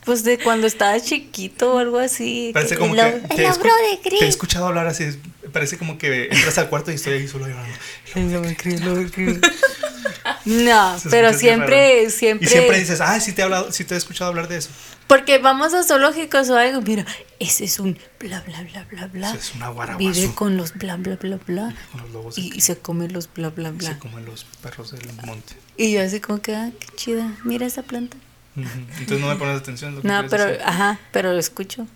Pues 0.06 0.24
de 0.24 0.40
cuando 0.40 0.66
estaba 0.66 1.00
chiquito 1.00 1.76
o 1.76 1.78
algo 1.78 2.00
así. 2.00 2.50
Parece 2.54 2.76
como 2.76 2.96
el 2.96 3.00
que 3.00 3.28
te, 3.36 3.46
el 3.46 3.54
de 3.54 4.00
te 4.18 4.26
he 4.26 4.28
escuchado 4.28 4.66
hablar 4.68 4.88
así. 4.88 5.20
Parece 5.54 5.78
como 5.78 6.00
que 6.00 6.26
entras 6.26 6.58
al 6.58 6.70
cuarto 6.70 6.92
y 6.92 6.96
estoy 6.96 7.14
ahí 7.14 7.28
solo 7.28 7.48
llorando. 7.48 7.76
Lobo 8.16 8.48
de 8.48 8.58
el 8.64 8.86
lobo 8.86 8.96
de 8.98 9.06
Gris. 9.06 9.40
No, 10.46 10.98
pero 11.10 11.34
siempre, 11.34 12.10
siempre. 12.10 12.48
Y 12.48 12.50
siempre 12.50 12.80
dices, 12.80 13.02
ah, 13.02 13.20
sí 13.20 13.32
te 13.34 13.42
he 13.42 13.44
hablado, 13.44 13.72
sí 13.72 13.84
te 13.86 13.94
he 13.94 13.98
escuchado 13.98 14.30
hablar 14.30 14.48
de 14.48 14.58
eso. 14.58 14.70
Porque 15.12 15.40
vamos 15.40 15.74
a 15.74 15.84
zoológicos 15.84 16.50
o 16.52 16.58
algo. 16.58 16.82
Mira, 16.82 17.06
ese 17.38 17.66
es 17.66 17.80
un 17.80 18.00
bla, 18.18 18.40
bla, 18.48 18.62
bla, 18.64 18.86
bla, 18.90 19.08
bla. 19.08 19.30
Ese 19.32 19.40
es 19.40 19.56
un 19.56 19.64
aguaraguazú. 19.64 20.00
Vive 20.00 20.34
con 20.34 20.56
los 20.56 20.74
bla, 20.74 20.96
bla, 20.96 21.18
bla, 21.18 21.38
bla. 21.46 21.76
Con 21.92 22.02
los 22.02 22.12
lobos 22.12 22.38
Y, 22.38 22.62
se 22.62 22.78
come 22.78 23.10
los 23.10 23.28
bla, 23.34 23.50
bla, 23.50 23.72
bla. 23.72 23.90
se 23.90 24.00
comen 24.00 24.24
los 24.24 24.46
perros 24.46 24.92
del 24.92 25.12
monte. 25.26 25.56
Y 25.76 25.92
yo 25.92 26.02
así 26.02 26.22
como 26.22 26.42
que, 26.42 26.56
ah, 26.56 26.72
qué 26.80 26.88
chida. 26.96 27.30
Mira 27.44 27.66
esa 27.66 27.84
planta. 27.84 28.16
Entonces 28.56 29.20
no 29.20 29.28
me 29.28 29.36
pones 29.36 29.58
atención. 29.58 29.96
lo 29.96 30.02
que 30.02 30.08
No, 30.08 30.26
pero, 30.30 30.46
decir. 30.46 30.62
ajá, 30.64 30.98
pero 31.12 31.34
lo 31.34 31.40
escucho. 31.40 31.88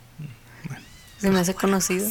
Bueno. 0.68 0.84
Se 1.18 1.30
me 1.32 1.39
hace 1.39 1.53
conocido. 1.53 2.09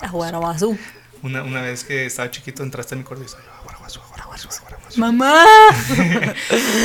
Aguaraguazú. 0.00 0.78
Una, 1.22 1.42
una 1.42 1.60
vez 1.60 1.84
que 1.84 2.06
estaba 2.06 2.30
chiquito 2.30 2.62
entraste 2.62 2.94
a 2.94 2.98
mi 2.98 3.04
cuarto 3.04 3.24
y 3.24 3.26
aguaraguazú. 3.26 3.55
¡Mamá! 4.96 5.44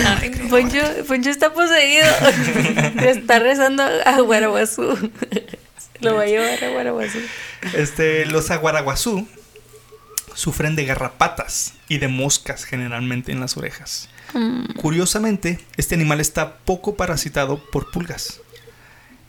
Ay. 0.05 0.30
Poncho, 0.49 0.80
Poncho 1.07 1.30
está 1.30 1.53
poseído. 1.53 2.05
Le 2.95 3.09
está 3.12 3.39
rezando 3.39 3.84
a 3.84 4.20
Guaraguazú. 4.22 5.12
Lo 6.01 6.16
va 6.16 6.24
a 6.24 6.26
llevar 6.26 6.64
a 6.64 6.70
Guaraguazú. 6.70 7.20
Este, 7.74 8.26
los 8.26 8.49
aguaraguazú 8.51 9.28
sufren 10.34 10.76
de 10.76 10.86
garrapatas 10.86 11.74
y 11.88 11.97
de 11.99 12.07
moscas 12.07 12.64
generalmente 12.64 13.32
en 13.32 13.39
las 13.39 13.57
orejas. 13.57 14.09
Curiosamente, 14.78 15.59
este 15.78 15.95
animal 15.95 16.22
está 16.22 16.55
poco 16.59 16.95
parasitado 16.95 17.62
por 17.72 17.91
pulgas. 17.91 18.39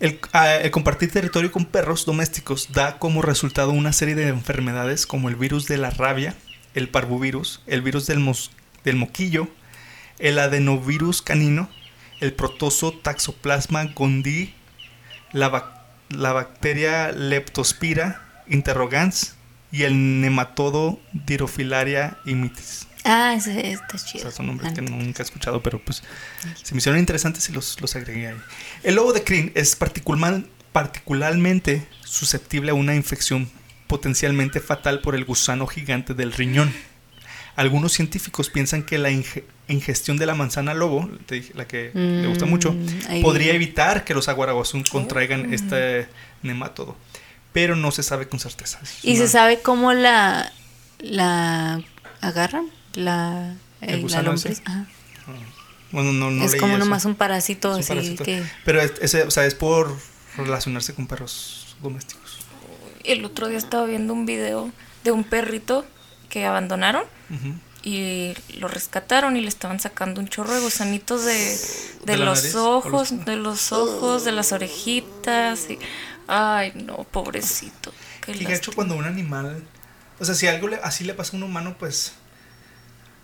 El, 0.01 0.21
ah, 0.33 0.55
el 0.57 0.71
compartir 0.71 1.11
territorio 1.11 1.51
con 1.53 1.65
perros 1.65 2.07
domésticos 2.07 2.69
da 2.73 2.99
como 2.99 3.21
resultado 3.23 3.71
una 3.73 3.93
serie 3.93 4.15
de 4.15 4.29
enfermedades 4.29 5.07
como 5.07 5.29
el 5.29 5.37
virus 5.37 5.67
de 5.67 5.77
la 5.79 5.91
rabia, 5.91 6.35
el 6.75 6.89
parvovirus, 6.89 7.63
el 7.67 7.83
virus 7.83 8.07
del, 8.07 8.19
mos- 8.21 8.51
del 8.85 8.97
moquillo, 8.97 9.49
el 10.19 10.39
adenovirus 10.39 11.23
canino, 11.23 11.69
el 12.21 12.33
protozo 12.33 12.93
taxoplasma 12.93 13.85
gondii, 13.95 14.55
la, 15.33 15.51
bac- 15.51 15.81
la 16.11 16.33
bacteria 16.33 17.11
leptospira 17.13 18.23
interrogans 18.49 19.35
y 19.71 19.85
el 19.85 20.21
nematodo 20.21 21.01
Dirofilaria 21.13 22.19
imitis. 22.27 22.87
Ah, 23.05 23.35
ese 23.35 23.73
está 23.73 23.97
O 23.97 24.01
chido. 24.05 24.23
sea, 24.25 24.31
son 24.31 24.47
nombres 24.47 24.73
que 24.73 24.81
Ah, 24.81 24.85
nunca 24.85 25.23
he 25.23 25.25
escuchado, 25.25 25.63
pero 25.63 25.81
pues 25.83 26.03
se 26.63 26.75
me 26.75 26.79
hicieron 26.79 27.01
interesantes 27.01 27.49
y 27.49 27.53
los, 27.53 27.81
los 27.81 27.97
agregué 27.97 28.29
ahí. 28.29 28.37
El 28.85 28.95
lobo 28.97 29.13
de 29.13 29.25
crin 29.25 29.51
es 29.57 29.75
particular- 29.75 30.45
particularmente 30.73 31.87
susceptible 32.05 32.71
a 32.71 32.75
una 32.75 32.95
infección 32.95 33.51
potencialmente 33.89 34.61
fatal 34.61 35.01
por 35.01 35.15
el 35.15 35.25
gusano 35.25 35.67
gigante 35.67 36.15
del 36.15 36.33
riñón. 36.33 36.73
Algunos 37.57 37.93
científicos 37.93 38.49
piensan 38.49 38.83
que 38.83 38.97
la 38.99 39.11
inge- 39.11 39.45
ingestión 39.69 40.17
de 40.17 40.27
la 40.27 40.35
manzana 40.35 40.73
lobo, 40.75 41.11
te 41.27 41.37
dije, 41.37 41.53
la 41.55 41.67
que 41.67 41.91
le 41.95 42.27
gusta 42.27 42.47
mucho, 42.47 42.73
Mm, 42.73 42.87
ahí 43.09 43.23
podría 43.23 43.53
evitar 43.55 44.05
que 44.05 44.15
los 44.15 44.29
aguaraguazú 44.29 44.83
contraigan 44.91 45.53
este 45.53 46.09
nemátodo. 46.43 46.97
Pero 47.53 47.77
no 47.77 47.91
se 47.93 48.03
sabe 48.03 48.27
con 48.29 48.41
certeza. 48.41 48.79
Es 48.83 49.05
¿Y 49.05 49.17
se 49.17 49.29
sabe 49.29 49.61
cómo 49.61 49.93
la, 49.93 50.51
la 51.01 51.83
agarran? 52.23 52.67
La, 52.95 53.55
¿El 53.83 53.89
eh, 53.91 53.97
la 53.97 54.03
gusano 54.03 54.33
lombriz. 54.33 54.63
Ajá. 54.65 54.87
Bueno, 55.91 56.13
no, 56.13 56.31
no 56.31 56.45
es 56.45 56.53
leí 56.53 56.61
como 56.61 56.73
eso. 56.77 56.85
nomás 56.85 57.05
un 57.05 57.15
parásito 57.15 57.77
Es 57.77 57.91
un 57.91 57.99
así 57.99 58.11
parásito. 58.17 58.25
que... 58.25 58.43
Pero 58.65 58.81
es, 58.81 58.93
ese, 59.03 59.25
o 59.25 59.31
sea, 59.31 59.45
es 59.45 59.55
por 59.55 59.95
relacionarse 60.39 60.95
con 60.95 61.07
perros 61.07 61.77
domésticos. 61.83 62.39
El 63.05 63.23
otro 63.27 63.49
día 63.49 63.59
estaba 63.59 63.85
viendo 63.85 64.15
un 64.15 64.25
video 64.25 64.71
de 65.05 65.11
un 65.11 65.23
perrito 65.25 65.85
que 66.33 66.47
abandonaron 66.47 67.05
y 67.85 68.33
lo 68.59 68.69
rescataron 68.69 69.37
y 69.37 69.43
le 69.43 69.49
estaban 69.49 69.81
sacando 69.81 70.21
un 70.21 70.29
chorro 70.29 70.55
de 70.55 70.61
gusanitos 70.61 71.25
de, 71.27 71.35
de, 71.35 71.59
¿De 72.05 72.17
los 72.17 72.55
ojos, 72.55 73.11
los- 73.13 73.25
de 73.27 73.37
los 73.37 73.73
ojos, 73.73 74.25
de 74.25 74.33
las 74.33 74.53
orejitas. 74.53 75.69
Y, 75.69 75.79
ay, 76.29 76.73
no, 76.87 77.05
pobrecito. 77.05 77.93
Qué 78.21 78.33
Qué 78.33 78.33
lástima. 78.33 78.51
gacho 78.51 78.73
cuando 78.73 78.95
un 78.97 79.05
animal. 79.05 79.63
O 80.21 80.25
sea, 80.25 80.35
si 80.35 80.47
algo 80.47 80.69
le- 80.69 80.77
así 80.83 81.05
le 81.05 81.13
pasa 81.13 81.33
a 81.33 81.37
un 81.37 81.43
humano, 81.43 81.77
pues. 81.79 82.13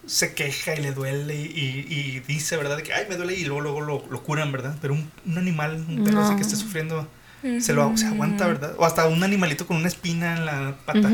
Se 0.07 0.35
queja 0.35 0.75
y 0.75 0.81
le 0.81 0.93
duele 0.93 1.35
y, 1.35 1.39
y- 1.55 2.17
y 2.17 2.21
dice, 2.21 2.57
¿verdad? 2.57 2.77
De 2.79 2.83
que, 2.83 2.93
ay, 2.95 3.07
me 3.09 3.17
duele 3.17 3.35
y 3.35 3.45
luego, 3.45 3.61
luego 3.63 3.81
lo, 3.83 4.05
lo 4.11 4.23
curan, 4.23 4.51
¿verdad? 4.53 4.77
Pero 4.81 4.95
un, 4.95 5.11
un 5.27 5.39
animal, 5.39 5.85
un 5.89 6.03
perro 6.05 6.23
así 6.23 6.35
que 6.37 6.43
esté 6.43 6.57
sufriendo, 6.57 7.07
se 7.61 7.73
lo 7.73 7.97
se 7.97 8.07
aguanta, 8.07 8.47
¿verdad? 8.47 8.75
O 8.79 8.85
hasta 8.85 9.07
un 9.07 9.23
animalito 9.23 9.67
con 9.67 9.77
una 9.77 9.89
espina 9.89 10.37
en 10.37 10.45
la 10.47 10.75
pata. 10.85 11.09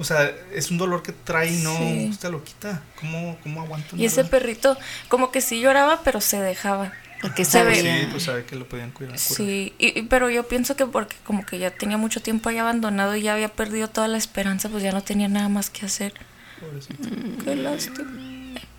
O 0.00 0.04
sea, 0.04 0.30
es 0.54 0.70
un 0.70 0.78
dolor 0.78 1.02
que 1.02 1.12
trae 1.12 1.52
y 1.52 1.62
no 1.62 1.76
Sí. 1.76 2.10
te 2.20 2.30
lo 2.30 2.42
quita. 2.44 2.82
¿Cómo, 3.00 3.36
cómo 3.42 3.62
aguanta 3.62 3.96
Y 3.96 4.04
ese 4.06 4.24
perrito, 4.24 4.76
como 5.08 5.30
que 5.30 5.40
sí 5.40 5.60
lloraba, 5.60 6.00
pero 6.02 6.20
se 6.20 6.40
dejaba. 6.40 6.92
Porque 7.20 7.42
ve- 7.42 7.46
sabía. 7.46 8.00
Sí, 8.00 8.06
pues 8.10 8.22
sabe 8.22 8.44
que 8.46 8.56
lo 8.56 8.66
podían 8.66 8.90
cuidar. 8.92 9.18
Sí, 9.18 9.74
y, 9.78 10.02
pero 10.02 10.30
yo 10.30 10.48
pienso 10.48 10.74
que 10.76 10.86
porque 10.86 11.16
como 11.24 11.44
que 11.44 11.58
ya 11.58 11.70
tenía 11.70 11.98
mucho 11.98 12.22
tiempo 12.22 12.48
ahí 12.48 12.56
abandonado 12.56 13.14
y 13.14 13.22
ya 13.22 13.34
había 13.34 13.50
perdido 13.50 13.88
toda 13.88 14.08
la 14.08 14.16
esperanza, 14.16 14.70
pues 14.70 14.82
ya 14.82 14.92
no 14.92 15.02
tenía 15.02 15.28
nada 15.28 15.50
más 15.50 15.68
que 15.68 15.84
hacer. 15.84 16.14
Pobrecito. 16.58 17.08
Qué 17.44 17.56
lástima. 17.56 18.10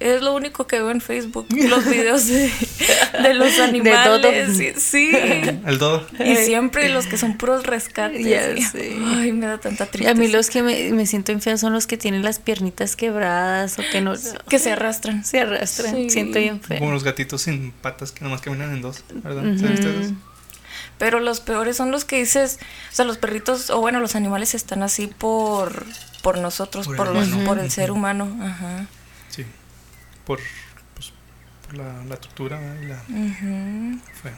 Es 0.01 0.21
lo 0.21 0.33
único 0.33 0.65
que 0.67 0.77
veo 0.77 0.89
en 0.91 0.99
Facebook, 0.99 1.45
los 1.51 1.85
videos 1.85 2.27
de, 2.27 2.51
de 3.21 3.33
los 3.35 3.59
animales. 3.59 4.57
sí, 4.57 4.73
sí. 4.75 5.11
El 5.65 5.77
dodo. 5.77 6.07
Y 6.19 6.35
siempre 6.37 6.89
los 6.89 7.05
que 7.05 7.17
son 7.17 7.37
puros 7.37 7.65
rescates. 7.65 8.25
Ya 8.25 8.51
y- 8.51 8.61
sé. 8.63 8.97
Ay, 9.05 9.31
me 9.31 9.45
da 9.45 9.59
tanta 9.59 9.83
Y 9.85 9.87
tristeza. 9.87 10.11
a 10.11 10.13
mí 10.15 10.27
los 10.27 10.49
que 10.49 10.63
me, 10.63 10.91
me 10.91 11.05
siento 11.05 11.31
en 11.31 11.39
feo 11.41 11.57
son 11.57 11.71
los 11.73 11.85
que 11.87 11.97
tienen 11.97 12.23
las 12.23 12.39
piernitas 12.39 12.95
quebradas 12.95 13.77
o 13.77 13.83
que 13.91 14.01
no 14.01 14.13
que 14.49 14.57
se 14.59 14.71
arrastran. 14.71 15.23
se 15.23 15.39
arrastran. 15.39 15.93
Sí. 15.95 16.09
Siento 16.09 16.39
bien 16.39 16.59
Como 16.79 16.91
los 16.91 17.03
gatitos 17.03 17.43
sin 17.43 17.71
patas 17.71 18.11
que 18.11 18.23
nomás 18.23 18.41
caminan 18.41 18.73
en 18.73 18.81
dos, 18.81 19.03
¿verdad? 19.13 19.43
¿Saben 19.57 19.73
ustedes? 19.73 20.11
Pero 20.97 21.19
los 21.19 21.39
peores 21.41 21.77
son 21.77 21.91
los 21.91 22.05
que 22.05 22.17
dices, 22.17 22.59
o 22.91 22.95
sea, 22.95 23.05
los 23.05 23.17
perritos, 23.17 23.69
o 23.71 23.79
bueno, 23.81 23.99
los 23.99 24.15
animales 24.15 24.53
están 24.55 24.83
así 24.83 25.07
por, 25.07 25.85
por 26.21 26.37
nosotros, 26.37 26.85
Por 26.85 26.95
por, 26.97 27.07
el 27.07 27.13
los, 27.13 27.27
por 27.45 27.59
el 27.59 27.71
ser 27.71 27.91
humano. 27.91 28.35
Ajá. 28.41 28.85
Por, 30.31 30.39
pues, 30.93 31.11
por 31.67 31.77
la, 31.77 32.05
la 32.07 32.15
tortura 32.15 32.57
y 32.81 32.85
la 32.85 33.03
fue. 34.21 34.31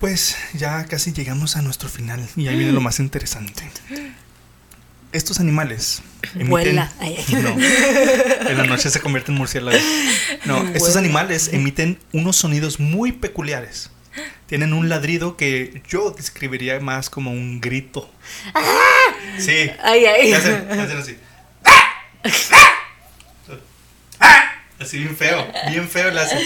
Pues 0.00 0.36
ya 0.52 0.84
casi 0.86 1.12
llegamos 1.12 1.56
a 1.56 1.62
nuestro 1.62 1.88
final 1.88 2.28
y 2.34 2.48
ahí 2.48 2.56
viene 2.56 2.72
lo 2.72 2.80
más 2.80 2.98
interesante. 2.98 3.70
Estos 5.12 5.38
animales 5.38 6.02
emiten... 6.34 6.50
Vuela. 6.50 6.92
No, 7.30 7.56
en 8.50 8.58
la 8.58 8.64
noche 8.64 8.90
se 8.90 8.98
convierten 8.98 9.36
en 9.36 9.38
murciélagos. 9.38 9.80
No, 10.44 10.60
estos 10.74 10.96
animales 10.96 11.50
emiten 11.52 12.00
unos 12.12 12.34
sonidos 12.34 12.80
muy 12.80 13.12
peculiares. 13.12 13.90
Tienen 14.46 14.72
un 14.72 14.88
ladrido 14.88 15.36
que 15.36 15.82
yo 15.88 16.10
describiría 16.10 16.80
más 16.80 17.10
como 17.10 17.30
un 17.30 17.60
grito. 17.60 18.10
Sí. 19.38 19.70
Ay, 19.84 20.04
ay. 20.04 20.32
Hacen, 20.32 20.68
hacen 20.80 20.98
así. 20.98 21.16
Así 24.78 24.98
bien 24.98 25.16
feo, 25.16 25.46
bien 25.70 25.88
feo 25.88 26.10
le 26.10 26.20
hacen. 26.20 26.38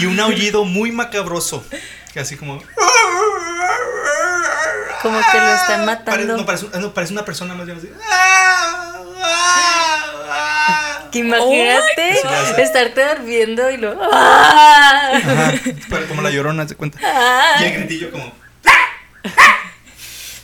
Y 0.00 0.06
un 0.06 0.20
aullido 0.20 0.64
muy 0.64 0.92
macabroso. 0.92 1.64
Que 2.12 2.20
así 2.20 2.36
como. 2.36 2.62
Como 5.00 5.18
que 5.18 5.38
lo 5.38 5.54
están 5.54 5.86
matando. 5.86 6.36
no, 6.36 6.44
parece, 6.44 6.66
no, 6.78 6.92
parece 6.92 7.12
una 7.12 7.24
persona 7.24 7.54
más 7.54 7.66
bien 7.66 7.78
así. 7.78 7.88
Que 11.10 11.18
imagínate 11.18 12.20
Oh 12.24 12.56
estarte 12.58 13.14
durmiendo 13.16 13.70
y 13.70 13.76
lo. 13.78 13.98
¡Ah! 14.12 15.12
Ajá, 15.14 15.52
como 16.08 16.22
la 16.22 16.30
llorona, 16.30 16.68
se 16.68 16.76
cuenta. 16.76 16.98
¡Ah! 17.02 17.56
Y 17.60 17.64
el 17.64 17.72
gritillo 17.72 18.10
como. 18.10 18.32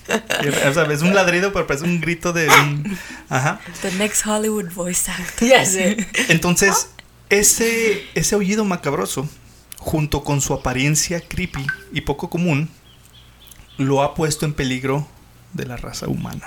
Y, 0.44 0.48
o 0.48 0.72
sea, 0.74 0.84
es 0.84 1.02
un 1.02 1.14
ladrido, 1.14 1.52
pero 1.52 1.66
parece 1.66 1.84
un 1.84 2.00
grito 2.00 2.32
de. 2.32 2.48
un- 2.48 2.98
Ajá. 3.28 3.61
The 3.82 3.92
next 3.92 4.24
Hollywood 4.26 4.70
voice 4.72 5.11
actor. 5.11 5.48
Entonces, 6.28 6.90
ese, 7.28 8.04
ese 8.14 8.34
aullido 8.34 8.64
macabroso, 8.64 9.28
junto 9.78 10.22
con 10.24 10.40
su 10.40 10.54
apariencia 10.54 11.20
creepy 11.20 11.66
y 11.92 12.00
poco 12.02 12.30
común, 12.30 12.70
lo 13.76 14.02
ha 14.02 14.14
puesto 14.14 14.46
en 14.46 14.54
peligro 14.54 15.06
de 15.52 15.66
la 15.66 15.76
raza 15.76 16.09
humana. 16.09 16.44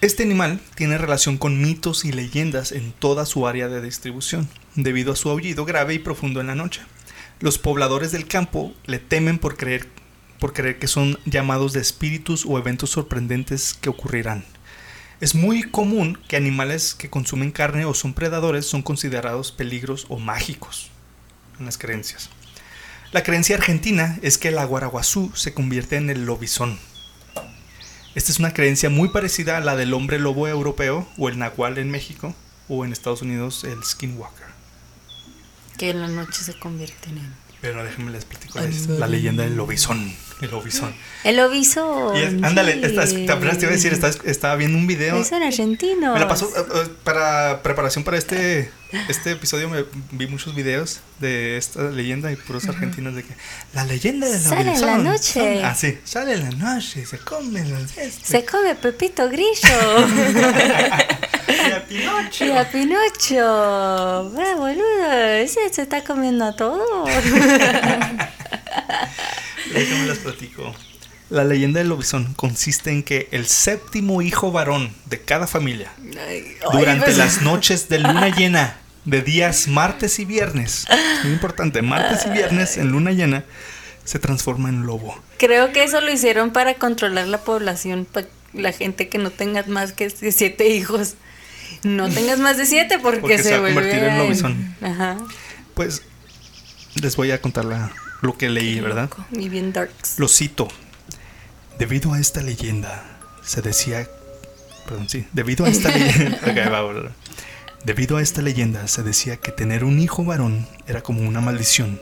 Este 0.00 0.22
animal 0.22 0.60
tiene 0.74 0.98
relación 0.98 1.38
con 1.38 1.60
mitos 1.62 2.04
y 2.04 2.12
leyendas 2.12 2.72
en 2.72 2.92
toda 2.92 3.24
su 3.26 3.46
área 3.46 3.68
de 3.68 3.80
distribución, 3.80 4.48
debido 4.74 5.12
a 5.12 5.16
su 5.16 5.30
aullido 5.30 5.64
grave 5.64 5.94
y 5.94 5.98
profundo 5.98 6.40
en 6.40 6.48
la 6.48 6.54
noche. 6.54 6.82
Los 7.40 7.58
pobladores 7.58 8.12
del 8.12 8.26
campo 8.26 8.74
le 8.84 8.98
temen 8.98 9.38
por 9.38 9.56
creer, 9.56 9.88
por 10.38 10.52
creer 10.52 10.78
que 10.78 10.86
son 10.86 11.18
llamados 11.24 11.72
de 11.72 11.80
espíritus 11.80 12.44
o 12.46 12.58
eventos 12.58 12.90
sorprendentes 12.90 13.74
que 13.74 13.88
ocurrirán. 13.88 14.44
Es 15.20 15.34
muy 15.34 15.62
común 15.62 16.18
que 16.28 16.36
animales 16.36 16.94
que 16.94 17.08
consumen 17.08 17.50
carne 17.50 17.86
o 17.86 17.94
son 17.94 18.12
predadores 18.12 18.66
son 18.66 18.82
considerados 18.82 19.50
peligros 19.50 20.06
o 20.10 20.18
mágicos 20.18 20.90
en 21.58 21.64
las 21.64 21.78
creencias. 21.78 22.28
La 23.12 23.22
creencia 23.22 23.56
argentina 23.56 24.18
es 24.20 24.36
que 24.36 24.48
el 24.48 24.58
aguaraguazú 24.58 25.32
se 25.34 25.54
convierte 25.54 25.96
en 25.96 26.10
el 26.10 26.26
lobizón. 26.26 26.78
Esta 28.14 28.32
es 28.32 28.38
una 28.38 28.52
creencia 28.52 28.90
muy 28.90 29.08
parecida 29.08 29.56
a 29.56 29.60
la 29.60 29.76
del 29.76 29.94
hombre 29.94 30.18
lobo 30.18 30.48
europeo 30.48 31.08
o 31.16 31.28
el 31.28 31.38
nahual 31.38 31.78
en 31.78 31.90
México 31.90 32.34
o 32.68 32.84
en 32.84 32.92
Estados 32.92 33.22
Unidos 33.22 33.64
el 33.64 33.82
skinwalker. 33.84 34.46
Que 35.78 35.90
en 35.90 36.00
la 36.00 36.08
noche 36.08 36.42
se 36.42 36.58
convierten 36.58 37.18
en. 37.18 37.45
Pero 37.60 37.82
déjenme 37.84 38.10
les 38.12 38.24
platico 38.24 38.60
la, 38.60 38.68
la 38.98 39.06
leyenda 39.06 39.42
del 39.44 39.56
lobizón. 39.56 40.14
El 40.42 40.50
lobizón. 40.50 40.94
El 41.24 41.40
oviso. 41.40 42.12
Y 42.14 42.20
es- 42.20 42.42
ándale, 42.42 42.86
estás- 42.86 43.14
apenas 43.30 43.56
te 43.56 43.64
iba 43.64 43.70
a 43.72 43.76
decir, 43.76 43.98
estaba 44.24 44.54
viendo 44.56 44.76
un 44.76 44.86
video 44.86 45.24
Son 45.24 45.42
argentinos. 45.42 46.12
Me 46.12 46.20
la 46.20 46.28
pasó 46.28 46.46
eh, 46.54 46.60
eh, 46.74 46.88
para 47.04 47.62
preparación 47.62 48.04
para 48.04 48.18
este 48.18 48.70
este 49.08 49.32
episodio 49.32 49.68
me 49.68 49.84
vi 50.12 50.26
muchos 50.28 50.54
videos 50.54 51.00
de 51.18 51.56
esta 51.56 51.90
leyenda 51.90 52.30
y 52.30 52.36
puros 52.36 52.68
argentinos 52.68 53.14
de 53.16 53.24
que 53.24 53.34
la 53.74 53.84
leyenda 53.84 54.26
de 54.28 54.34
la 54.34 54.38
Sale 54.38 54.74
en 54.74 54.80
la 54.82 54.98
noche. 54.98 55.64
Ah, 55.64 55.74
sí, 55.74 55.98
sale 56.04 56.34
en 56.34 56.44
la 56.44 56.50
noche, 56.74 57.04
se 57.06 57.18
come 57.18 57.64
los 57.64 57.96
este, 57.96 58.10
Se 58.24 58.44
come 58.44 58.74
Pepito 58.74 59.28
Grillo. 59.30 60.06
y 61.48 61.70
a 61.72 61.84
Pinocho. 61.86 62.44
y 62.44 62.50
a 62.50 62.68
Pinocho. 62.70 64.30
Boludo. 64.56 65.12
Ese 65.34 65.68
se 65.72 65.82
está 65.82 66.02
comiendo 66.04 66.44
a 66.44 66.56
todo. 66.56 67.04
Déjame 69.72 70.06
las 70.06 70.18
platico. 70.18 70.74
La 71.28 71.42
leyenda 71.44 71.80
del 71.80 71.88
lobizón 71.88 72.34
consiste 72.34 72.90
en 72.92 73.02
que 73.02 73.28
el 73.32 73.46
séptimo 73.46 74.22
hijo 74.22 74.52
varón 74.52 74.94
de 75.06 75.20
cada 75.20 75.48
familia 75.48 75.90
durante 76.72 77.06
pues- 77.06 77.18
las 77.18 77.42
noches 77.42 77.88
de 77.88 77.98
luna 77.98 78.28
llena 78.36 78.76
de 79.04 79.22
días 79.22 79.66
martes 79.68 80.18
y 80.20 80.24
viernes, 80.24 80.86
muy 81.24 81.32
importante, 81.32 81.82
martes 81.82 82.26
y 82.26 82.30
viernes 82.30 82.76
en 82.76 82.90
luna 82.90 83.10
llena 83.12 83.44
se 84.04 84.18
transforma 84.20 84.68
en 84.68 84.84
lobo. 84.86 85.20
Creo 85.38 85.72
que 85.72 85.82
eso 85.84 86.00
lo 86.00 86.12
hicieron 86.12 86.50
para 86.52 86.74
controlar 86.74 87.26
la 87.26 87.38
población, 87.38 88.04
para 88.04 88.28
la 88.52 88.72
gente 88.72 89.08
que 89.08 89.18
no 89.18 89.30
tenga 89.30 89.64
más 89.66 89.92
que 89.92 90.10
siete 90.10 90.68
hijos. 90.68 91.14
No 91.82 92.08
tengas 92.10 92.38
más 92.38 92.56
de 92.56 92.66
siete 92.66 92.98
porque, 92.98 93.20
Porque 93.20 93.38
se, 93.38 93.44
se 93.44 93.50
va 93.52 93.56
a 93.56 93.60
vuelve 93.60 93.74
convertir 93.90 94.04
en 94.08 94.18
lobizón. 94.18 94.76
Ajá. 94.82 95.16
Pues 95.74 96.02
les 97.00 97.16
voy 97.16 97.30
a 97.30 97.40
contar 97.40 97.64
la- 97.64 97.92
lo 98.22 98.36
que 98.38 98.48
leí, 98.48 98.80
¿verdad? 98.80 99.10
Y 99.32 99.48
bien 99.48 99.72
darks. 99.72 100.18
Lo 100.18 100.28
cito. 100.28 100.68
Debido 101.78 102.14
a 102.14 102.20
esta 102.20 102.40
leyenda, 102.42 103.04
se 103.44 103.60
decía... 103.62 104.08
Perdón, 104.86 105.08
sí. 105.08 105.26
Debido 105.32 105.64
a 105.64 105.68
esta 105.68 105.90
leyenda... 105.90 106.38
Ok, 106.46 106.72
va, 106.72 106.80
va, 106.82 106.92
va. 106.92 107.10
Debido 107.84 108.16
a 108.16 108.22
esta 108.22 108.40
leyenda, 108.42 108.88
se 108.88 109.02
decía 109.02 109.36
que 109.36 109.52
tener 109.52 109.84
un 109.84 109.98
hijo 110.00 110.24
varón 110.24 110.66
era 110.88 111.02
como 111.02 111.20
una 111.20 111.40
maldición 111.40 112.00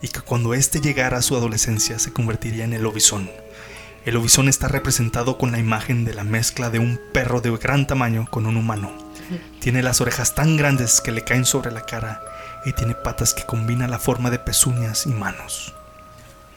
y 0.00 0.08
que 0.08 0.20
cuando 0.20 0.54
éste 0.54 0.80
llegara 0.80 1.18
a 1.18 1.22
su 1.22 1.36
adolescencia 1.36 1.98
se 1.98 2.12
convertiría 2.12 2.64
en 2.64 2.72
el 2.72 2.82
lobizón. 2.82 3.30
El 4.04 4.14
lobizón 4.14 4.48
está 4.48 4.66
representado 4.68 5.36
con 5.38 5.52
la 5.52 5.58
imagen 5.58 6.04
de 6.04 6.14
la 6.14 6.24
mezcla 6.24 6.70
de 6.70 6.78
un 6.78 6.98
perro 7.12 7.40
de 7.40 7.50
gran 7.56 7.86
tamaño 7.86 8.26
con 8.30 8.46
un 8.46 8.56
humano. 8.56 8.90
Tiene 9.60 9.82
las 9.82 10.00
orejas 10.00 10.34
tan 10.34 10.56
grandes 10.56 11.00
que 11.00 11.12
le 11.12 11.22
caen 11.22 11.44
sobre 11.44 11.70
la 11.70 11.82
cara 11.82 12.20
y 12.64 12.72
tiene 12.72 12.94
patas 12.94 13.34
que 13.34 13.44
combinan 13.44 13.90
la 13.90 13.98
forma 13.98 14.30
de 14.30 14.38
pezuñas 14.38 15.06
y 15.06 15.10
manos. 15.10 15.74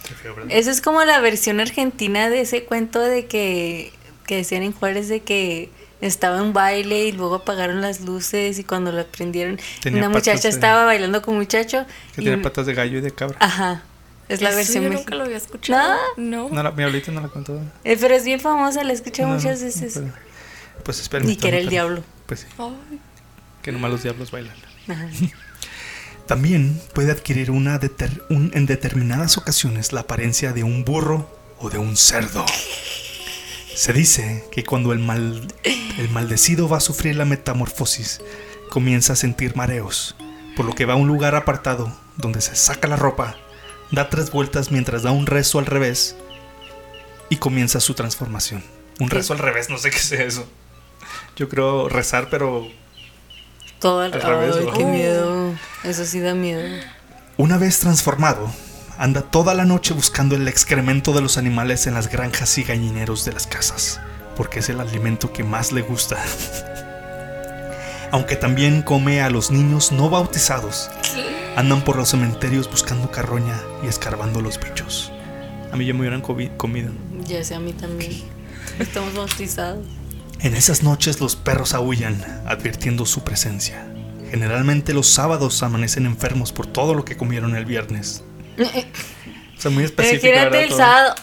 Qué 0.07 0.15
feo, 0.15 0.35
¿verdad? 0.35 0.51
Eso 0.55 0.71
es 0.71 0.81
como 0.81 1.03
la 1.03 1.19
versión 1.19 1.59
argentina 1.59 2.29
de 2.29 2.41
ese 2.41 2.63
cuento 2.65 2.99
de 2.99 3.25
que, 3.27 3.91
que 4.25 4.37
decían 4.37 4.63
en 4.63 4.71
Juárez 4.73 5.07
de 5.07 5.19
que 5.21 5.69
estaba 6.01 6.39
en 6.39 6.51
baile 6.51 7.05
y 7.05 7.11
luego 7.11 7.35
apagaron 7.35 7.81
las 7.81 8.01
luces 8.01 8.57
y 8.59 8.63
cuando 8.63 8.91
la 8.91 9.03
prendieron 9.05 9.59
Tenía 9.81 9.99
una 9.99 10.09
muchacha 10.09 10.41
de- 10.43 10.49
estaba 10.49 10.83
bailando 10.85 11.21
con 11.21 11.35
un 11.35 11.41
muchacho 11.41 11.85
Que 12.15 12.21
y 12.21 12.23
tiene 12.23 12.37
un- 12.37 12.41
patas 12.43 12.65
de 12.65 12.73
gallo 12.73 12.97
y 12.97 13.01
de 13.01 13.11
cabra. 13.11 13.37
ajá 13.39 13.83
es 14.29 14.41
la 14.41 14.49
Eso 14.49 14.57
versión 14.57 14.83
yo 14.85 14.89
nunca 14.91 15.15
lo 15.15 15.23
había 15.25 15.37
escuchado. 15.37 15.97
No. 16.17 16.49
No, 16.49 16.63
la- 16.63 16.71
mi 16.71 16.83
abuelita 16.83 17.11
no 17.11 17.21
la 17.21 17.27
contó. 17.29 17.59
Eh, 17.83 17.97
pero 17.99 18.15
es 18.15 18.23
bien 18.25 18.39
famosa 18.39 18.83
la 18.83 18.93
escuché 18.93 19.23
No, 19.23 19.29
muchas 19.29 19.59
no, 19.59 19.65
veces 19.65 19.91
pero- 19.95 20.13
Pues 20.83 20.99
espérenme. 20.99 21.31
Ni 21.31 21.37
que 21.37 21.47
era 21.49 21.57
el 21.57 21.69
diablo. 21.69 22.03
Pues 22.25 22.41
sí, 22.41 22.47
Ay, 22.57 22.99
que 23.61 23.71
nomás 23.71 23.91
los 23.91 24.03
diablos 24.03 24.31
bailan. 24.31 24.55
Ajá. 24.87 25.07
También 26.27 26.79
puede 26.93 27.11
adquirir 27.11 27.51
una 27.51 27.79
deter- 27.79 28.23
un- 28.29 28.51
en 28.53 28.65
determinadas 28.65 29.37
ocasiones 29.37 29.91
la 29.91 30.01
apariencia 30.01 30.53
de 30.53 30.63
un 30.63 30.85
burro 30.85 31.29
o 31.59 31.69
de 31.69 31.77
un 31.77 31.97
cerdo. 31.97 32.45
Se 33.75 33.91
dice 33.91 34.45
que 34.51 34.63
cuando 34.63 34.93
el, 34.93 34.99
mal, 34.99 35.47
el 35.97 36.09
maldecido 36.09 36.69
va 36.69 36.77
a 36.77 36.81
sufrir 36.81 37.15
la 37.15 37.25
metamorfosis, 37.25 38.21
comienza 38.69 39.13
a 39.13 39.15
sentir 39.15 39.55
mareos, 39.55 40.15
por 40.55 40.65
lo 40.65 40.73
que 40.75 40.85
va 40.85 40.93
a 40.93 40.97
un 40.97 41.07
lugar 41.07 41.35
apartado 41.35 41.91
donde 42.17 42.39
se 42.41 42.55
saca 42.55 42.87
la 42.87 42.95
ropa, 42.95 43.35
da 43.93 44.09
tres 44.09 44.31
vueltas 44.31 44.71
mientras 44.71 45.03
da 45.03 45.11
un 45.11 45.25
rezo 45.25 45.59
al 45.59 45.65
revés 45.65 46.15
y 47.29 47.37
comienza 47.37 47.79
su 47.79 47.93
transformación. 47.93 48.63
Un 48.99 49.07
¿Qué? 49.07 49.15
rezo 49.15 49.33
al 49.33 49.39
revés, 49.39 49.69
no 49.69 49.77
sé 49.77 49.89
qué 49.91 49.99
sea 49.99 50.23
eso. 50.23 50.45
Yo 51.35 51.47
creo 51.47 51.87
rezar, 51.89 52.27
pero 52.29 52.67
Todo 53.79 54.01
al 54.01 54.13
Al 54.13 54.21
revés, 54.21 54.55
Ay, 54.59 54.67
qué 54.77 54.83
Oh. 54.83 54.87
miedo. 54.87 55.53
Eso 55.83 56.05
sí 56.05 56.19
da 56.19 56.33
miedo. 56.33 56.61
Una 57.37 57.57
vez 57.57 57.79
transformado, 57.79 58.49
anda 58.97 59.21
toda 59.23 59.53
la 59.53 59.65
noche 59.65 59.93
buscando 59.93 60.35
el 60.35 60.47
excremento 60.47 61.11
de 61.13 61.21
los 61.21 61.37
animales 61.37 61.85
en 61.87 61.93
las 61.93 62.09
granjas 62.09 62.57
y 62.57 62.63
gallineros 62.63 63.25
de 63.25 63.33
las 63.33 63.45
casas, 63.47 63.99
porque 64.37 64.59
es 64.59 64.69
el 64.69 64.79
alimento 64.79 65.33
que 65.33 65.43
más 65.43 65.71
le 65.71 65.81
gusta. 65.81 66.17
Aunque 68.13 68.35
también 68.35 68.83
come 68.83 69.21
a 69.21 69.29
los 69.31 69.49
niños 69.49 69.91
no 69.91 70.07
bautizados, 70.09 70.89
andan 71.55 71.83
por 71.83 71.95
los 71.97 72.09
cementerios 72.09 72.69
buscando 72.69 73.09
carroña 73.09 73.59
y 73.83 73.87
escarbando 73.87 74.39
los 74.39 74.59
bichos. 74.59 75.11
A 75.71 75.75
mí 75.75 75.85
ya 75.85 75.93
me 75.95 76.01
hubieran 76.01 76.21
comi- 76.21 76.55
comido. 76.55 76.91
Ya 77.25 77.43
sé, 77.43 77.55
a 77.55 77.59
mí 77.59 77.73
también. 77.73 78.11
Estamos 78.77 79.15
bautizados. 79.15 79.85
En 80.41 80.53
esas 80.55 80.83
noches 80.83 81.19
los 81.21 81.35
perros 81.35 81.73
aullan, 81.73 82.23
advirtiendo 82.45 83.05
su 83.07 83.23
presencia. 83.23 83.83
Generalmente 84.29 84.93
los 84.93 85.07
sábados 85.07 85.63
amanecen 85.63 86.05
enfermos 86.05 86.51
por 86.51 86.67
todo 86.67 86.93
lo 86.93 87.05
que 87.05 87.17
comieron 87.17 87.55
el 87.55 87.65
viernes. 87.65 88.23
O 89.55 89.61
sea, 89.63 89.71
muy 89.71 89.85
específico. 89.85 90.27
El 90.27 90.73
sábado. 90.73 91.15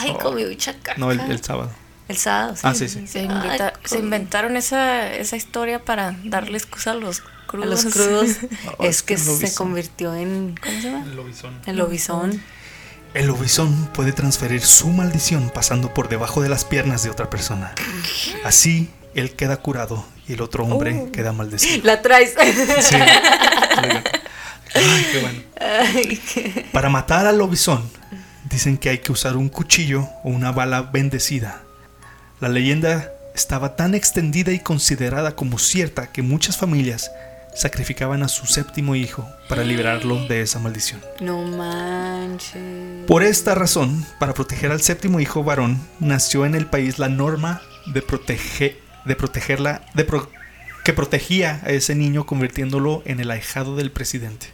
Ay, 0.00 0.10
Oh. 0.14 0.18
comí 0.18 0.44
mucha 0.44 0.74
caca. 0.74 0.94
No, 0.98 1.10
el, 1.10 1.18
el 1.20 1.42
sábado. 1.42 1.70
El 2.08 2.16
sábado, 2.16 2.54
sí. 2.54 2.62
Ah, 2.64 2.74
sí, 2.74 2.88
sí. 2.88 3.06
Se, 3.06 3.26
Ay, 3.28 3.58
se 3.84 3.98
inventaron 3.98 4.56
esa, 4.56 5.12
esa 5.12 5.36
historia 5.36 5.84
para 5.84 6.14
darle 6.24 6.56
excusa 6.56 6.92
a 6.92 6.94
los 6.94 7.20
A 7.20 7.46
crudos. 7.46 7.84
los 7.84 7.92
crudos. 7.94 8.28
Oh, 8.78 8.84
es 8.84 9.02
que 9.02 9.16
se 9.18 9.52
convirtió 9.54 10.14
en. 10.14 10.54
¿Cómo 10.62 10.80
se 10.80 10.90
llama? 10.90 11.04
El 11.04 11.16
lobizón. 11.16 11.58
El 11.66 11.76
lobizón. 11.76 12.42
El 13.14 13.26
lobizón 13.26 13.86
puede 13.94 14.12
transferir 14.12 14.60
su 14.60 14.88
maldición 14.88 15.50
pasando 15.52 15.94
por 15.94 16.08
debajo 16.08 16.42
de 16.42 16.48
las 16.48 16.64
piernas 16.64 17.02
de 17.02 17.10
otra 17.10 17.30
persona. 17.30 17.72
Así, 18.44 18.90
él 19.14 19.32
queda 19.32 19.56
curado 19.56 20.04
y 20.28 20.34
el 20.34 20.42
otro 20.42 20.64
hombre 20.64 21.06
Oh. 21.08 21.12
queda 21.12 21.32
maldecido. 21.32 21.80
La 21.84 22.02
traes. 22.02 22.34
Sí. 22.82 22.96
Ay, 24.74 25.06
qué 25.12 25.18
bueno. 25.20 25.40
Ay, 25.60 26.20
qué- 26.34 26.66
Para 26.72 26.88
matar 26.90 27.26
al 27.26 27.38
lobizón, 27.38 27.88
dicen 28.50 28.76
que 28.76 28.90
hay 28.90 28.98
que 28.98 29.12
usar 29.12 29.36
un 29.36 29.48
cuchillo 29.48 30.02
o 30.22 30.28
una 30.28 30.52
bala 30.52 30.82
bendecida. 30.82 31.62
La 32.40 32.48
leyenda 32.48 33.10
estaba 33.34 33.76
tan 33.76 33.94
extendida 33.94 34.52
y 34.52 34.58
considerada 34.60 35.34
como 35.34 35.58
cierta 35.58 36.12
que 36.12 36.22
muchas 36.22 36.56
familias 36.56 37.10
sacrificaban 37.54 38.22
a 38.22 38.28
su 38.28 38.44
séptimo 38.46 38.94
hijo 38.94 39.26
para 39.48 39.64
liberarlo 39.64 40.26
de 40.26 40.42
esa 40.42 40.58
maldición. 40.58 41.00
No 41.20 41.42
manches. 41.42 43.06
Por 43.06 43.22
esta 43.22 43.54
razón, 43.54 44.04
para 44.18 44.34
proteger 44.34 44.70
al 44.72 44.82
séptimo 44.82 45.20
hijo 45.20 45.42
varón, 45.42 45.80
nació 45.98 46.44
en 46.44 46.54
el 46.54 46.66
país 46.66 46.98
la 46.98 47.08
norma 47.08 47.62
de, 47.86 48.02
protege- 48.06 48.76
de 49.06 49.16
protegerla, 49.16 49.82
de 49.94 50.04
pro- 50.04 50.30
que 50.84 50.92
protegía 50.92 51.62
a 51.64 51.70
ese 51.70 51.94
niño 51.94 52.26
convirtiéndolo 52.26 53.02
en 53.06 53.20
el 53.20 53.30
ahijado 53.30 53.74
del 53.76 53.90
presidente. 53.90 54.48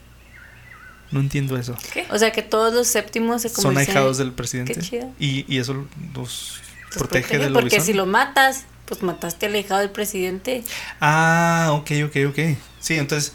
No 1.10 1.18
entiendo 1.20 1.58
eso. 1.58 1.76
¿Qué? 1.92 2.06
O 2.10 2.18
sea 2.18 2.30
que 2.30 2.42
todos 2.42 2.72
los 2.72 2.86
séptimos 2.86 3.42
se 3.42 3.48
Son 3.48 3.76
ahijados 3.76 4.16
del 4.18 4.32
presidente. 4.32 4.74
Qué 4.74 4.80
chido. 4.80 5.10
Y, 5.18 5.44
y 5.52 5.58
eso 5.58 5.86
los 6.14 6.60
protege 6.98 7.38
del 7.38 7.52
Porque 7.52 7.80
si 7.80 7.92
lo 7.92 8.06
matas, 8.06 8.64
pues 8.86 9.02
mataste 9.02 9.46
al 9.46 9.54
ahijado 9.54 9.80
del 9.80 9.90
presidente. 9.90 10.64
Ah, 11.00 11.68
ok, 11.72 11.90
ok, 12.06 12.16
ok. 12.30 12.38
Sí, 12.80 12.94
entonces, 12.98 13.32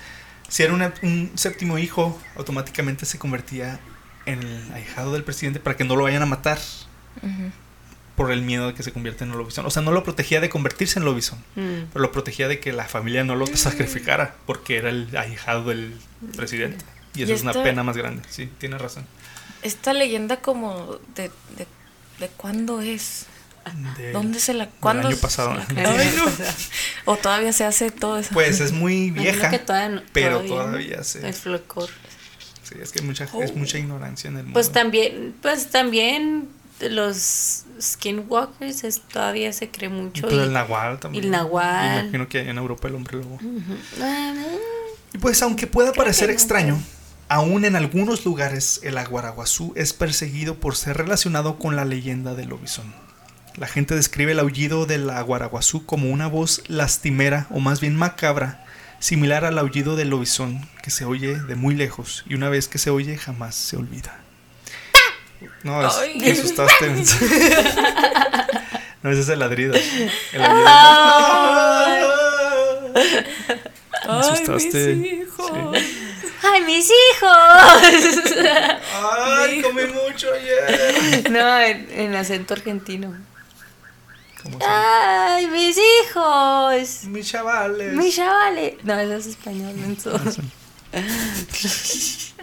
si 0.49 0.64
era 0.64 0.74
una- 0.74 0.93
un 1.01 1.32
séptimo 1.36 1.78
hijo, 1.78 2.20
automáticamente 2.36 3.05
se 3.05 3.18
convertía 3.18 3.80
en 4.26 4.43
el 4.43 4.72
ahijado 4.74 5.14
del 5.14 5.24
presidente 5.24 5.60
para 5.60 5.78
que 5.78 5.84
no 5.86 5.95
lo 5.95 6.03
vayan 6.03 6.22
a 6.22 6.26
matar 6.26 6.60
por 8.16 8.32
el 8.32 8.41
miedo 8.41 8.68
de 8.68 8.74
que 8.74 8.82
se 8.82 8.91
convierta 8.91 9.24
en 9.24 9.32
un 9.32 9.38
lobizón. 9.38 9.66
O 9.68 9.70
sea, 9.70 9.84
no 9.84 9.91
lo 9.91 10.03
protegía 10.03 10.41
de 10.41 10.49
convertirse 10.49 10.97
en 10.97 11.05
lobizón, 11.05 11.38
Mm. 11.55 11.89
pero 11.93 12.01
lo 12.01 12.12
protegía 12.12 12.47
de 12.47 12.60
que 12.60 12.74
la 12.74 12.86
familia 12.86 13.24
no 13.24 13.36
lo 13.36 13.45
sacrificara 13.47 14.36
porque 14.47 14.78
era 14.78 14.89
el 14.89 15.16
ahijado 15.16 15.66
del 15.66 15.93
presidente. 16.36 16.84
Y 17.16 17.24
eso 17.24 17.32
Y 17.32 17.36
es 17.36 17.41
una 17.43 17.53
pena 17.53 17.84
más 17.84 17.95
grande. 17.95 18.24
Sí, 18.30 18.49
tiene 18.58 18.78
razón. 18.78 19.05
Esta 19.62 19.93
leyenda 19.93 20.38
como 20.38 20.97
de, 21.16 21.30
de, 21.58 21.68
de 22.20 22.28
cuándo 22.38 22.82
es. 22.82 23.28
Del- 23.97 24.13
¿Dónde 24.13 24.39
se 24.39 24.53
la 24.53 24.68
cuándo 24.70 25.07
año 25.07 25.18
pasado. 25.18 25.51
Ay, 25.76 26.13
no. 26.18 26.32
O 27.05 27.15
todavía 27.18 27.53
se 27.53 27.63
hace 27.63 27.91
todo 27.91 28.18
eso. 28.20 28.30
Pues 28.34 28.59
es 28.59 28.72
muy 28.72 29.11
vieja, 29.11 29.49
que 29.49 29.59
todavía 29.59 29.89
no- 29.97 30.01
pero 30.13 30.39
todavía, 30.41 30.55
todavía, 30.65 31.03
se... 31.03 31.28
El 31.28 31.34
folclore. 31.34 31.91
Sí, 32.63 32.76
es 32.82 32.91
que 32.91 33.01
mucha, 33.01 33.24
es 33.24 33.30
Oh. 33.34 33.53
mucha 33.55 33.78
ignorancia 33.78 34.28
en 34.30 34.36
el 34.38 34.43
mundo. 34.43 34.53
Pues 34.53 34.72
también, 34.72 35.34
pues 35.41 35.70
también 35.70 36.49
los 36.82 37.63
skinwalkers 37.82 38.84
es- 38.84 39.01
todavía 39.01 39.53
se 39.53 39.70
cree 39.70 39.89
mucho. 39.89 40.28
Pero 40.28 40.41
y- 40.41 40.43
el 40.47 40.53
nahual 40.53 40.99
también. 40.99 41.24
el 41.26 41.32
nahual. 41.32 41.89
Me 41.95 41.99
imagino 42.01 42.28
que 42.30 42.39
en 42.49 42.57
Europa 42.57 42.88
el 42.89 42.95
hombre 42.95 43.18
lobo. 43.18 43.36
Ujú. 43.36 43.78
Ah, 44.01 44.34
Y 45.13 45.18
pues 45.18 45.41
aunque 45.41 45.65
pueda 45.68 45.91
Creo 45.91 46.03
parecer 46.03 46.28
que 46.28 46.34
no, 46.34 46.39
extraño, 46.39 46.84
aún 47.30 47.63
en 47.63 47.76
algunos 47.78 48.26
lugares 48.26 48.82
el 48.84 48.97
aguaraguazú 48.97 49.72
es 49.78 49.93
perseguido 49.93 50.55
por 50.55 50.76
ser 50.76 50.97
relacionado 50.97 51.57
con 51.57 51.76
la 51.78 51.86
leyenda 51.86 52.36
del 52.36 52.49
lobizón. 52.49 52.93
La 53.58 53.68
gente 53.68 53.95
describe 53.95 54.34
el 54.34 54.39
aullido 54.39 54.86
del 54.86 55.10
aguaraguazú 55.10 55.86
como 55.86 56.10
una 56.12 56.28
voz 56.28 56.62
lastimera 56.68 57.47
o 57.49 57.60
más 57.60 57.80
bien 57.82 57.95
macabra, 57.95 58.64
similar 58.99 59.45
al 59.45 59.58
aullido 59.58 59.95
del 59.95 60.10
lobizón 60.10 60.68
que 60.84 60.91
se 60.91 61.05
oye 61.05 61.36
de 61.39 61.55
muy 61.55 61.74
lejos 61.76 62.24
y 62.28 62.36
una 62.36 62.49
vez 62.49 62.68
que 62.68 62.78
se 62.78 62.91
oye 62.91 63.18
jamás 63.18 63.55
se 63.55 63.78
olvida. 63.78 64.20
No, 65.64 65.86
es, 65.88 65.93
Ay. 65.97 66.20
me 66.20 66.32
asustaste. 66.32 66.88
no, 69.03 69.12
ese 69.12 69.22
es 69.22 69.30
el 69.30 69.39
ladrido. 69.39 69.74
El 70.34 70.41
aullido 70.43 70.68
Ay. 70.68 72.03
Me 72.95 73.01
Ay, 74.14 74.20
asustaste. 74.20 74.95
mis 74.95 75.14
hijos. 75.14 75.51
Sí. 75.78 76.34
¡Ay, 76.43 76.62
mis 76.64 76.86
hijos! 76.86 77.38
Ay, 78.93 79.62
comí 79.62 79.82
mucho 79.88 80.28
ayer. 80.34 81.30
no, 81.32 81.60
en, 81.60 81.88
en 81.91 82.16
acento 82.16 82.53
argentino. 82.53 83.16
¿Cómo 84.48 84.60
se 84.60 84.66
¡Ay, 84.66 85.48
mis 85.48 85.78
hijos! 85.78 87.04
Mis 87.06 87.28
chavales. 87.28 87.93
Mis 87.93 88.16
chavales. 88.16 88.76
No, 88.84 88.98
eso 88.98 89.16
es 89.16 89.28
español, 89.28 89.76
menso. 89.76 90.12
Ah, 90.16 91.00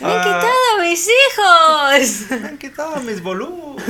¡Me 0.00 0.12
han 0.12 0.22
quitado 0.22 0.82
mis 0.82 1.08
hijos! 1.08 2.30
Me 2.40 2.48
han 2.48 2.58
quitado 2.58 3.00
mis 3.00 3.22
boludos. 3.22 3.82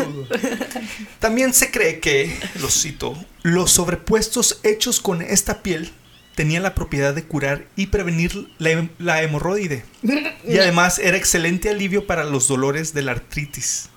También 1.19 1.53
se 1.53 1.73
cree 1.73 1.99
que, 1.99 2.39
lo 2.61 2.71
cito, 2.71 3.17
los 3.43 3.73
sobrepuestos 3.73 4.61
hechos 4.63 5.01
con 5.01 5.21
esta 5.23 5.63
piel 5.63 5.93
tenían 6.37 6.63
la 6.63 6.75
propiedad 6.75 7.13
de 7.13 7.25
curar 7.25 7.67
y 7.75 7.89
prevenir 7.89 8.53
la, 8.59 8.89
la 8.99 9.23
hemorroide. 9.23 9.85
Y 10.47 10.59
además 10.59 11.01
era 11.01 11.17
excelente 11.17 11.71
alivio 11.71 12.07
para 12.07 12.25
los 12.25 12.47
dolores 12.47 12.95
de 12.95 13.03
la 13.03 13.13
artritis. 13.13 13.91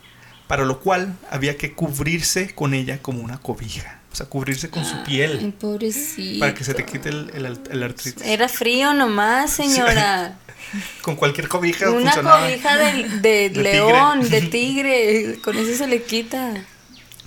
Para 0.54 0.66
lo 0.66 0.80
cual 0.82 1.18
había 1.32 1.58
que 1.58 1.74
cubrirse 1.74 2.54
con 2.54 2.76
ella 2.76 3.00
como 3.02 3.22
una 3.24 3.40
cobija. 3.40 4.02
O 4.12 4.16
sea, 4.16 4.28
cubrirse 4.28 4.70
con 4.70 4.86
su 4.86 4.94
Ay, 4.98 5.04
piel. 5.08 5.54
pobrecito. 5.60 6.42
Para 6.42 6.54
que 6.54 6.64
se 6.64 6.76
te 6.76 6.86
quite 6.86 7.10
el, 7.10 7.32
el- 7.34 7.60
el 7.72 7.82
artritis. 7.82 8.22
Era 8.24 8.48
frío 8.48 8.94
nomás, 8.94 9.50
señora. 9.52 10.38
Con 11.02 11.16
cualquier 11.16 11.48
cobija 11.48 11.90
Una 11.90 12.12
funcionaba. 12.12 12.42
cobija 12.46 12.78
de, 13.22 13.50
de 13.50 13.50
león, 13.50 14.30
de 14.30 14.42
tigre. 14.56 15.40
Con 15.44 15.58
eso 15.58 15.76
se 15.76 15.88
le 15.88 16.04
quita. 16.04 16.54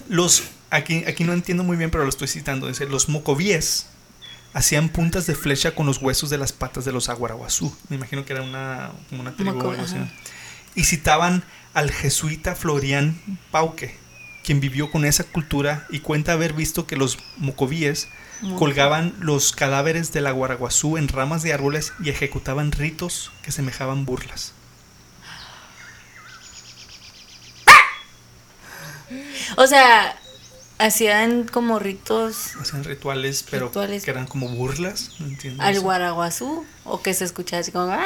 Los, 0.08 0.44
aquí, 0.70 1.02
aquí 1.08 1.24
no 1.24 1.32
entiendo 1.32 1.64
muy 1.64 1.76
bien, 1.76 1.90
pero 1.90 2.04
lo 2.04 2.08
estoy 2.10 2.28
citando. 2.28 2.68
Dice, 2.68 2.86
los 2.86 3.08
mocovíes 3.08 3.86
hacían 4.54 4.88
puntas 4.88 5.26
de 5.26 5.34
flecha 5.34 5.74
con 5.74 5.86
los 5.86 5.98
huesos 6.00 6.30
de 6.30 6.38
las 6.38 6.52
patas 6.52 6.84
de 6.84 6.92
los 6.92 7.08
aguaraguazú. 7.08 7.76
Me 7.88 7.96
imagino 7.96 8.24
que 8.24 8.32
era 8.34 8.42
una, 8.42 8.92
una 9.10 9.34
tribu 9.34 9.50
o 9.50 9.54
Moco- 9.54 9.70
algo 9.72 9.82
así. 9.82 9.96
Y 10.76 10.84
citaban 10.84 11.42
al 11.76 11.92
jesuita 11.92 12.54
Florian 12.54 13.20
Pauque, 13.50 13.94
quien 14.42 14.60
vivió 14.60 14.90
con 14.90 15.04
esa 15.04 15.24
cultura 15.24 15.86
y 15.90 16.00
cuenta 16.00 16.32
haber 16.32 16.54
visto 16.54 16.86
que 16.86 16.96
los 16.96 17.18
mocovíes 17.36 18.08
Moco. 18.40 18.60
colgaban 18.60 19.14
los 19.20 19.52
cadáveres 19.52 20.10
del 20.10 20.26
aguaraguazú 20.26 20.96
en 20.96 21.06
ramas 21.06 21.42
de 21.42 21.52
árboles 21.52 21.92
y 22.02 22.08
ejecutaban 22.08 22.72
ritos 22.72 23.30
que 23.42 23.52
semejaban 23.52 24.06
burlas. 24.06 24.54
O 29.58 29.66
sea, 29.66 30.18
Hacían 30.78 31.44
como 31.48 31.78
ritos 31.78 32.54
Hacían 32.60 32.84
rituales, 32.84 33.44
pero 33.50 33.66
Rituales. 33.68 34.04
que 34.04 34.10
eran 34.10 34.26
como 34.26 34.48
burlas. 34.48 35.12
No 35.20 35.26
entiendo. 35.26 35.62
al 35.62 35.72
eso. 35.74 35.82
guaraguazú 35.82 36.66
o 36.84 37.00
que 37.02 37.14
se 37.14 37.24
escuchaba 37.24 37.60
así 37.60 37.72
como 37.72 37.90
¡ah! 37.92 38.04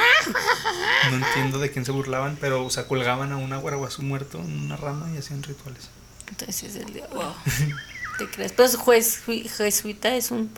No 1.10 1.16
entiendo 1.16 1.58
de 1.58 1.70
quién 1.72 1.84
se 1.84 1.90
burlaban, 1.90 2.36
pero 2.40 2.64
o 2.64 2.70
sea, 2.70 2.86
colgaban 2.86 3.32
a 3.32 3.36
un 3.38 3.50
guaraguazú 3.60 4.02
muerto 4.02 4.38
en 4.38 4.64
una 4.66 4.76
rama 4.76 5.10
y 5.12 5.18
hacían 5.18 5.42
rituales. 5.42 5.88
Entonces 6.28 6.62
es 6.62 6.76
el 6.76 6.92
día. 6.92 7.06
Wow. 7.12 7.34
¿Te 8.18 8.28
crees? 8.30 8.52
Pues 8.52 8.76
juez, 8.76 9.20
jesuita 9.56 10.14
es 10.14 10.30
un, 10.30 10.48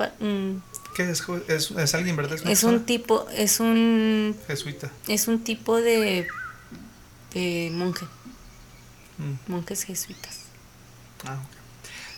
¿Qué 0.94 1.10
es? 1.10 1.22
Es, 1.48 1.70
es 1.70 1.94
alguien, 1.94 2.16
¿verdad? 2.16 2.38
una 2.42 2.52
es 2.52 2.62
un 2.64 2.84
tipo 2.84 3.26
es 3.30 3.58
un 3.60 4.36
Jesuita. 4.48 4.90
es 5.08 5.28
un 5.28 5.42
tipo 5.44 5.80
de 5.80 6.28
de 7.32 7.70
monje, 7.72 8.04
Mm. 9.16 9.50
monjes 9.50 9.84
jesuitas. 9.84 10.40
Ah, 11.24 11.34
ok. 11.42 11.61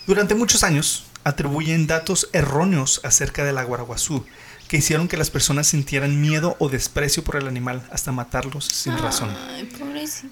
Durante 0.06 0.34
muchos 0.34 0.64
años 0.64 1.04
atribuyen 1.24 1.86
datos 1.86 2.28
erróneos 2.32 3.00
acerca 3.04 3.44
del 3.44 3.56
aguaraguazú 3.56 4.26
que 4.68 4.76
hicieron 4.76 5.08
que 5.08 5.16
las 5.16 5.30
personas 5.30 5.66
sintieran 5.66 6.20
miedo 6.20 6.56
o 6.58 6.68
desprecio 6.68 7.24
por 7.24 7.36
el 7.36 7.48
animal 7.48 7.82
hasta 7.90 8.12
matarlos 8.12 8.66
sin 8.66 8.98
razón. 8.98 9.30
Ay. 9.48 9.68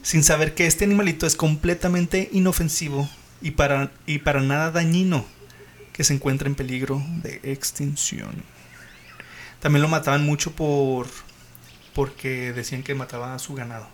Sin 0.02 0.24
saber 0.24 0.54
que 0.54 0.66
este 0.66 0.84
animalito 0.84 1.26
es 1.26 1.36
completamente 1.36 2.28
inofensivo 2.32 3.08
y 3.40 3.52
para, 3.52 3.90
y 4.06 4.18
para 4.18 4.40
nada 4.40 4.70
dañino, 4.70 5.24
que 5.92 6.04
se 6.04 6.14
encuentra 6.14 6.48
en 6.48 6.54
peligro 6.54 7.02
de 7.22 7.40
extinción. 7.42 8.42
También 9.60 9.82
lo 9.82 9.88
mataban 9.88 10.24
mucho 10.24 10.52
por 10.52 11.06
porque 11.94 12.52
decían 12.52 12.82
que 12.82 12.94
mataba 12.94 13.34
a 13.34 13.38
su 13.38 13.54
ganado. 13.54 13.86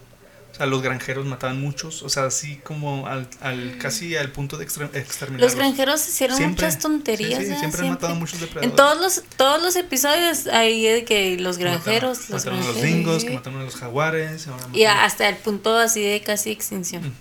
Sea, 0.58 0.66
los 0.66 0.82
granjeros 0.82 1.24
mataban 1.24 1.60
muchos, 1.60 2.02
o 2.02 2.08
sea, 2.08 2.24
así 2.26 2.56
como 2.64 3.06
al, 3.06 3.28
al 3.40 3.78
casi 3.78 4.16
al 4.16 4.30
punto 4.32 4.56
de 4.58 4.64
exterminarlos. 4.64 5.40
Los 5.40 5.54
granjeros 5.54 6.06
hicieron 6.08 6.36
Siempre. 6.36 6.66
muchas 6.66 6.80
tonterías. 6.82 7.38
Sí, 7.40 7.46
sí, 7.46 7.52
¿eh? 7.52 7.58
siempre 7.60 7.80
han 7.82 7.90
matado 7.90 8.14
muchos 8.16 8.40
depredadores. 8.40 8.70
En 8.70 8.76
todos 8.76 9.00
los, 9.00 9.22
todos 9.36 9.62
los 9.62 9.76
episodios 9.76 10.48
hay 10.48 10.82
de 10.84 11.04
que 11.04 11.38
los 11.38 11.56
Que 11.58 11.64
mataron- 11.64 11.82
granjeros, 11.84 12.18
los 12.28 12.44
mataron 12.44 12.54
a 12.58 12.62
los 12.66 12.76
granjeros. 12.76 12.96
dingos, 12.98 13.24
que 13.24 13.30
mataron 13.30 13.60
a 13.60 13.64
los 13.64 13.76
jaguares. 13.76 14.48
ahora 14.48 14.64
Y 14.74 14.84
hasta 14.84 15.28
el 15.28 15.36
punto 15.36 15.76
así 15.78 16.02
de 16.02 16.20
casi 16.22 16.50
extinción. 16.50 17.14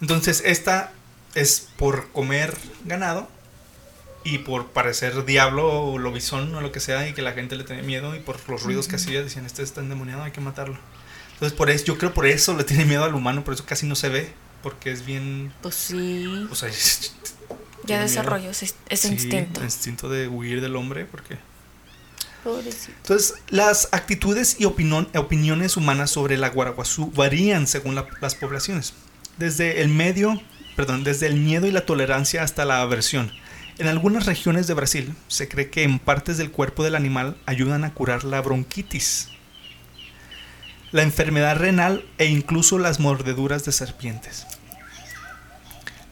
Entonces, 0.00 0.42
esta 0.44 0.92
es 1.34 1.68
por 1.76 2.10
comer 2.12 2.54
ganado 2.84 3.28
y 4.22 4.38
por 4.38 4.68
parecer 4.68 5.24
diablo 5.24 5.66
o 5.82 5.98
lobizón 5.98 6.54
o 6.54 6.60
lo 6.60 6.72
que 6.72 6.80
sea 6.80 7.08
y 7.08 7.12
que 7.14 7.22
la 7.22 7.32
gente 7.32 7.56
le 7.56 7.64
tenía 7.64 7.82
miedo 7.82 8.14
y 8.16 8.20
por 8.20 8.36
los 8.48 8.62
ruidos 8.62 8.88
que 8.88 8.96
hacía 8.96 9.22
decían, 9.22 9.46
este 9.46 9.62
está 9.62 9.80
endemoniado, 9.80 10.22
hay 10.22 10.32
que 10.32 10.40
matarlo. 10.40 10.78
Entonces, 11.34 11.56
por 11.56 11.70
eso, 11.70 11.84
yo 11.84 11.98
creo 11.98 12.14
por 12.14 12.26
eso 12.26 12.56
le 12.56 12.64
tiene 12.64 12.84
miedo 12.84 13.04
al 13.04 13.14
humano, 13.14 13.44
por 13.44 13.54
eso 13.54 13.64
casi 13.66 13.86
no 13.86 13.94
se 13.96 14.08
ve, 14.08 14.32
porque 14.62 14.90
es 14.92 15.04
bien, 15.04 15.52
Pues 15.62 15.74
sí. 15.74 16.46
o 16.50 16.54
sea, 16.54 16.70
Ya 17.86 18.00
desarrolló 18.00 18.48
ese, 18.50 18.72
ese 18.88 19.08
Sí, 19.08 19.14
instinto. 19.14 19.60
el 19.60 19.66
instinto 19.66 20.08
de 20.08 20.26
huir 20.28 20.60
del 20.62 20.74
hombre, 20.76 21.04
porque... 21.04 21.36
Pobrecito. 22.42 22.92
Entonces, 23.02 23.34
las 23.48 23.88
actitudes 23.92 24.56
y 24.58 24.64
opiniones 24.66 25.76
humanas 25.76 26.10
sobre 26.10 26.36
la 26.36 26.50
guaraguazú 26.50 27.10
varían 27.12 27.66
según 27.66 27.94
la- 27.94 28.06
las 28.20 28.34
poblaciones. 28.34 28.92
Desde 29.38 29.80
el 29.82 29.88
medio, 29.88 30.40
perdón, 30.76 31.04
desde 31.04 31.26
el 31.26 31.36
miedo 31.36 31.66
y 31.66 31.70
la 31.72 31.86
tolerancia 31.86 32.42
hasta 32.42 32.64
la 32.64 32.80
aversión. 32.82 33.32
En 33.78 33.88
algunas 33.88 34.26
regiones 34.26 34.66
de 34.66 34.74
Brasil 34.74 35.14
se 35.28 35.48
cree 35.48 35.68
que 35.70 35.82
en 35.82 35.98
partes 35.98 36.36
del 36.38 36.50
cuerpo 36.50 36.84
del 36.84 36.94
animal 36.94 37.36
ayudan 37.46 37.82
a 37.84 37.92
curar 37.92 38.24
la 38.24 38.40
bronquitis, 38.40 39.28
la 40.94 41.02
enfermedad 41.02 41.56
renal 41.56 42.04
e 42.18 42.26
incluso 42.26 42.78
las 42.78 43.00
mordeduras 43.00 43.64
de 43.64 43.72
serpientes. 43.72 44.46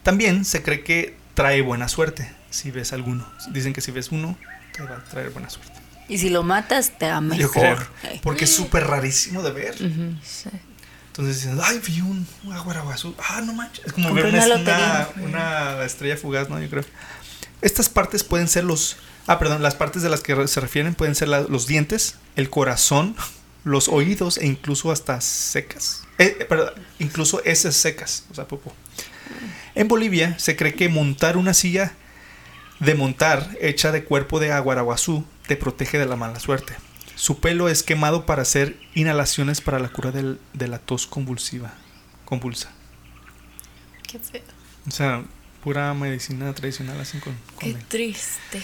También 0.03 0.43
se 0.43 0.61
cree 0.61 0.83
que 0.83 1.15
trae 1.35 1.61
buena 1.61 1.87
suerte 1.87 2.29
si 2.49 2.69
ves 2.69 2.91
alguno. 2.91 3.25
Dicen 3.51 3.71
que 3.71 3.79
si 3.79 3.91
ves 3.91 4.11
uno, 4.11 4.37
te 4.73 4.83
va 4.83 4.97
a 4.97 5.03
traer 5.05 5.29
buena 5.29 5.49
suerte. 5.49 5.71
Y 6.09 6.17
si 6.17 6.29
lo 6.29 6.43
matas, 6.43 6.97
te 6.99 7.07
Yo 7.07 7.21
mejor. 7.21 7.87
creo, 8.01 8.19
porque 8.21 8.43
es 8.43 8.53
súper 8.53 8.85
rarísimo 8.85 9.41
de 9.41 9.51
ver. 9.51 9.77
Sí. 9.77 10.49
Entonces 11.07 11.41
dicen, 11.41 11.57
ay, 11.63 11.79
vi 11.87 12.01
un, 12.01 12.27
aguaraguazú. 12.51 13.15
Ah, 13.29 13.39
no 13.41 13.53
manches. 13.53 13.85
Es 13.85 13.93
como 13.93 14.09
Compré 14.09 14.23
ver 14.31 14.33
una, 14.33 14.45
una 14.45 14.55
una, 14.55 14.57
lotería. 14.57 15.09
una 15.77 15.85
estrella 15.85 16.17
fugaz, 16.17 16.49
¿no? 16.49 16.59
Yo 16.59 16.69
creo. 16.69 16.83
Estas 17.61 17.87
partes 17.87 18.25
pueden 18.25 18.49
ser 18.49 18.65
los. 18.65 18.97
Ah, 19.27 19.39
perdón, 19.39 19.63
las 19.63 19.75
partes 19.75 20.01
de 20.01 20.09
las 20.09 20.19
que 20.19 20.45
se 20.49 20.59
refieren 20.59 20.93
pueden 20.93 21.15
ser 21.15 21.29
la- 21.29 21.41
los 21.43 21.67
dientes, 21.67 22.15
el 22.35 22.49
corazón, 22.49 23.15
los 23.63 23.87
oídos 23.87 24.37
e 24.37 24.45
incluso 24.45 24.91
hasta 24.91 25.19
secas. 25.21 26.03
Eh, 26.17 26.37
eh, 26.39 26.45
perdón, 26.45 26.73
incluso 26.99 27.43
heces 27.45 27.75
secas, 27.75 28.25
o 28.31 28.35
sea, 28.35 28.47
popo. 28.47 28.73
En 29.75 29.87
Bolivia 29.87 30.37
se 30.37 30.55
cree 30.55 30.73
que 30.75 30.89
montar 30.89 31.37
una 31.37 31.53
silla 31.53 31.93
de 32.79 32.95
montar 32.95 33.49
hecha 33.61 33.91
de 33.91 34.03
cuerpo 34.03 34.39
de 34.39 34.51
aguaraguazú 34.51 35.25
te 35.47 35.55
protege 35.55 35.97
de 35.97 36.05
la 36.05 36.15
mala 36.15 36.39
suerte. 36.39 36.75
Su 37.15 37.39
pelo 37.39 37.69
es 37.69 37.83
quemado 37.83 38.25
para 38.25 38.41
hacer 38.41 38.77
inhalaciones 38.95 39.61
para 39.61 39.79
la 39.79 39.89
cura 39.89 40.11
del- 40.11 40.39
de 40.53 40.67
la 40.67 40.79
tos 40.79 41.07
convulsiva, 41.07 41.73
convulsa. 42.25 42.71
Qué 44.03 44.19
feo. 44.19 44.41
O 44.87 44.91
sea, 44.91 45.23
pura 45.63 45.93
medicina 45.93 46.53
tradicional 46.53 46.99
así 46.99 47.19
con, 47.19 47.35
Qué 47.59 47.73
triste. 47.87 48.61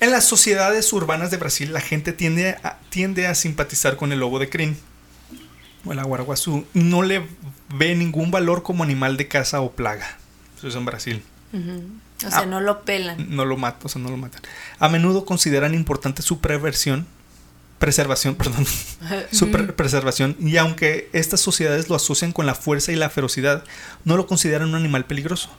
En 0.00 0.10
las 0.10 0.24
sociedades 0.24 0.92
urbanas 0.92 1.30
de 1.30 1.36
Brasil 1.36 1.72
la 1.72 1.80
gente 1.80 2.12
tiende 2.12 2.56
a, 2.62 2.78
tiende 2.88 3.26
a 3.26 3.34
simpatizar 3.34 3.96
con 3.96 4.12
el 4.12 4.20
lobo 4.20 4.38
de 4.38 4.48
crin 4.48 4.76
o 5.84 5.92
el 5.92 5.98
aguaraguazú 5.98 6.64
y 6.74 6.80
no 6.80 7.02
le 7.02 7.26
ve 7.74 7.94
ningún 7.94 8.30
valor 8.30 8.62
como 8.62 8.82
animal 8.82 9.16
de 9.16 9.28
caza 9.28 9.60
o 9.60 9.72
plaga. 9.72 10.16
Eso 10.56 10.68
es 10.68 10.74
en 10.74 10.84
Brasil. 10.84 11.22
O 11.52 12.30
sea, 12.30 12.40
Ah. 12.40 12.46
no 12.46 12.60
lo 12.60 12.82
pelan. 12.84 13.34
No 13.34 13.44
lo 13.46 13.56
matan, 13.56 13.80
o 13.84 13.88
sea, 13.88 14.00
no 14.02 14.10
lo 14.10 14.16
matan. 14.16 14.42
A 14.78 14.88
menudo 14.88 15.24
consideran 15.24 15.74
importante 15.74 16.20
su 16.22 16.40
preversión, 16.40 17.06
preservación, 17.78 18.34
perdón, 18.36 18.66
su 19.32 19.50
pre- 19.50 19.72
preservación, 19.72 20.36
y 20.38 20.58
aunque 20.58 21.08
estas 21.14 21.40
sociedades 21.40 21.88
lo 21.88 21.94
asocian 21.96 22.32
con 22.32 22.44
la 22.46 22.54
fuerza 22.54 22.92
y 22.92 22.96
la 22.96 23.08
ferocidad, 23.08 23.64
no 24.04 24.16
lo 24.18 24.26
consideran 24.26 24.68
un 24.68 24.74
animal 24.74 25.06
peligroso. 25.06 25.50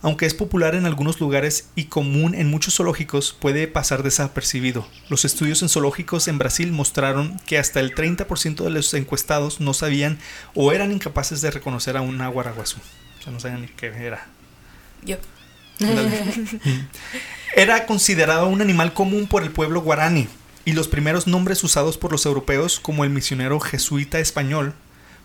Aunque 0.00 0.26
es 0.26 0.34
popular 0.34 0.74
en 0.74 0.86
algunos 0.86 1.20
lugares 1.20 1.68
y 1.74 1.84
común 1.84 2.34
en 2.34 2.48
muchos 2.48 2.76
zoológicos, 2.76 3.32
puede 3.32 3.66
pasar 3.66 4.02
desapercibido. 4.02 4.86
Los 5.08 5.24
estudios 5.24 5.62
en 5.62 5.68
zoológicos 5.68 6.28
en 6.28 6.38
Brasil 6.38 6.70
mostraron 6.70 7.40
que 7.46 7.58
hasta 7.58 7.80
el 7.80 7.94
30% 7.94 8.62
de 8.62 8.70
los 8.70 8.94
encuestados 8.94 9.60
no 9.60 9.74
sabían 9.74 10.18
o 10.54 10.72
eran 10.72 10.92
incapaces 10.92 11.40
de 11.40 11.50
reconocer 11.50 11.96
a 11.96 12.00
un 12.00 12.20
aguaraguazú. 12.20 12.78
O 13.18 13.22
sea, 13.22 13.32
no 13.32 13.40
sabían 13.40 13.62
ni 13.62 13.68
qué 13.68 13.86
era. 13.86 14.26
Yo. 15.04 15.16
Era 17.54 17.86
considerado 17.86 18.48
un 18.48 18.60
animal 18.60 18.92
común 18.92 19.26
por 19.28 19.42
el 19.42 19.50
pueblo 19.50 19.80
guaraní 19.80 20.28
y 20.64 20.72
los 20.72 20.88
primeros 20.88 21.26
nombres 21.26 21.62
usados 21.62 21.96
por 21.96 22.10
los 22.12 22.26
europeos 22.26 22.80
como 22.80 23.04
el 23.04 23.10
misionero 23.10 23.60
jesuita 23.60 24.18
español 24.18 24.74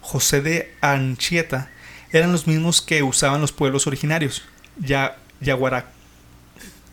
José 0.04 0.42
de 0.42 0.74
Anchieta 0.82 1.72
eran 2.12 2.32
los 2.32 2.46
mismos 2.46 2.82
que 2.82 3.02
usaban 3.02 3.42
los 3.42 3.52
pueblos 3.52 3.88
originarios, 3.88 4.44
ya, 4.78 5.18
yaguara, 5.42 5.86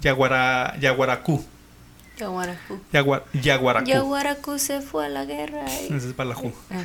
yaguara, 0.01 0.77
yaguaracú, 0.81 1.45
Yaguaracu. 2.19 2.79
yagua- 2.93 3.25
yaguaracú. 3.33 3.87
Yaguaracu 3.89 4.59
se 4.59 4.81
fue 4.81 5.07
a 5.07 5.09
la 5.09 5.25
guerra. 5.25 5.65
y- 5.89 5.93
Ese 5.95 6.09
es 6.09 6.17
Balajú. 6.17 6.53
Ah. 6.71 6.83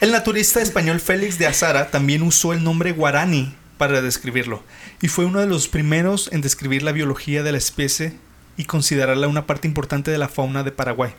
El 0.00 0.10
naturista 0.12 0.60
español 0.60 1.00
Félix 1.00 1.38
de 1.38 1.46
Azara 1.46 1.90
también 1.90 2.22
usó 2.22 2.52
el 2.52 2.62
nombre 2.64 2.92
guarani 2.92 3.54
para 3.78 4.00
describirlo 4.02 4.62
y 5.00 5.08
fue 5.08 5.24
uno 5.24 5.40
de 5.40 5.46
los 5.46 5.68
primeros 5.68 6.28
en 6.32 6.40
describir 6.40 6.82
la 6.82 6.92
biología 6.92 7.42
de 7.42 7.52
la 7.52 7.58
especie 7.58 8.16
y 8.56 8.64
considerarla 8.64 9.28
una 9.28 9.46
parte 9.46 9.66
importante 9.68 10.10
de 10.10 10.18
la 10.18 10.28
fauna 10.28 10.62
de 10.62 10.72
Paraguay. 10.72 11.12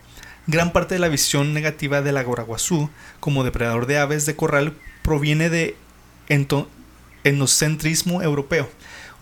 Gran 0.48 0.72
parte 0.74 0.96
de 0.96 1.00
la 1.00 1.08
visión 1.08 1.54
negativa 1.54 2.02
del 2.02 2.18
aguaraguazú 2.18 2.90
como 3.20 3.44
depredador 3.44 3.88
de 3.88 3.98
aves 3.98 4.26
de 4.26 4.36
corral 4.36 4.74
proviene 5.04 5.50
de 5.50 5.76
etnocentrismo 7.24 8.22
europeo, 8.22 8.70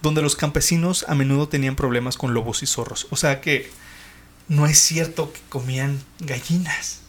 donde 0.04 0.22
los 0.22 0.36
campesinos 0.36 1.04
a 1.08 1.16
menudo 1.16 1.48
tenían 1.50 1.76
problemas 1.76 2.18
con 2.18 2.36
lobos 2.36 2.62
y 2.62 2.68
zorros. 2.68 3.08
O 3.10 3.16
sea 3.16 3.42
que 3.42 3.72
no 4.48 4.68
es 4.68 4.78
cierto 4.78 5.34
que 5.34 5.40
comían 5.50 6.00
gallinas 6.20 7.00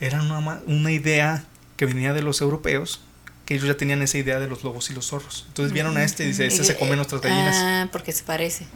era 0.00 0.22
una, 0.22 0.60
una 0.66 0.92
idea 0.92 1.44
que 1.76 1.86
venía 1.86 2.12
de 2.12 2.22
los 2.22 2.40
europeos, 2.40 3.00
que 3.44 3.54
ellos 3.54 3.66
ya 3.66 3.76
tenían 3.76 4.02
esa 4.02 4.18
idea 4.18 4.38
de 4.38 4.46
los 4.46 4.62
lobos 4.62 4.90
y 4.90 4.94
los 4.94 5.06
zorros. 5.06 5.44
Entonces 5.48 5.72
vieron 5.72 5.96
a 5.96 6.04
este 6.04 6.24
y 6.24 6.28
dice, 6.28 6.46
este 6.46 6.64
se 6.64 6.76
come 6.76 6.96
nuestras 6.96 7.20
gallinas. 7.20 7.56
Ah, 7.58 7.88
porque 7.90 8.12
se 8.12 8.22
parece. 8.22 8.66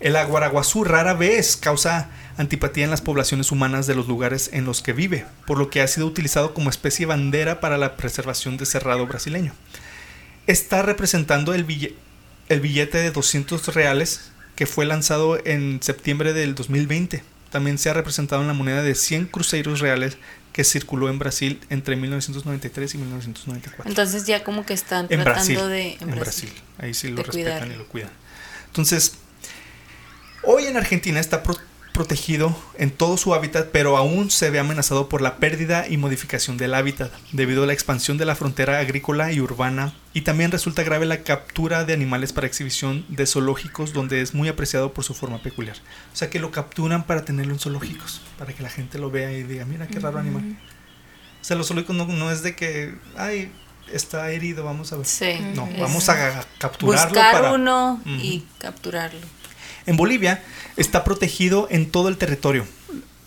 El 0.00 0.16
aguaraguazú 0.16 0.84
rara 0.84 1.12
vez 1.14 1.56
causa 1.56 2.10
antipatía 2.36 2.84
en 2.84 2.90
las 2.90 3.02
poblaciones 3.02 3.52
humanas 3.52 3.86
de 3.86 3.94
los 3.94 4.08
lugares 4.08 4.50
en 4.52 4.64
los 4.64 4.82
que 4.82 4.94
vive, 4.94 5.26
por 5.46 5.58
lo 5.58 5.68
que 5.68 5.82
ha 5.82 5.88
sido 5.88 6.06
utilizado 6.06 6.54
como 6.54 6.70
especie 6.70 7.06
bandera 7.06 7.60
para 7.60 7.76
la 7.76 7.96
preservación 7.96 8.56
de 8.56 8.66
cerrado 8.66 9.06
brasileño. 9.06 9.52
Está 10.46 10.82
representando 10.82 11.52
el, 11.52 11.64
el 12.50 12.60
billete 12.60 12.98
de 12.98 13.10
200 13.10 13.74
reales 13.74 14.30
que 14.56 14.66
fue 14.66 14.84
lanzado 14.84 15.38
en 15.46 15.78
septiembre 15.82 16.34
del 16.34 16.54
2020. 16.54 17.22
También 17.50 17.78
se 17.78 17.88
ha 17.88 17.94
representado 17.94 18.42
en 18.42 18.48
la 18.48 18.54
moneda 18.54 18.82
de 18.82 18.94
100 18.94 19.26
cruceros 19.26 19.80
reales 19.80 20.18
que 20.52 20.64
circuló 20.64 21.08
en 21.08 21.18
Brasil 21.18 21.60
entre 21.70 21.96
1993 21.96 22.94
y 22.94 22.98
1994. 22.98 23.84
Entonces 23.88 24.26
ya 24.26 24.44
como 24.44 24.66
que 24.66 24.74
están 24.74 25.06
En 25.08 25.22
tratando 25.22 25.66
Brasil, 25.66 25.68
de... 25.70 25.96
en 26.00 26.10
Brasil. 26.20 26.52
Ahí 26.78 26.92
sí 26.92 27.08
lo 27.08 27.16
de 27.16 27.22
respetan 27.22 27.58
cuidar. 27.60 27.72
y 27.74 27.78
lo 27.78 27.86
cuidan. 27.86 28.10
Entonces, 28.66 29.14
hoy 30.42 30.66
en 30.66 30.76
Argentina 30.76 31.18
está 31.20 31.42
pro- 31.42 31.56
protegido 32.00 32.56
en 32.78 32.90
todo 32.90 33.18
su 33.18 33.34
hábitat, 33.34 33.68
pero 33.72 33.98
aún 33.98 34.30
se 34.30 34.48
ve 34.48 34.58
amenazado 34.58 35.10
por 35.10 35.20
la 35.20 35.36
pérdida 35.36 35.86
y 35.86 35.98
modificación 35.98 36.56
del 36.56 36.72
hábitat, 36.72 37.12
debido 37.32 37.64
a 37.64 37.66
la 37.66 37.74
expansión 37.74 38.16
de 38.16 38.24
la 38.24 38.34
frontera 38.34 38.78
agrícola 38.78 39.32
y 39.32 39.40
urbana, 39.42 39.92
y 40.14 40.22
también 40.22 40.50
resulta 40.50 40.82
grave 40.82 41.04
la 41.04 41.24
captura 41.24 41.84
de 41.84 41.92
animales 41.92 42.32
para 42.32 42.46
exhibición 42.46 43.04
de 43.10 43.26
zoológicos, 43.26 43.92
donde 43.92 44.22
es 44.22 44.32
muy 44.32 44.48
apreciado 44.48 44.94
por 44.94 45.04
su 45.04 45.12
forma 45.12 45.42
peculiar. 45.42 45.76
O 46.10 46.16
sea 46.16 46.30
que 46.30 46.40
lo 46.40 46.50
capturan 46.50 47.04
para 47.04 47.22
tenerlo 47.22 47.52
en 47.52 47.58
zoológicos, 47.58 48.22
para 48.38 48.54
que 48.54 48.62
la 48.62 48.70
gente 48.70 48.98
lo 48.98 49.10
vea 49.10 49.30
y 49.32 49.42
diga, 49.42 49.66
mira 49.66 49.86
qué 49.86 50.00
raro 50.00 50.20
animal. 50.20 50.56
O 51.42 51.44
sea, 51.44 51.54
los 51.58 51.68
zoológicos 51.68 51.94
no, 51.94 52.06
no 52.06 52.30
es 52.32 52.42
de 52.42 52.56
que, 52.56 52.94
ay, 53.14 53.52
está 53.92 54.30
herido, 54.30 54.64
vamos 54.64 54.90
a 54.94 54.96
ver. 54.96 55.04
Sí. 55.04 55.38
No, 55.54 55.68
vamos 55.78 56.08
a 56.08 56.46
capturarlo 56.56 57.10
Buscar 57.10 57.32
para... 57.34 57.52
uno 57.52 58.00
y 58.06 58.46
capturarlo. 58.58 59.20
En 59.86 59.96
Bolivia 59.96 60.42
está 60.76 61.04
protegido 61.04 61.68
en 61.70 61.90
todo 61.90 62.08
el 62.08 62.16
territorio. 62.16 62.66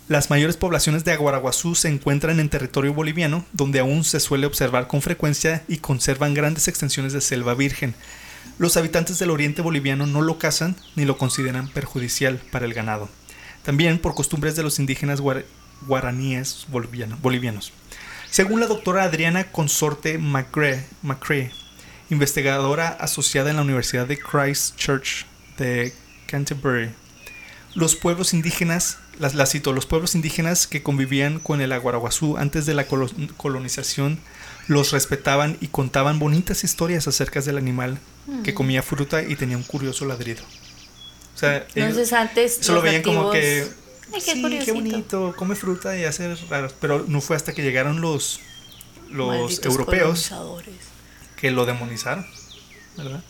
Las 0.07 0.29
mayores 0.29 0.57
poblaciones 0.57 1.05
de 1.05 1.13
aguaraguazú 1.13 1.75
se 1.75 1.87
encuentran 1.87 2.39
en 2.39 2.49
territorio 2.49 2.93
boliviano, 2.93 3.45
donde 3.53 3.79
aún 3.79 4.03
se 4.03 4.19
suele 4.19 4.45
observar 4.45 4.87
con 4.87 5.01
frecuencia 5.01 5.63
y 5.67 5.77
conservan 5.77 6.33
grandes 6.33 6.67
extensiones 6.67 7.13
de 7.13 7.21
selva 7.21 7.53
virgen. 7.53 7.95
Los 8.59 8.77
habitantes 8.77 9.17
del 9.17 9.29
oriente 9.31 9.61
boliviano 9.61 10.05
no 10.05 10.21
lo 10.21 10.37
cazan 10.37 10.75
ni 10.95 11.05
lo 11.05 11.17
consideran 11.17 11.69
perjudicial 11.69 12.41
para 12.51 12.65
el 12.65 12.73
ganado. 12.73 13.09
También 13.63 13.97
por 13.97 14.13
costumbres 14.13 14.55
de 14.55 14.63
los 14.63 14.77
indígenas 14.77 15.21
guar- 15.21 15.45
guaraníes 15.87 16.67
boliviano- 16.69 17.17
bolivianos. 17.21 17.71
Según 18.29 18.59
la 18.59 18.67
doctora 18.67 19.03
Adriana 19.03 19.45
Consorte 19.51 20.17
Macrae, 20.17 20.85
Macrae, 21.01 21.51
investigadora 22.09 22.89
asociada 22.89 23.49
en 23.49 23.55
la 23.55 23.61
Universidad 23.61 24.05
de 24.05 24.19
Christchurch 24.19 25.25
de 25.57 25.93
Canterbury, 26.37 26.89
los 27.75 27.95
pueblos 27.95 28.33
indígenas, 28.33 28.97
las, 29.19 29.35
la 29.35 29.45
cito, 29.45 29.71
los 29.71 29.85
pueblos 29.85 30.15
indígenas 30.15 30.65
que 30.65 30.81
convivían 30.81 31.37
con 31.39 31.61
el 31.61 31.71
aguaraguazú 31.71 32.37
antes 32.37 32.65
de 32.65 32.73
la 32.73 32.87
colo- 32.87 33.11
colonización 33.37 34.17
los 34.67 34.91
respetaban 34.91 35.57
y 35.61 35.67
contaban 35.67 36.17
bonitas 36.17 36.63
historias 36.63 37.07
acerca 37.07 37.39
del 37.41 37.57
animal 37.57 37.99
que 38.43 38.55
comía 38.55 38.81
fruta 38.81 39.21
y 39.21 39.35
tenía 39.35 39.57
un 39.57 39.63
curioso 39.63 40.05
ladrido. 40.05 40.41
O 41.35 41.37
sea, 41.37 41.57
ellos- 41.57 41.69
Entonces 41.75 42.13
antes 42.13 42.59
eso 42.61 42.71
lo 42.71 42.75
los 42.77 42.83
veían 42.85 43.03
como 43.03 43.29
que 43.31 43.67
Ay, 44.13 44.21
qué 44.25 44.33
sí, 44.33 44.41
qué 44.65 44.71
bonito, 44.71 45.33
come 45.37 45.55
fruta 45.55 45.95
y 45.97 46.03
hace 46.05 46.33
raros, 46.49 46.73
pero 46.81 47.05
no 47.07 47.21
fue 47.21 47.35
hasta 47.35 47.53
que 47.53 47.61
llegaron 47.61 48.01
los 48.01 48.39
los 49.11 49.27
Malditos 49.27 49.65
europeos 49.65 50.31
que 51.35 51.51
lo 51.51 51.65
demonizaron, 51.67 52.25
¿verdad? 52.97 53.23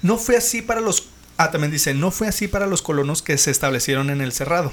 No 0.00 0.16
fue 0.16 0.36
así 0.38 0.62
para 0.62 0.80
los 0.80 1.02
ah 1.42 1.50
también 1.50 1.70
dice, 1.72 1.94
no 1.94 2.10
fue 2.10 2.28
así 2.28 2.48
para 2.48 2.66
los 2.66 2.82
colonos 2.82 3.22
que 3.22 3.36
se 3.38 3.50
establecieron 3.50 4.10
en 4.10 4.20
el 4.20 4.32
cerrado. 4.32 4.72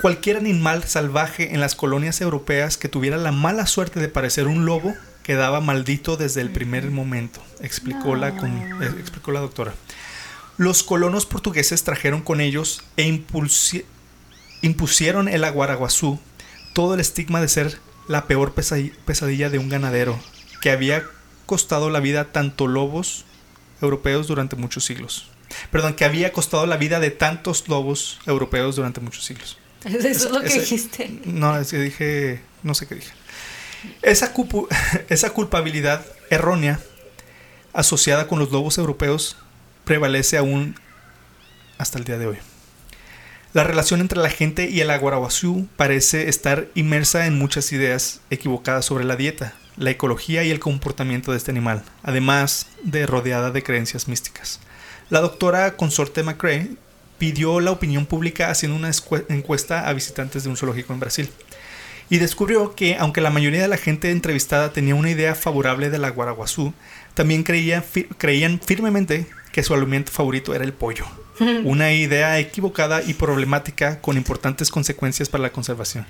Cualquier 0.00 0.36
animal 0.36 0.84
salvaje 0.84 1.54
en 1.54 1.60
las 1.60 1.74
colonias 1.74 2.20
europeas 2.20 2.76
que 2.76 2.88
tuviera 2.88 3.16
la 3.16 3.32
mala 3.32 3.66
suerte 3.66 4.00
de 4.00 4.08
parecer 4.08 4.46
un 4.46 4.64
lobo 4.64 4.94
quedaba 5.22 5.60
maldito 5.60 6.16
desde 6.16 6.40
el 6.40 6.50
primer 6.50 6.90
momento, 6.90 7.42
explicó 7.60 8.14
la 8.14 8.28
eh, 8.28 8.94
explicó 8.98 9.32
la 9.32 9.40
doctora. 9.40 9.74
Los 10.56 10.82
colonos 10.82 11.26
portugueses 11.26 11.82
trajeron 11.82 12.20
con 12.20 12.40
ellos 12.40 12.82
e 12.96 13.08
impulsi- 13.08 13.84
impusieron 14.62 15.28
el 15.28 15.44
aguaraguazú 15.44 16.18
todo 16.74 16.94
el 16.94 17.00
estigma 17.00 17.40
de 17.40 17.48
ser 17.48 17.78
la 18.06 18.26
peor 18.26 18.54
pesadi- 18.54 18.92
pesadilla 19.06 19.48
de 19.48 19.58
un 19.58 19.68
ganadero, 19.68 20.20
que 20.60 20.70
había 20.70 21.04
costado 21.46 21.88
la 21.88 22.00
vida 22.00 22.20
a 22.20 22.32
tanto 22.32 22.66
lobos 22.66 23.24
europeos 23.80 24.26
durante 24.26 24.56
muchos 24.56 24.84
siglos. 24.84 25.30
Perdón, 25.70 25.94
que 25.94 26.04
había 26.04 26.32
costado 26.32 26.66
la 26.66 26.76
vida 26.76 27.00
de 27.00 27.10
tantos 27.10 27.68
lobos 27.68 28.18
europeos 28.26 28.76
durante 28.76 29.00
muchos 29.00 29.24
siglos. 29.24 29.58
Eso 29.84 30.08
es 30.08 30.30
lo 30.30 30.40
que 30.42 30.48
dijiste. 30.60 31.20
No, 31.24 31.58
es 31.58 31.70
que 31.70 31.78
dije, 31.78 32.40
no 32.62 32.74
sé 32.74 32.86
qué 32.86 32.94
dije. 32.96 33.12
Esa, 34.02 34.32
cupu- 34.32 34.66
esa 35.08 35.30
culpabilidad 35.30 36.04
errónea 36.30 36.80
asociada 37.72 38.26
con 38.28 38.38
los 38.38 38.50
lobos 38.50 38.78
europeos 38.78 39.36
prevalece 39.84 40.38
aún 40.38 40.76
hasta 41.78 41.98
el 41.98 42.04
día 42.04 42.18
de 42.18 42.26
hoy. 42.26 42.36
La 43.52 43.62
relación 43.62 44.00
entre 44.00 44.18
la 44.18 44.30
gente 44.30 44.68
y 44.68 44.80
el 44.80 44.90
aguaraguazú 44.90 45.68
parece 45.76 46.28
estar 46.28 46.66
inmersa 46.74 47.26
en 47.26 47.38
muchas 47.38 47.70
ideas 47.72 48.20
equivocadas 48.30 48.84
sobre 48.84 49.04
la 49.04 49.16
dieta, 49.16 49.54
la 49.76 49.90
ecología 49.90 50.42
y 50.44 50.50
el 50.50 50.58
comportamiento 50.60 51.30
de 51.30 51.38
este 51.38 51.50
animal, 51.52 51.84
además 52.02 52.66
de 52.82 53.06
rodeada 53.06 53.50
de 53.52 53.62
creencias 53.62 54.08
místicas. 54.08 54.60
La 55.10 55.20
doctora 55.20 55.76
consorte 55.76 56.22
McRae 56.22 56.70
pidió 57.18 57.60
la 57.60 57.70
opinión 57.70 58.06
pública 58.06 58.50
haciendo 58.50 58.76
una 58.76 58.90
encuesta 59.28 59.88
a 59.88 59.92
visitantes 59.92 60.44
de 60.44 60.50
un 60.50 60.56
zoológico 60.56 60.92
en 60.92 61.00
Brasil 61.00 61.30
y 62.10 62.18
descubrió 62.18 62.74
que, 62.74 62.96
aunque 62.98 63.20
la 63.20 63.30
mayoría 63.30 63.62
de 63.62 63.68
la 63.68 63.76
gente 63.78 64.10
entrevistada 64.10 64.72
tenía 64.72 64.94
una 64.94 65.10
idea 65.10 65.34
favorable 65.34 65.90
del 65.90 66.04
aguaraguazú, 66.04 66.74
también 67.14 67.42
creía 67.44 67.80
fi- 67.82 68.04
creían 68.18 68.60
firmemente 68.60 69.26
que 69.52 69.62
su 69.62 69.72
alimento 69.74 70.12
favorito 70.12 70.54
era 70.54 70.64
el 70.64 70.72
pollo. 70.72 71.06
Una 71.64 71.92
idea 71.92 72.38
equivocada 72.38 73.02
y 73.02 73.14
problemática 73.14 74.00
con 74.00 74.16
importantes 74.16 74.70
consecuencias 74.70 75.28
para 75.28 75.42
la 75.42 75.52
conservación. 75.52 76.06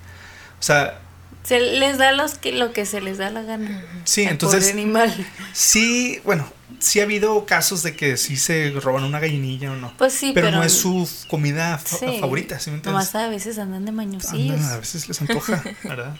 O 0.58 0.62
sea, 0.62 1.00
Se 1.44 1.60
les 1.60 1.98
da 1.98 2.12
los 2.12 2.38
que, 2.38 2.52
lo 2.52 2.72
que 2.72 2.86
se 2.86 3.00
les 3.00 3.18
da 3.18 3.30
la 3.30 3.42
gana. 3.42 3.82
sí, 4.04 4.22
entonces 4.22 4.72
animal. 4.72 5.14
sí, 5.52 6.20
bueno, 6.24 6.50
sí 6.78 7.00
ha 7.00 7.02
habido 7.02 7.44
casos 7.46 7.82
de 7.82 7.94
que 7.94 8.16
sí 8.16 8.36
se 8.36 8.70
roban 8.80 9.04
una 9.04 9.20
gallinilla 9.20 9.72
o 9.72 9.76
no. 9.76 9.94
Pues 9.98 10.14
sí, 10.14 10.32
pero, 10.34 10.46
pero. 10.48 10.58
no 10.58 10.64
es 10.64 10.72
su 10.72 11.08
comida 11.28 11.76
fa- 11.78 11.98
sí, 11.98 12.18
favorita, 12.18 12.58
¿sí 12.60 12.70
me 12.70 12.76
entiendes? 12.76 13.12
Nomás 13.12 13.14
a 13.14 13.28
veces 13.28 13.58
andan 13.58 13.84
de 13.84 13.92
mañosillos. 13.92 14.56
Andan, 14.56 14.72
a 14.72 14.78
veces 14.78 15.06
les 15.06 15.20
antoja, 15.20 15.62
¿verdad? 15.84 16.16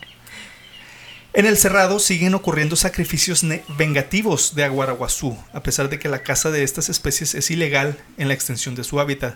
En 1.32 1.46
el 1.46 1.56
cerrado 1.56 1.98
siguen 1.98 2.34
ocurriendo 2.34 2.76
sacrificios 2.76 3.44
vengativos 3.76 4.54
de 4.54 4.64
aguaraguazú, 4.64 5.36
a 5.52 5.62
pesar 5.64 5.88
de 5.88 5.98
que 5.98 6.08
la 6.08 6.22
caza 6.22 6.50
de 6.52 6.62
estas 6.62 6.88
especies 6.88 7.34
es 7.34 7.50
ilegal 7.50 7.98
en 8.18 8.28
la 8.28 8.34
extensión 8.34 8.74
de 8.76 8.84
su 8.84 9.00
hábitat. 9.00 9.34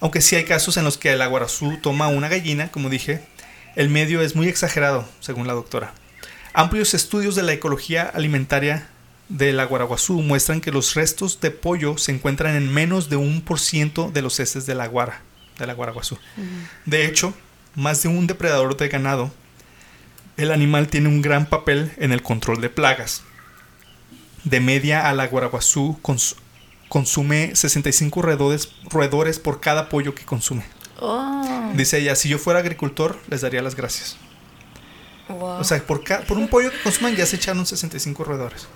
Aunque 0.00 0.20
sí 0.20 0.36
hay 0.36 0.44
casos 0.44 0.76
en 0.76 0.84
los 0.84 0.96
que 0.98 1.12
el 1.12 1.22
aguarazú 1.22 1.78
toma 1.78 2.06
una 2.08 2.28
gallina, 2.28 2.70
como 2.70 2.88
dije, 2.88 3.22
el 3.76 3.88
medio 3.88 4.20
es 4.22 4.34
muy 4.36 4.48
exagerado, 4.48 5.08
según 5.20 5.46
la 5.46 5.52
doctora. 5.54 5.92
Amplios 6.52 6.94
estudios 6.94 7.34
de 7.34 7.42
la 7.42 7.52
ecología 7.52 8.02
alimentaria 8.04 8.88
del 9.28 9.58
aguaraguazú 9.58 10.20
muestran 10.22 10.60
que 10.60 10.70
los 10.70 10.94
restos 10.94 11.40
de 11.40 11.50
pollo 11.50 11.98
se 11.98 12.12
encuentran 12.12 12.54
en 12.56 12.72
menos 12.72 13.08
de 13.08 13.16
un 13.16 13.40
por 13.42 13.58
ciento 13.58 14.10
de 14.12 14.22
los 14.22 14.38
heces 14.38 14.66
del 14.66 14.80
aguara, 14.80 15.22
del 15.58 15.70
aguaraguazú. 15.70 16.18
De 16.84 17.06
hecho, 17.06 17.34
más 17.74 18.02
de 18.02 18.08
un 18.08 18.26
depredador 18.26 18.76
de 18.76 18.88
ganado, 18.88 19.32
el 20.36 20.52
animal 20.52 20.88
tiene 20.88 21.08
un 21.08 21.22
gran 21.22 21.46
papel 21.46 21.92
en 21.96 22.12
el 22.12 22.22
control 22.22 22.60
de 22.60 22.68
plagas. 22.70 23.22
De 24.44 24.60
media 24.60 25.08
al 25.08 25.18
aguaraguazú 25.20 25.98
cons- 26.02 26.36
consume 26.88 27.56
65 27.56 28.20
roedores, 28.22 28.68
roedores 28.90 29.38
por 29.38 29.60
cada 29.60 29.88
pollo 29.88 30.14
que 30.14 30.24
consume. 30.24 30.64
Oh. 31.00 31.72
Dice 31.74 31.98
ella, 31.98 32.14
si 32.16 32.28
yo 32.28 32.38
fuera 32.38 32.60
agricultor, 32.60 33.18
les 33.28 33.40
daría 33.40 33.62
las 33.62 33.74
gracias. 33.74 34.16
Wow. 35.28 35.58
O 35.60 35.64
sea, 35.64 35.84
por, 35.84 36.04
ca- 36.04 36.20
por 36.22 36.38
un 36.38 36.48
pollo 36.48 36.70
que 36.70 36.80
consuman 36.82 37.16
ya 37.16 37.26
se 37.26 37.36
echaron 37.36 37.64
65 37.66 38.24
roedores. 38.24 38.66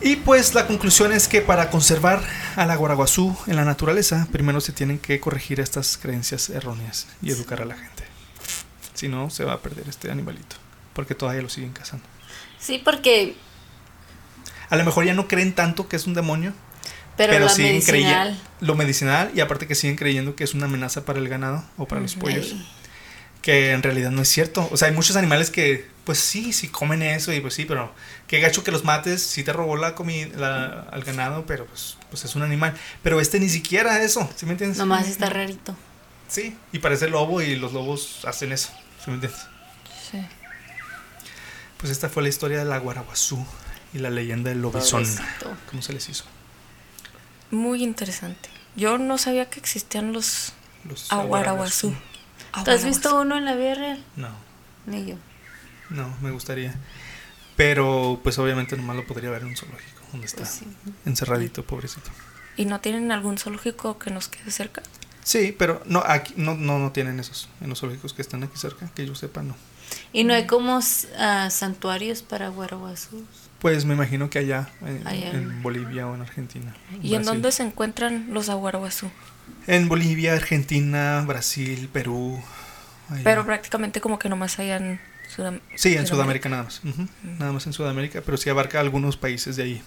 Y 0.00 0.16
pues 0.16 0.54
la 0.54 0.66
conclusión 0.66 1.12
es 1.12 1.26
que 1.26 1.40
para 1.40 1.70
conservar 1.70 2.22
al 2.56 2.70
aguaraguazú 2.70 3.36
en 3.46 3.56
la 3.56 3.64
naturaleza, 3.64 4.28
primero 4.30 4.60
se 4.60 4.72
tienen 4.72 4.98
que 4.98 5.18
corregir 5.20 5.58
estas 5.58 5.96
creencias 5.96 6.50
erróneas 6.50 7.06
y 7.22 7.30
educar 7.30 7.62
a 7.62 7.64
la 7.64 7.76
gente. 7.76 8.04
Si 8.92 9.08
no, 9.08 9.30
se 9.30 9.44
va 9.44 9.54
a 9.54 9.60
perder 9.60 9.88
este 9.88 10.10
animalito, 10.10 10.56
porque 10.92 11.14
todavía 11.14 11.40
lo 11.42 11.48
siguen 11.48 11.72
cazando. 11.72 12.04
Sí, 12.58 12.80
porque. 12.84 13.36
A 14.68 14.76
lo 14.76 14.84
mejor 14.84 15.04
ya 15.04 15.14
no 15.14 15.28
creen 15.28 15.54
tanto 15.54 15.88
que 15.88 15.96
es 15.96 16.06
un 16.06 16.14
demonio, 16.14 16.52
Pero, 17.16 17.32
pero, 17.32 17.48
siguen 17.48 17.80
creyendo 17.80 18.14
medicinal. 18.14 18.40
lo 18.60 18.74
medicinal 18.74 19.30
y 19.34 19.40
aparte 19.40 19.66
que 19.66 19.74
siguen 19.74 19.96
creyendo 19.96 20.36
que 20.36 20.44
es 20.44 20.54
una 20.54 20.66
amenaza 20.66 21.04
para 21.04 21.18
el 21.18 21.28
ganado 21.28 21.64
o 21.76 21.86
para 21.86 22.00
los 22.00 22.14
pollos. 22.14 22.52
Ay, 22.52 22.66
que 23.46 23.70
en 23.70 23.84
realidad 23.84 24.10
no 24.10 24.22
es 24.22 24.28
cierto. 24.28 24.68
O 24.72 24.76
sea, 24.76 24.88
hay 24.88 24.94
muchos 24.94 25.14
animales 25.14 25.52
que, 25.52 25.88
pues 26.02 26.18
sí, 26.18 26.52
sí 26.52 26.66
comen 26.66 27.00
eso 27.00 27.32
y 27.32 27.38
pues 27.38 27.54
sí, 27.54 27.64
pero 27.64 27.94
qué 28.26 28.40
gacho 28.40 28.64
que 28.64 28.72
los 28.72 28.82
mates, 28.82 29.22
sí 29.22 29.44
te 29.44 29.52
robó 29.52 29.76
la 29.76 29.94
comida 29.94 30.88
al 30.90 31.04
ganado, 31.04 31.46
pero 31.46 31.64
pues, 31.66 31.96
pues 32.10 32.24
es 32.24 32.34
un 32.34 32.42
animal. 32.42 32.74
Pero 33.04 33.20
este 33.20 33.38
ni 33.38 33.48
siquiera 33.48 34.02
eso, 34.02 34.28
¿sí 34.34 34.46
me 34.46 34.52
entiendes? 34.52 34.78
Nomás 34.78 35.06
está 35.06 35.30
rarito. 35.30 35.76
Sí, 36.26 36.56
y 36.72 36.80
parece 36.80 37.08
lobo 37.08 37.40
y 37.40 37.54
los 37.54 37.72
lobos 37.72 38.24
hacen 38.24 38.50
eso, 38.50 38.72
¿sí 38.98 39.10
me 39.10 39.14
entiendes? 39.14 39.46
Sí. 40.10 40.18
Pues 41.78 41.92
esta 41.92 42.08
fue 42.08 42.24
la 42.24 42.30
historia 42.30 42.58
de 42.58 42.64
la 42.64 42.78
guaraguazú 42.78 43.46
y 43.94 43.98
la 43.98 44.10
leyenda 44.10 44.50
del 44.50 44.60
lobizón. 44.60 45.04
Pobrecito. 45.04 45.56
¿Cómo 45.70 45.82
se 45.82 45.92
les 45.92 46.08
hizo? 46.08 46.24
Muy 47.50 47.82
interesante. 47.82 48.48
Yo 48.76 48.98
no 48.98 49.18
sabía 49.18 49.48
que 49.48 49.58
existían 49.60 50.12
los 50.12 50.52
Los 50.88 51.10
aguaraguazú. 51.12 51.94
¿Tú 52.64 52.70
has 52.70 52.84
visto 52.84 53.20
uno 53.20 53.36
en 53.36 53.44
la 53.44 53.54
vida 53.54 53.74
real? 53.74 54.04
No, 54.16 54.28
Ni 54.86 55.04
yo. 55.06 55.16
no, 55.90 56.14
me 56.20 56.30
gustaría. 56.30 56.74
Pero 57.56 58.20
pues 58.22 58.38
obviamente 58.38 58.76
nomás 58.76 58.96
lo 58.96 59.06
podría 59.06 59.30
ver 59.30 59.42
en 59.42 59.48
un 59.48 59.56
zoológico, 59.56 60.00
donde 60.12 60.26
está 60.26 60.38
Pues 60.38 60.50
sí. 60.50 60.66
encerradito, 61.06 61.64
pobrecito. 61.64 62.10
¿Y 62.56 62.64
no 62.66 62.80
tienen 62.80 63.12
algún 63.12 63.38
zoológico 63.38 63.98
que 63.98 64.10
nos 64.10 64.28
quede 64.28 64.50
cerca? 64.50 64.82
Sí, 65.22 65.54
pero 65.58 65.82
no, 65.86 66.02
aquí 66.06 66.34
no, 66.36 66.54
no, 66.54 66.78
no 66.78 66.92
tienen 66.92 67.18
esos, 67.18 67.48
en 67.60 67.68
los 67.70 67.80
zoológicos 67.80 68.12
que 68.12 68.22
están 68.22 68.42
aquí 68.44 68.56
cerca, 68.58 68.90
que 68.94 69.06
yo 69.06 69.14
sepa, 69.14 69.42
no. 69.42 69.56
Y 70.12 70.24
no 70.24 70.34
hay 70.34 70.46
como 70.46 70.80
ah, 71.18 71.48
santuarios 71.50 72.22
para 72.22 72.48
guaraguazos. 72.48 73.22
Pues 73.60 73.84
me 73.84 73.94
imagino 73.94 74.28
que 74.30 74.38
allá, 74.38 74.68
en, 74.84 75.06
Allá. 75.06 75.30
en 75.30 75.62
Bolivia 75.62 76.06
o 76.06 76.14
en 76.14 76.20
Argentina. 76.22 76.74
¿Y 77.02 77.14
en 77.14 77.22
dónde 77.24 77.50
se 77.52 77.62
encuentran 77.62 78.28
los 78.32 78.48
aguaraguazú? 78.48 79.10
En 79.66 79.88
Bolivia, 79.88 80.34
Argentina, 80.34 81.24
Brasil, 81.26 81.88
Perú. 81.92 82.40
allá. 83.08 83.20
Pero 83.24 83.46
prácticamente 83.46 84.00
como 84.00 84.18
que 84.18 84.28
nomás 84.28 84.58
hay 84.58 84.70
en 84.70 85.00
Sudam- 85.34 85.60
Sí, 85.74 85.94
en 85.96 86.06
Sudamérica 86.06 86.48
nada 86.48 86.64
más. 86.64 86.80
Nada 87.24 87.52
más 87.52 87.66
en 87.66 87.72
Sudamérica, 87.72 88.20
pero 88.24 88.36
sí 88.36 88.50
abarca 88.50 88.78
algunos 88.80 89.16
países 89.16 89.56
de 89.56 89.62
ahí. 89.62 89.82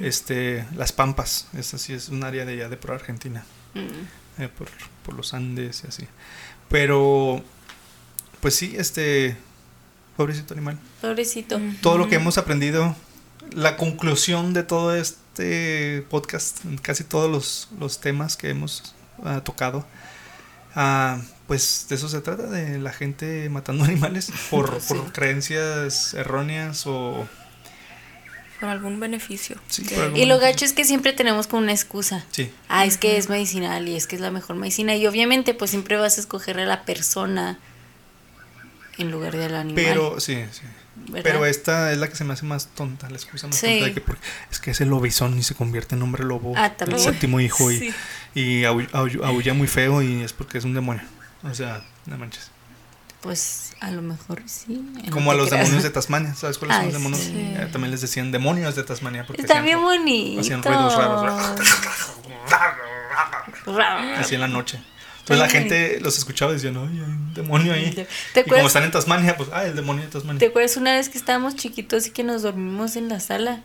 Este, 0.00 0.64
Las 0.76 0.92
Pampas, 0.92 1.48
esa 1.58 1.76
sí 1.76 1.92
es 1.92 2.08
un 2.08 2.24
área 2.24 2.46
de 2.46 2.52
allá 2.54 2.68
de 2.70 2.76
por 2.78 2.92
Argentina, 2.92 3.44
Mm. 3.74 4.42
eh, 4.42 4.48
por, 4.48 4.68
por 5.04 5.14
los 5.14 5.34
Andes 5.34 5.82
y 5.84 5.88
así. 5.88 6.08
Pero, 6.70 7.44
pues 8.40 8.54
sí, 8.54 8.74
este, 8.78 9.36
pobrecito 10.16 10.54
animal. 10.54 10.78
Pobrecito. 11.00 11.60
Todo 11.80 11.98
lo 11.98 12.08
que 12.08 12.16
hemos 12.16 12.38
aprendido, 12.38 12.94
la 13.52 13.76
conclusión 13.76 14.52
de 14.54 14.62
todo 14.62 14.94
este 14.94 16.04
podcast, 16.10 16.58
casi 16.82 17.04
todos 17.04 17.30
los, 17.30 17.68
los 17.78 18.00
temas 18.00 18.36
que 18.36 18.50
hemos 18.50 18.94
ah, 19.24 19.42
tocado, 19.44 19.86
ah, 20.74 21.18
pues 21.46 21.86
de 21.88 21.96
eso 21.96 22.08
se 22.08 22.20
trata, 22.20 22.44
de 22.46 22.78
la 22.78 22.92
gente 22.92 23.48
matando 23.50 23.84
animales 23.84 24.30
por, 24.50 24.80
Sí. 24.80 24.94
por 24.94 25.12
creencias 25.12 26.14
erróneas 26.14 26.86
o... 26.86 27.26
Por 28.60 28.68
algún 28.68 28.98
beneficio. 29.00 29.56
Sí, 29.68 29.84
Sí. 29.84 29.94
por 29.94 30.04
algún 30.04 30.18
Y 30.20 30.24
lo 30.26 30.38
gacho 30.38 30.64
es 30.64 30.72
que 30.72 30.84
siempre 30.84 31.12
tenemos 31.12 31.48
como 31.48 31.62
una 31.62 31.72
excusa. 31.72 32.24
Sí, 32.30 32.50
Ah, 32.68 32.86
es 32.86 32.96
que 32.96 33.18
es 33.18 33.28
medicinal 33.28 33.88
y 33.88 33.96
es 33.96 34.06
que 34.06 34.14
es 34.16 34.22
la 34.22 34.30
mejor 34.30 34.56
medicina. 34.56 34.94
Y 34.96 35.06
obviamente, 35.06 35.52
pues 35.54 35.70
siempre 35.72 35.96
vas 35.96 36.16
a 36.16 36.20
escoger 36.20 36.58
a 36.60 36.64
la 36.64 36.84
persona 36.84 37.58
en 38.98 39.10
lugar 39.10 39.36
del 39.36 39.54
animal. 39.54 39.74
pero 39.84 40.20
sí, 40.20 40.44
sí. 40.52 40.62
¿verdad? 40.96 41.22
Pero 41.24 41.46
esta 41.46 41.90
es 41.92 41.98
la 41.98 42.08
que 42.08 42.14
se 42.16 42.24
me 42.24 42.32
hace 42.34 42.44
más 42.44 42.68
tonta, 42.68 43.08
la 43.10 43.16
excusa 43.16 43.46
más 43.48 43.56
Sí. 43.56 43.66
tonta 43.66 43.84
de 43.86 43.94
que 43.94 44.00
porque 44.00 44.22
es 44.50 44.60
que 44.60 44.70
es 44.70 44.80
el 44.80 44.88
lobizón 44.90 45.36
y 45.38 45.42
se 45.42 45.54
convierte 45.54 45.94
en 45.96 46.02
hombre 46.02 46.24
lobo, 46.24 46.54
Ah, 46.56 46.72
el 46.78 46.98
séptimo 47.00 47.40
hijo 47.40 47.70
y, 47.72 47.78
Sí. 47.78 47.94
y 48.34 48.62
aú- 48.64 48.86
aú- 48.92 49.24
aúlla 49.24 49.54
muy 49.54 49.66
feo 49.66 50.02
y 50.02 50.22
es 50.22 50.32
porque 50.32 50.58
es 50.58 50.64
un 50.64 50.74
demonio. 50.74 51.02
O 51.42 51.52
sea, 51.54 51.82
no 52.06 52.16
manches. 52.18 52.50
Pues 53.20 53.72
a 53.80 53.90
lo 53.90 54.02
mejor 54.02 54.42
sí. 54.46 54.84
no 55.04 55.10
Como 55.10 55.30
a 55.30 55.34
los 55.34 55.48
creas. 55.48 55.62
demonios 55.64 55.82
de 55.82 55.90
Tasmania, 55.90 56.34
¿sabes 56.34 56.58
cuáles 56.58 56.76
son 56.76 56.84
Ay, 56.86 56.92
los 56.92 57.02
demonios? 57.02 57.20
sí. 57.24 57.32
Eh, 57.34 57.68
también 57.72 57.90
les 57.90 58.00
decían 58.02 58.30
demonios 58.30 58.76
de 58.76 58.84
Tasmania 58.84 59.24
porque 59.26 59.40
Está 59.42 59.62
bien 59.62 59.80
bonito. 59.80 60.40
hacían 60.42 60.62
ruidos 60.62 60.94
raros, 60.94 61.58
así 64.18 64.34
en 64.34 64.40
la 64.42 64.48
noche. 64.48 64.80
Entonces 65.24 65.38
la 65.46 65.48
gente 65.48 66.00
los 66.00 66.18
escuchaba 66.18 66.52
y 66.52 66.56
decían, 66.56 66.76
ay, 66.76 66.98
hay 66.98 67.00
un 67.00 67.32
demonio 67.32 67.72
ahí. 67.72 67.90
¿Te 68.34 68.40
Y 68.40 68.44
como 68.44 68.66
están 68.66 68.82
en 68.82 68.90
Tasmania, 68.90 69.36
pues, 69.38 69.48
ah, 69.54 69.64
el 69.64 69.74
demonio 69.74 70.04
de 70.04 70.10
Tasmania. 70.10 70.38
¿Te 70.38 70.46
acuerdas 70.46 70.76
una 70.76 70.94
vez 70.96 71.08
que 71.08 71.16
estábamos 71.16 71.56
chiquitos 71.56 72.06
y 72.06 72.10
que 72.10 72.22
nos 72.24 72.42
dormimos 72.42 72.96
en 72.96 73.08
la 73.08 73.20
sala 73.20 73.62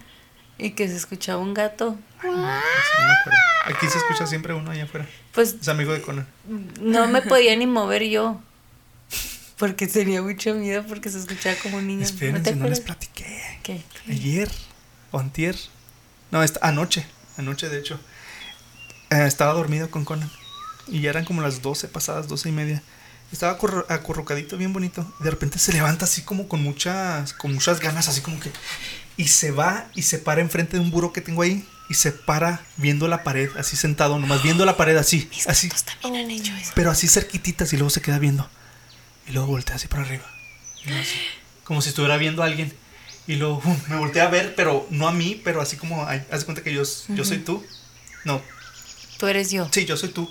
y 0.58 0.72
que 0.72 0.88
se 0.88 0.96
escuchaba 0.96 1.42
un 1.42 1.54
gato? 1.54 1.98
Sí, 2.22 2.28
no 2.30 2.38
me 2.38 3.14
acuerdo. 3.14 3.38
Aquí 3.66 3.88
se 3.90 3.98
escucha 3.98 4.26
siempre 4.26 4.54
uno 4.54 4.72
allá 4.72 4.86
afuera. 4.86 5.06
Pues 5.34 5.58
Es 5.62 5.68
amigo 5.68 5.92
de 5.92 6.02
Conan. 6.02 6.26
no 6.80 7.08
me 7.10 7.22
podía 7.24 7.54
ni 7.58 7.68
mover 7.68 8.04
yo. 8.06 8.42
Porque 9.58 9.86
tenía 9.88 10.22
mucho 10.22 10.54
miedo 10.56 10.86
porque 10.88 11.10
se 11.10 11.20
escuchaba 11.20 11.58
como 11.62 11.78
un 11.80 11.88
niño. 11.88 12.00
¿No 12.00 12.06
Espérense, 12.06 12.56
no 12.56 12.70
les 12.70 12.80
acuerdas? 12.80 12.80
platiqué. 12.80 13.60
¿Qué? 13.64 13.82
Ayer 14.08 14.50
o 15.12 15.20
antier. 15.20 15.58
No, 16.32 16.42
esta, 16.42 16.66
anoche. 16.66 17.06
Anoche, 17.38 17.68
de 17.68 17.80
hecho. 17.80 18.00
Eh, 19.10 19.26
estaba 19.28 19.52
dormido 19.54 19.92
con 19.92 20.06
Conan. 20.06 20.32
Y 20.92 21.02
ya 21.02 21.10
eran 21.12 21.26
como 21.26 21.42
las 21.42 21.62
12 21.62 21.88
pasadas, 21.88 22.28
12 22.28 22.50
y 22.50 22.52
media. 22.52 22.84
Estaba 23.32 23.58
acurru- 23.60 23.86
acurrucadito, 23.90 24.58
bien 24.58 24.74
bonito. 24.74 25.06
De 25.20 25.30
repente 25.30 25.60
se 25.60 25.72
levanta 25.72 26.06
así 26.06 26.24
como 26.24 26.48
con 26.48 26.64
muchas, 26.64 27.34
con 27.34 27.54
muchas 27.54 27.80
ganas, 27.80 28.08
así 28.08 28.22
como 28.22 28.40
que. 28.40 28.52
Y 29.18 29.28
se 29.28 29.52
va 29.52 29.88
y 29.96 30.02
se 30.04 30.18
para 30.18 30.42
enfrente 30.42 30.78
de 30.78 30.82
un 30.84 30.90
buró 30.92 31.14
que 31.14 31.22
tengo 31.22 31.42
ahí. 31.44 31.66
Y 31.90 31.96
se 31.96 32.12
para 32.12 32.62
viendo 32.78 33.08
la 33.08 33.24
pared, 33.24 33.50
así 33.58 33.76
sentado, 33.76 34.20
nomás 34.20 34.44
viendo 34.44 34.64
la 34.66 34.78
pared 34.78 34.96
así. 34.98 35.28
Así. 35.48 35.70
También 36.02 36.26
han 36.26 36.32
hecho 36.32 36.54
eso. 36.56 36.72
Pero 36.76 36.92
así 36.92 37.08
cerquititas 37.08 37.74
y 37.74 37.78
luego 37.78 37.90
se 37.90 38.02
queda 38.02 38.20
viendo. 38.20 38.48
Y 39.28 39.32
luego 39.32 39.48
voltea 39.48 39.76
así 39.76 39.88
para 39.88 40.04
arriba. 40.04 40.24
Y 40.84 40.90
luego 40.90 41.02
así, 41.02 41.16
como 41.64 41.82
si 41.82 41.90
estuviera 41.90 42.18
viendo 42.18 42.44
a 42.44 42.46
alguien. 42.46 42.74
Y 43.28 43.36
luego 43.36 43.62
me 43.90 43.96
voltea 43.98 44.26
a 44.26 44.30
ver, 44.30 44.54
pero 44.56 44.86
no 44.92 45.08
a 45.08 45.12
mí, 45.12 45.40
pero 45.44 45.62
así 45.62 45.78
como, 45.78 46.06
ay, 46.08 46.24
haz 46.32 46.40
de 46.42 46.46
cuenta 46.46 46.62
que 46.64 46.74
yo, 46.74 46.84
yo 47.10 47.26
soy 47.26 47.40
tú. 47.40 47.64
No, 48.24 48.42
Tú 49.18 49.28
eres 49.28 49.50
yo. 49.52 49.68
sí, 49.72 49.86
yo 49.86 49.98
soy 49.98 50.10
tú. 50.10 50.30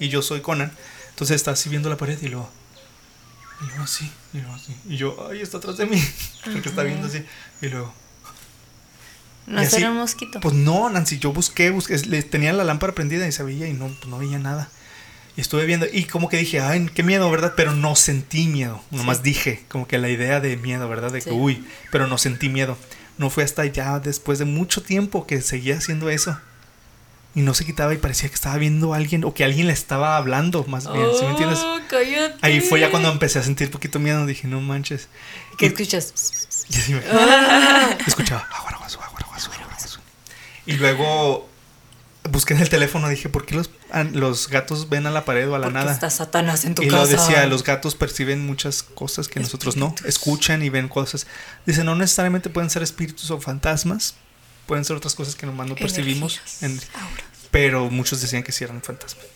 Y 0.00 0.08
yo 0.08 0.22
soy 0.22 0.40
Conan. 0.40 0.72
Entonces 1.10 1.36
está 1.36 1.52
así 1.52 1.68
viendo 1.68 1.88
la 1.88 1.96
pared 1.96 2.18
y 2.20 2.28
luego... 2.28 2.50
Y 3.62 3.66
luego 3.66 3.82
así, 3.82 4.10
y 4.32 4.38
luego 4.38 4.54
así. 4.54 4.74
Y 4.88 4.96
yo, 4.96 5.28
ay, 5.30 5.42
está 5.42 5.58
atrás 5.58 5.76
de 5.76 5.86
mí. 5.86 6.02
Porque 6.44 6.70
está 6.70 6.82
viendo 6.82 7.06
así. 7.06 7.24
Y 7.60 7.68
luego... 7.68 7.94
No 9.46 9.60
así, 9.60 9.76
será 9.76 9.90
un 9.90 9.98
mosquito. 9.98 10.40
Pues 10.40 10.54
no, 10.54 10.88
Nancy, 10.88 11.18
yo 11.18 11.32
busqué, 11.32 11.70
busqué, 11.70 11.98
tenía 12.22 12.52
la 12.52 12.64
lámpara 12.64 12.94
prendida 12.94 13.26
y 13.26 13.32
se 13.32 13.42
veía 13.42 13.68
y 13.68 13.74
no, 13.74 13.88
pues 13.88 14.06
no 14.06 14.18
veía 14.18 14.38
nada. 14.38 14.70
Y 15.36 15.40
estuve 15.40 15.66
viendo, 15.66 15.86
y 15.90 16.04
como 16.04 16.28
que 16.28 16.36
dije, 16.38 16.60
ay, 16.60 16.88
qué 16.94 17.02
miedo, 17.02 17.30
¿verdad? 17.30 17.54
Pero 17.56 17.74
no 17.74 17.96
sentí 17.96 18.48
miedo. 18.48 18.82
Nomás 18.90 19.22
dije, 19.22 19.64
como 19.68 19.86
que 19.86 19.98
la 19.98 20.08
idea 20.08 20.40
de 20.40 20.56
miedo, 20.56 20.88
¿verdad? 20.88 21.12
De 21.12 21.20
que, 21.20 21.30
uy, 21.30 21.64
pero 21.90 22.06
no 22.06 22.18
sentí 22.18 22.48
miedo. 22.48 22.76
No 23.18 23.30
fue 23.30 23.44
hasta 23.44 23.66
ya 23.66 24.00
después 24.00 24.38
de 24.38 24.44
mucho 24.44 24.82
tiempo 24.82 25.26
que 25.26 25.40
seguía 25.42 25.76
haciendo 25.76 26.10
eso. 26.10 26.38
Y 27.34 27.42
no 27.42 27.54
se 27.54 27.64
quitaba 27.64 27.94
y 27.94 27.98
parecía 27.98 28.28
que 28.28 28.34
estaba 28.34 28.56
viendo 28.56 28.92
a 28.92 28.96
alguien 28.96 29.24
o 29.24 29.32
que 29.34 29.44
alguien 29.44 29.68
le 29.68 29.72
estaba 29.72 30.16
hablando, 30.16 30.64
más 30.64 30.92
bien, 30.92 31.06
¿sí 31.16 31.24
me 31.24 31.30
entiendes? 31.30 31.60
Oh, 31.60 31.78
cállate. 31.88 32.36
Ahí 32.42 32.60
fue 32.60 32.80
ya 32.80 32.90
cuando 32.90 33.08
empecé 33.10 33.38
a 33.38 33.42
sentir 33.44 33.70
poquito 33.70 34.00
miedo. 34.00 34.26
Dije, 34.26 34.48
no 34.48 34.60
manches. 34.60 35.08
¿Qué 35.56 35.66
Y- 35.66 35.68
escuchas? 35.68 36.12
y 36.70 36.76
así 36.76 36.92
me- 36.92 37.00
Escuchaba 38.06 38.48
aguaraguazo, 38.52 39.00
aguaraguazo, 39.00 39.50
aguaraguazo. 39.52 40.00
Y 40.66 40.72
luego 40.72 41.48
busqué 42.30 42.54
en 42.54 42.60
el 42.60 42.68
teléfono, 42.68 43.08
dije, 43.08 43.28
¿por 43.28 43.46
qué 43.46 43.54
los, 43.54 43.70
los 44.12 44.48
gatos 44.48 44.88
ven 44.88 45.06
a 45.06 45.10
la 45.10 45.24
pared 45.24 45.48
o 45.48 45.54
a 45.54 45.58
la 45.58 45.66
Porque 45.66 45.78
nada? 45.78 45.92
está 45.92 46.10
Satanás 46.10 46.64
en 46.64 46.74
tu 46.74 46.82
Y 46.82 46.88
casa. 46.88 46.96
lo 47.02 47.06
decía, 47.08 47.46
los 47.46 47.62
gatos 47.64 47.94
perciben 47.94 48.44
muchas 48.44 48.82
cosas 48.82 49.28
que 49.28 49.38
nosotros 49.40 49.76
no, 49.76 49.94
escuchan 50.04 50.62
y 50.62 50.68
ven 50.68 50.88
cosas. 50.88 51.26
Dice, 51.64 51.84
no 51.84 51.94
necesariamente 51.94 52.50
pueden 52.50 52.70
ser 52.70 52.82
espíritus 52.82 53.30
o 53.30 53.40
fantasmas, 53.40 54.16
pueden 54.70 54.84
ser 54.84 54.94
otras 54.94 55.16
cosas 55.16 55.34
que 55.34 55.46
nomás 55.46 55.66
no 55.66 55.74
percibimos, 55.74 56.40
en- 56.62 56.80
pero 57.50 57.90
muchos 57.90 58.20
decían 58.20 58.44
que 58.44 58.52
sí 58.52 58.62
eran 58.62 58.80
fantasmas. 58.82 59.26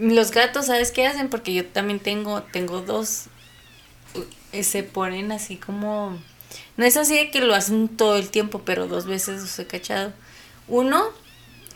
Los 0.00 0.32
gatos, 0.32 0.66
¿sabes 0.66 0.90
qué 0.90 1.06
hacen? 1.06 1.28
Porque 1.30 1.54
yo 1.54 1.64
también 1.64 2.00
tengo, 2.00 2.42
tengo 2.42 2.80
dos. 2.80 3.26
eh, 4.52 4.64
Se 4.64 4.82
ponen 4.82 5.30
así 5.30 5.54
como. 5.56 6.18
No 6.76 6.84
es 6.84 6.96
así 6.96 7.14
de 7.14 7.30
que 7.30 7.40
lo 7.42 7.54
hacen 7.54 7.86
todo 7.88 8.16
el 8.16 8.28
tiempo, 8.30 8.62
pero 8.64 8.88
dos 8.88 9.06
veces 9.06 9.40
los 9.40 9.56
he 9.60 9.66
cachado. 9.68 10.12
Uno 10.66 11.04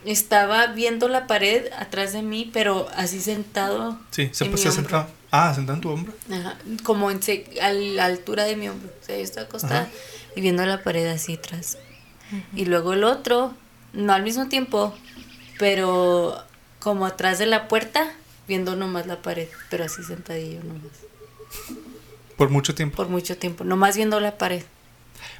estaba 0.04 0.66
viendo 0.66 1.06
la 1.06 1.28
pared 1.28 1.66
atrás 1.78 2.12
de 2.12 2.22
mí, 2.22 2.50
pero 2.52 2.88
así 2.96 3.20
sentado. 3.20 4.00
Sí, 4.10 4.30
se, 4.32 4.48
mi 4.48 4.58
se 4.58 4.72
sentaba. 4.72 5.08
Ah, 5.30 5.54
sentado 5.54 5.76
en 5.76 5.80
tu 5.80 5.90
hombro. 5.90 6.12
Ajá, 6.32 6.58
como 6.82 7.12
en 7.12 7.22
se- 7.22 7.46
a 7.62 7.72
la 7.72 8.06
altura 8.06 8.42
de 8.44 8.56
mi 8.56 8.68
hombro. 8.68 8.90
O 9.00 9.04
sea, 9.06 9.16
yo 9.16 9.22
estaba 9.22 9.46
acostada 9.46 9.82
Ajá. 9.82 9.90
y 10.34 10.40
viendo 10.40 10.66
la 10.66 10.82
pared 10.82 11.06
así 11.06 11.34
atrás. 11.34 11.78
Y 12.54 12.64
luego 12.66 12.92
el 12.92 13.04
otro, 13.04 13.54
no 13.92 14.12
al 14.12 14.22
mismo 14.22 14.48
tiempo, 14.48 14.94
pero 15.58 16.36
como 16.80 17.06
atrás 17.06 17.38
de 17.38 17.46
la 17.46 17.68
puerta, 17.68 18.12
viendo 18.48 18.76
nomás 18.76 19.06
la 19.06 19.22
pared, 19.22 19.48
pero 19.70 19.84
así 19.84 20.02
sentadillo 20.02 20.62
nomás. 20.64 20.92
Por 22.36 22.50
mucho 22.50 22.74
tiempo. 22.74 22.96
Por 22.96 23.08
mucho 23.08 23.36
tiempo, 23.38 23.64
nomás 23.64 23.96
viendo 23.96 24.18
la 24.20 24.36
pared. 24.38 24.62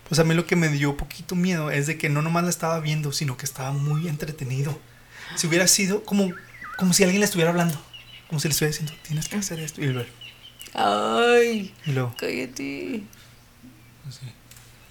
Pues 0.08 0.18
a 0.20 0.24
mí 0.24 0.34
lo 0.34 0.46
que 0.46 0.56
me 0.56 0.68
dio 0.68 0.96
poquito 0.96 1.34
miedo 1.34 1.70
es 1.70 1.86
de 1.86 1.98
que 1.98 2.08
no 2.08 2.22
nomás 2.22 2.44
la 2.44 2.50
estaba 2.50 2.80
viendo, 2.80 3.12
sino 3.12 3.36
que 3.36 3.44
estaba 3.44 3.72
muy 3.72 4.08
entretenido. 4.08 4.78
Si 5.34 5.46
hubiera 5.46 5.66
sido 5.66 6.04
como, 6.04 6.32
como 6.78 6.92
si 6.92 7.02
alguien 7.02 7.20
le 7.20 7.24
estuviera 7.26 7.50
hablando. 7.50 7.80
Como 8.28 8.40
si 8.40 8.48
le 8.48 8.52
estuviera 8.52 8.70
diciendo, 8.70 8.92
tienes 9.02 9.28
que 9.28 9.36
hacer 9.36 9.60
esto. 9.60 9.82
Y 9.82 9.86
luego, 9.86 10.08
Ay, 10.74 11.74
y 11.86 11.92
luego, 11.92 12.14
cállate. 12.18 13.02
así. 14.08 14.20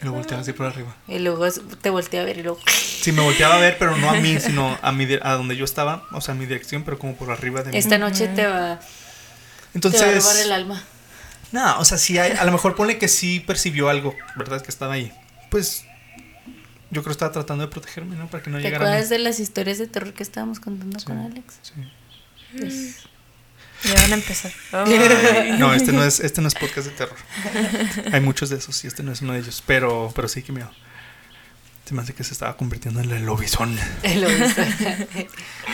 Y 0.03 0.05
lo 0.05 0.11
volteaba 0.11 0.41
así 0.41 0.53
por 0.53 0.65
arriba. 0.67 0.95
Y 1.07 1.19
luego 1.19 1.47
te 1.81 1.89
volteé 1.89 2.19
a 2.19 2.23
ver 2.25 2.37
y 2.37 2.43
luego. 2.43 2.59
Sí, 2.67 3.11
me 3.11 3.21
volteaba 3.23 3.55
a 3.55 3.59
ver, 3.59 3.77
pero 3.79 3.95
no 3.97 4.09
a 4.09 4.13
mí, 4.15 4.37
sino 4.39 4.77
a, 4.81 4.91
mi, 4.91 5.07
a 5.21 5.31
donde 5.33 5.55
yo 5.55 5.65
estaba, 5.65 6.03
o 6.11 6.21
sea, 6.21 6.35
a 6.35 6.37
mi 6.37 6.45
dirección, 6.45 6.83
pero 6.83 6.99
como 6.99 7.15
por 7.15 7.31
arriba 7.31 7.63
de 7.63 7.71
mí. 7.71 7.77
Esta 7.77 7.97
noche 7.97 8.27
te 8.27 8.45
va, 8.45 8.51
te 8.51 8.55
va 8.55 8.71
a 8.73 8.79
Entonces, 9.73 10.23
robar 10.23 10.37
el 10.37 10.51
alma. 10.51 10.83
no, 11.51 11.79
o 11.79 11.85
sea, 11.85 11.97
sí, 11.97 12.17
hay- 12.19 12.33
a 12.33 12.43
lo 12.45 12.51
mejor 12.51 12.75
pone 12.75 12.97
que 12.97 13.07
sí 13.07 13.39
percibió 13.39 13.89
algo, 13.89 14.13
¿verdad? 14.35 14.61
Que 14.61 14.69
estaba 14.71 14.93
ahí. 14.93 15.11
Pues, 15.49 15.85
yo 16.91 17.01
creo 17.01 17.05
que 17.05 17.11
estaba 17.11 17.31
tratando 17.31 17.65
de 17.65 17.71
protegerme, 17.71 18.15
¿no? 18.15 18.27
Para 18.27 18.43
que 18.43 18.49
no 18.49 18.57
¿Te 18.57 18.63
llegara 18.63 18.83
a 18.85 18.87
mí. 18.87 18.91
acuerdas 18.91 19.09
de 19.09 19.19
las 19.19 19.39
historias 19.39 19.77
de 19.79 19.87
terror 19.87 20.13
que 20.13 20.23
estábamos 20.23 20.59
contando 20.59 20.99
Sí, 20.99 21.05
con 21.05 21.17
Alex? 21.19 21.55
sí. 21.61 21.73
Pues, 22.57 22.95
Ya 23.83 23.95
van 23.95 24.11
a 24.11 24.15
empezar. 24.15 24.51
No, 25.59 25.73
este 25.73 25.91
no 25.91 26.03
es, 26.03 26.19
este 26.19 26.41
no 26.41 26.47
es 26.47 26.55
podcast 26.55 26.87
de 26.87 26.93
terror. 26.93 27.17
Hay 28.11 28.21
muchos 28.21 28.49
de 28.49 28.57
esos 28.57 28.83
y 28.83 28.87
este 28.87 29.03
no 29.03 29.11
es 29.11 29.21
uno 29.21 29.33
de 29.33 29.39
ellos. 29.39 29.63
Pero, 29.65 30.11
pero 30.15 30.27
sí 30.27 30.41
que 30.41 30.51
miedo. 30.51 30.71
Se 31.85 31.93
me 31.93 32.01
hace 32.01 32.13
que 32.13 32.23
se 32.23 32.33
estaba 32.33 32.55
convirtiendo 32.55 33.01
en 33.01 33.11
el 33.11 33.25
lobizón. 33.25 33.77
El 34.03 34.21
lobizón. 34.21 34.65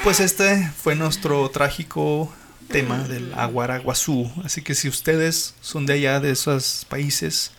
Pues 0.04 0.20
este 0.20 0.72
fue 0.82 0.96
nuestro 0.96 1.50
trágico 1.50 2.34
tema 2.70 3.00
del 3.00 3.34
aguaraguazú. 3.34 4.32
Así 4.44 4.62
que 4.62 4.76
si 4.76 4.88
ustedes 4.88 5.56
son 5.62 5.86
de 5.86 5.94
allá, 5.94 6.20
de 6.20 6.32
esos 6.32 6.86
países, 6.90 7.52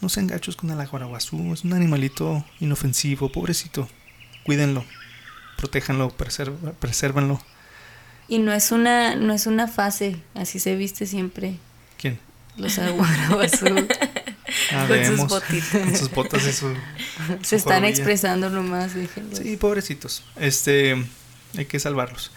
no 0.00 0.08
sean 0.08 0.26
gachos 0.26 0.56
con 0.56 0.70
el 0.70 0.80
aguaraguazú. 0.80 1.52
Es 1.52 1.64
un 1.64 1.72
animalito 1.72 2.44
inofensivo, 2.60 3.30
pobrecito. 3.30 3.88
Cuídenlo, 4.44 4.84
protéjanlo, 5.56 6.10
preserva, 6.10 6.72
presérvanlo. 6.72 7.40
Y 8.28 8.38
no 8.38 8.52
es 8.52 8.70
una, 8.72 9.14
no 9.16 9.32
es 9.34 9.46
una 9.46 9.68
fase, 9.68 10.16
así 10.34 10.58
se 10.58 10.74
viste 10.76 11.06
siempre. 11.06 11.56
¿Quién? 11.98 12.18
Los 12.56 12.78
aguaraguazú. 12.78 13.66
Ah, 14.70 14.84
Con 14.86 14.98
sus 15.04 15.16
vemos. 15.16 15.28
botitas. 15.30 15.82
Con 15.82 15.96
sus 15.96 16.10
botas 16.12 16.46
y 16.46 16.52
su. 16.52 16.68
se 17.42 17.48
su 17.48 17.56
están 17.56 17.80
corbilla. 17.80 17.88
expresando 17.88 18.50
nomás, 18.50 18.94
déjenlos. 18.94 19.40
Sí, 19.40 19.56
pobrecitos. 19.56 20.22
Este, 20.36 21.04
hay 21.56 21.64
que 21.64 21.80
salvarlos. 21.80 22.30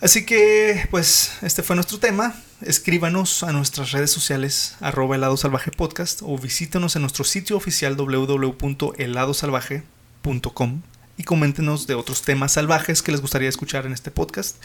Así 0.00 0.24
que, 0.24 0.86
pues, 0.90 1.32
este 1.42 1.64
fue 1.64 1.74
nuestro 1.74 1.98
tema. 1.98 2.36
Escríbanos 2.60 3.42
a 3.42 3.50
nuestras 3.52 3.90
redes 3.90 4.12
sociales, 4.12 4.76
arroba 4.80 5.16
helado 5.16 5.36
salvaje 5.36 5.72
podcast, 5.72 6.20
o 6.22 6.38
visítenos 6.38 6.94
en 6.96 7.02
nuestro 7.02 7.24
sitio 7.24 7.56
oficial 7.56 7.96
www.heladosalvaje.com 7.96 10.82
y 11.16 11.24
coméntenos 11.24 11.86
de 11.86 11.94
otros 11.94 12.22
temas 12.22 12.52
salvajes 12.52 13.02
que 13.02 13.12
les 13.12 13.20
gustaría 13.20 13.48
escuchar 13.48 13.86
en 13.86 13.92
este 13.92 14.10
podcast. 14.10 14.56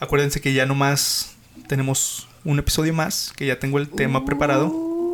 Acuérdense 0.00 0.40
que 0.40 0.52
ya 0.52 0.66
nomás 0.66 1.34
tenemos 1.68 2.26
un 2.44 2.58
episodio 2.58 2.92
más, 2.94 3.32
que 3.36 3.46
ya 3.46 3.58
tengo 3.58 3.78
el 3.78 3.88
tema 3.88 4.24
preparado. 4.24 4.70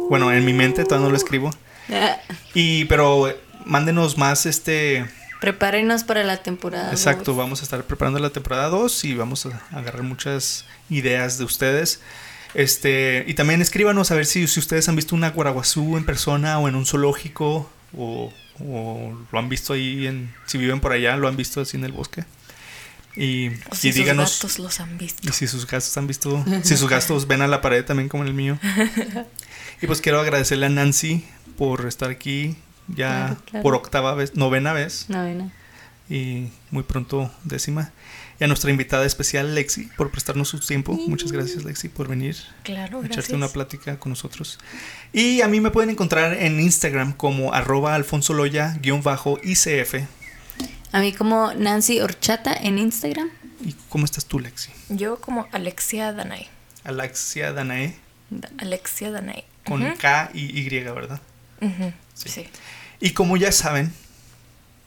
Bueno, 0.08 0.32
en 0.32 0.44
mi 0.44 0.52
mente 0.52 0.84
todavía 0.84 1.06
no 1.06 1.10
lo 1.10 1.16
escribo. 1.16 1.50
Ah, 1.92 2.18
Y, 2.54 2.84
pero 2.86 3.28
mándenos 3.64 4.16
más 4.16 4.46
este 4.46 5.04
prepárenos 5.40 6.04
para 6.04 6.24
la 6.24 6.38
temporada. 6.42 6.90
Exacto, 6.90 7.32
dos. 7.32 7.36
vamos 7.36 7.60
a 7.60 7.64
estar 7.64 7.84
preparando 7.84 8.18
la 8.18 8.30
temporada 8.30 8.68
2 8.68 9.04
y 9.04 9.14
vamos 9.14 9.46
a 9.46 9.60
agarrar 9.76 10.02
muchas 10.02 10.64
ideas 10.88 11.38
de 11.38 11.44
ustedes. 11.44 12.00
Este, 12.54 13.24
y 13.26 13.34
también 13.34 13.60
escríbanos 13.60 14.10
a 14.10 14.14
ver 14.14 14.24
si, 14.24 14.46
si 14.46 14.60
ustedes 14.60 14.88
han 14.88 14.96
visto 14.96 15.14
una 15.14 15.30
guaraguazú 15.30 15.96
en 15.96 16.06
persona 16.06 16.58
o 16.58 16.68
en 16.68 16.74
un 16.74 16.86
zoológico 16.86 17.68
o, 17.96 18.32
o 18.60 19.18
lo 19.30 19.38
han 19.38 19.48
visto 19.48 19.74
ahí 19.74 20.06
en 20.06 20.34
si 20.46 20.56
viven 20.58 20.80
por 20.80 20.92
allá, 20.92 21.16
lo 21.16 21.28
han 21.28 21.36
visto 21.36 21.60
así 21.60 21.76
en 21.76 21.84
el 21.84 21.92
bosque. 21.92 22.24
Y, 23.16 23.48
O 23.70 23.74
si 23.74 23.88
y 23.88 23.92
díganos 23.92 24.30
sus 24.30 24.42
gatos 24.42 24.58
los 24.58 24.80
han 24.80 24.98
visto. 24.98 25.26
y 25.28 25.32
si 25.32 25.46
sus 25.46 25.66
gastos 25.66 25.96
han 25.96 26.06
visto, 26.06 26.44
si 26.62 26.76
sus 26.76 26.88
gastos 26.88 27.26
ven 27.26 27.40
a 27.42 27.46
la 27.48 27.60
pared 27.62 27.84
también 27.84 28.08
como 28.08 28.24
el 28.24 28.34
mío. 28.34 28.58
Y 29.82 29.86
pues 29.86 30.00
quiero 30.00 30.20
agradecerle 30.20 30.66
a 30.66 30.68
Nancy 30.70 31.22
por 31.58 31.86
estar 31.86 32.08
aquí 32.08 32.56
ya 32.88 33.26
Claro, 33.26 33.42
claro. 33.44 33.62
por 33.62 33.74
octava 33.74 34.14
vez, 34.14 34.34
novena 34.34 34.72
vez 34.72 35.04
Novena. 35.08 35.52
y 36.08 36.48
muy 36.70 36.82
pronto 36.82 37.30
décima. 37.44 37.92
Y 38.40 38.44
a 38.44 38.48
nuestra 38.48 38.70
invitada 38.70 39.04
especial, 39.04 39.54
Lexi, 39.54 39.88
por 39.98 40.10
prestarnos 40.10 40.48
su 40.48 40.60
tiempo. 40.60 40.92
Muchas 41.08 41.30
gracias, 41.32 41.64
Lexi, 41.64 41.88
por 41.90 42.08
venir 42.08 42.36
Claro, 42.62 43.00
gracias. 43.00 43.18
echarte 43.26 43.34
una 43.34 43.48
plática 43.48 43.98
con 43.98 44.10
nosotros. 44.10 44.58
Y 45.12 45.40
a 45.42 45.48
mí 45.48 45.60
me 45.60 45.70
pueden 45.70 45.90
encontrar 45.90 46.32
en 46.34 46.58
Instagram 46.60 47.12
como 47.14 47.52
arroba 47.52 47.94
alfonsoloya-icf. 47.98 50.06
A 50.96 51.00
mí 51.00 51.12
como 51.12 51.52
Nancy 51.52 52.00
Horchata 52.00 52.54
en 52.54 52.78
Instagram. 52.78 53.28
¿Y 53.62 53.74
cómo 53.90 54.06
estás 54.06 54.24
tú, 54.24 54.40
Lexi? 54.40 54.70
Yo 54.88 55.20
como 55.20 55.46
Alexia 55.52 56.10
Danay. 56.14 56.48
Alexia 56.84 57.52
Danae, 57.52 57.96
Alexia 58.56 59.10
Danay. 59.10 59.44
con 59.66 59.84
K 59.96 60.30
y 60.32 60.58
Y, 60.58 60.68
¿verdad? 60.84 61.20
Sí. 62.14 62.30
sí. 62.30 62.48
Y 62.98 63.10
como 63.10 63.36
ya 63.36 63.52
saben, 63.52 63.92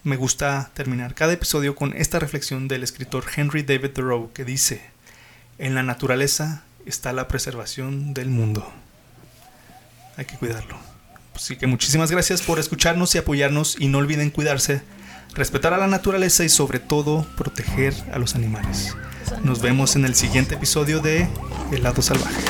me 0.04 0.16
gusta 0.16 0.72
terminar 0.74 1.14
cada 1.14 1.34
episodio 1.34 1.76
con 1.76 1.96
esta 1.96 2.18
reflexión 2.18 2.68
del 2.68 2.82
escritor 2.82 3.26
Henry 3.36 3.62
David 3.62 3.92
Thoreau 3.92 4.34
que 4.34 4.46
dice, 4.46 4.82
en 5.60 5.76
la 5.76 5.84
naturaleza 5.84 6.64
está 6.88 7.14
la 7.14 7.28
preservación 7.28 8.16
del 8.16 8.30
mundo. 8.30 8.68
Hay 10.18 10.26
que 10.26 10.38
cuidarlo. 10.38 10.76
Así 11.36 11.56
que 11.56 11.68
muchísimas 11.68 12.10
gracias 12.10 12.42
por 12.42 12.58
escucharnos 12.58 13.14
y 13.14 13.20
apoyarnos 13.20 13.76
y 13.80 13.90
no 13.90 14.00
olviden 14.00 14.32
cuidarse, 14.32 14.82
respetar 15.34 15.74
a 15.74 15.78
la 15.78 15.88
naturaleza 15.88 16.44
y 16.44 16.50
sobre 16.50 16.80
todo 16.80 17.26
proteger 17.36 17.94
a 18.12 18.20
los 18.20 18.36
animales. 18.36 18.96
Nos 19.44 19.62
vemos 19.62 19.96
en 19.96 20.06
el 20.06 20.16
siguiente 20.16 20.56
episodio 20.56 21.00
de 21.00 21.28
El 21.72 21.84
lado 21.84 22.02
salvaje. 22.02 22.44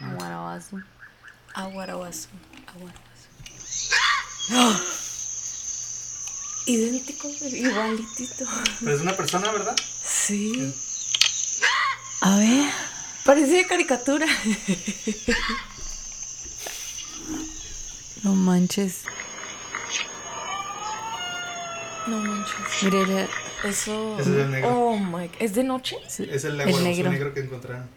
Aguaraguazú. 0.00 0.82
Aguaraguazú. 1.54 2.28
Aguaraguazú. 2.66 3.06
Idéntico, 6.66 7.28
igualitito. 7.28 8.44
Pero 8.80 8.94
es 8.96 9.00
una 9.00 9.16
persona, 9.16 9.52
¿verdad? 9.52 9.76
Sí. 10.04 10.74
A 12.20 12.36
ver. 12.38 12.70
Parecía 13.24 13.66
caricatura. 13.66 14.26
No 18.22 18.34
manches. 18.34 19.02
No 22.06 22.18
manches. 22.18 22.82
Mire, 22.82 23.28
Eso. 23.64 24.18
Ese 24.18 24.30
es 24.30 24.36
el 24.36 24.50
negro. 24.50 24.68
Oh 24.70 24.96
my. 24.98 25.30
¿Es 25.38 25.54
de 25.54 25.64
noche? 25.64 25.96
Es 26.06 26.20
el, 26.20 26.60
El 26.60 26.82
negro. 26.84 27.10
negro 27.10 27.34
que 27.34 27.40
encontraron. 27.40 27.88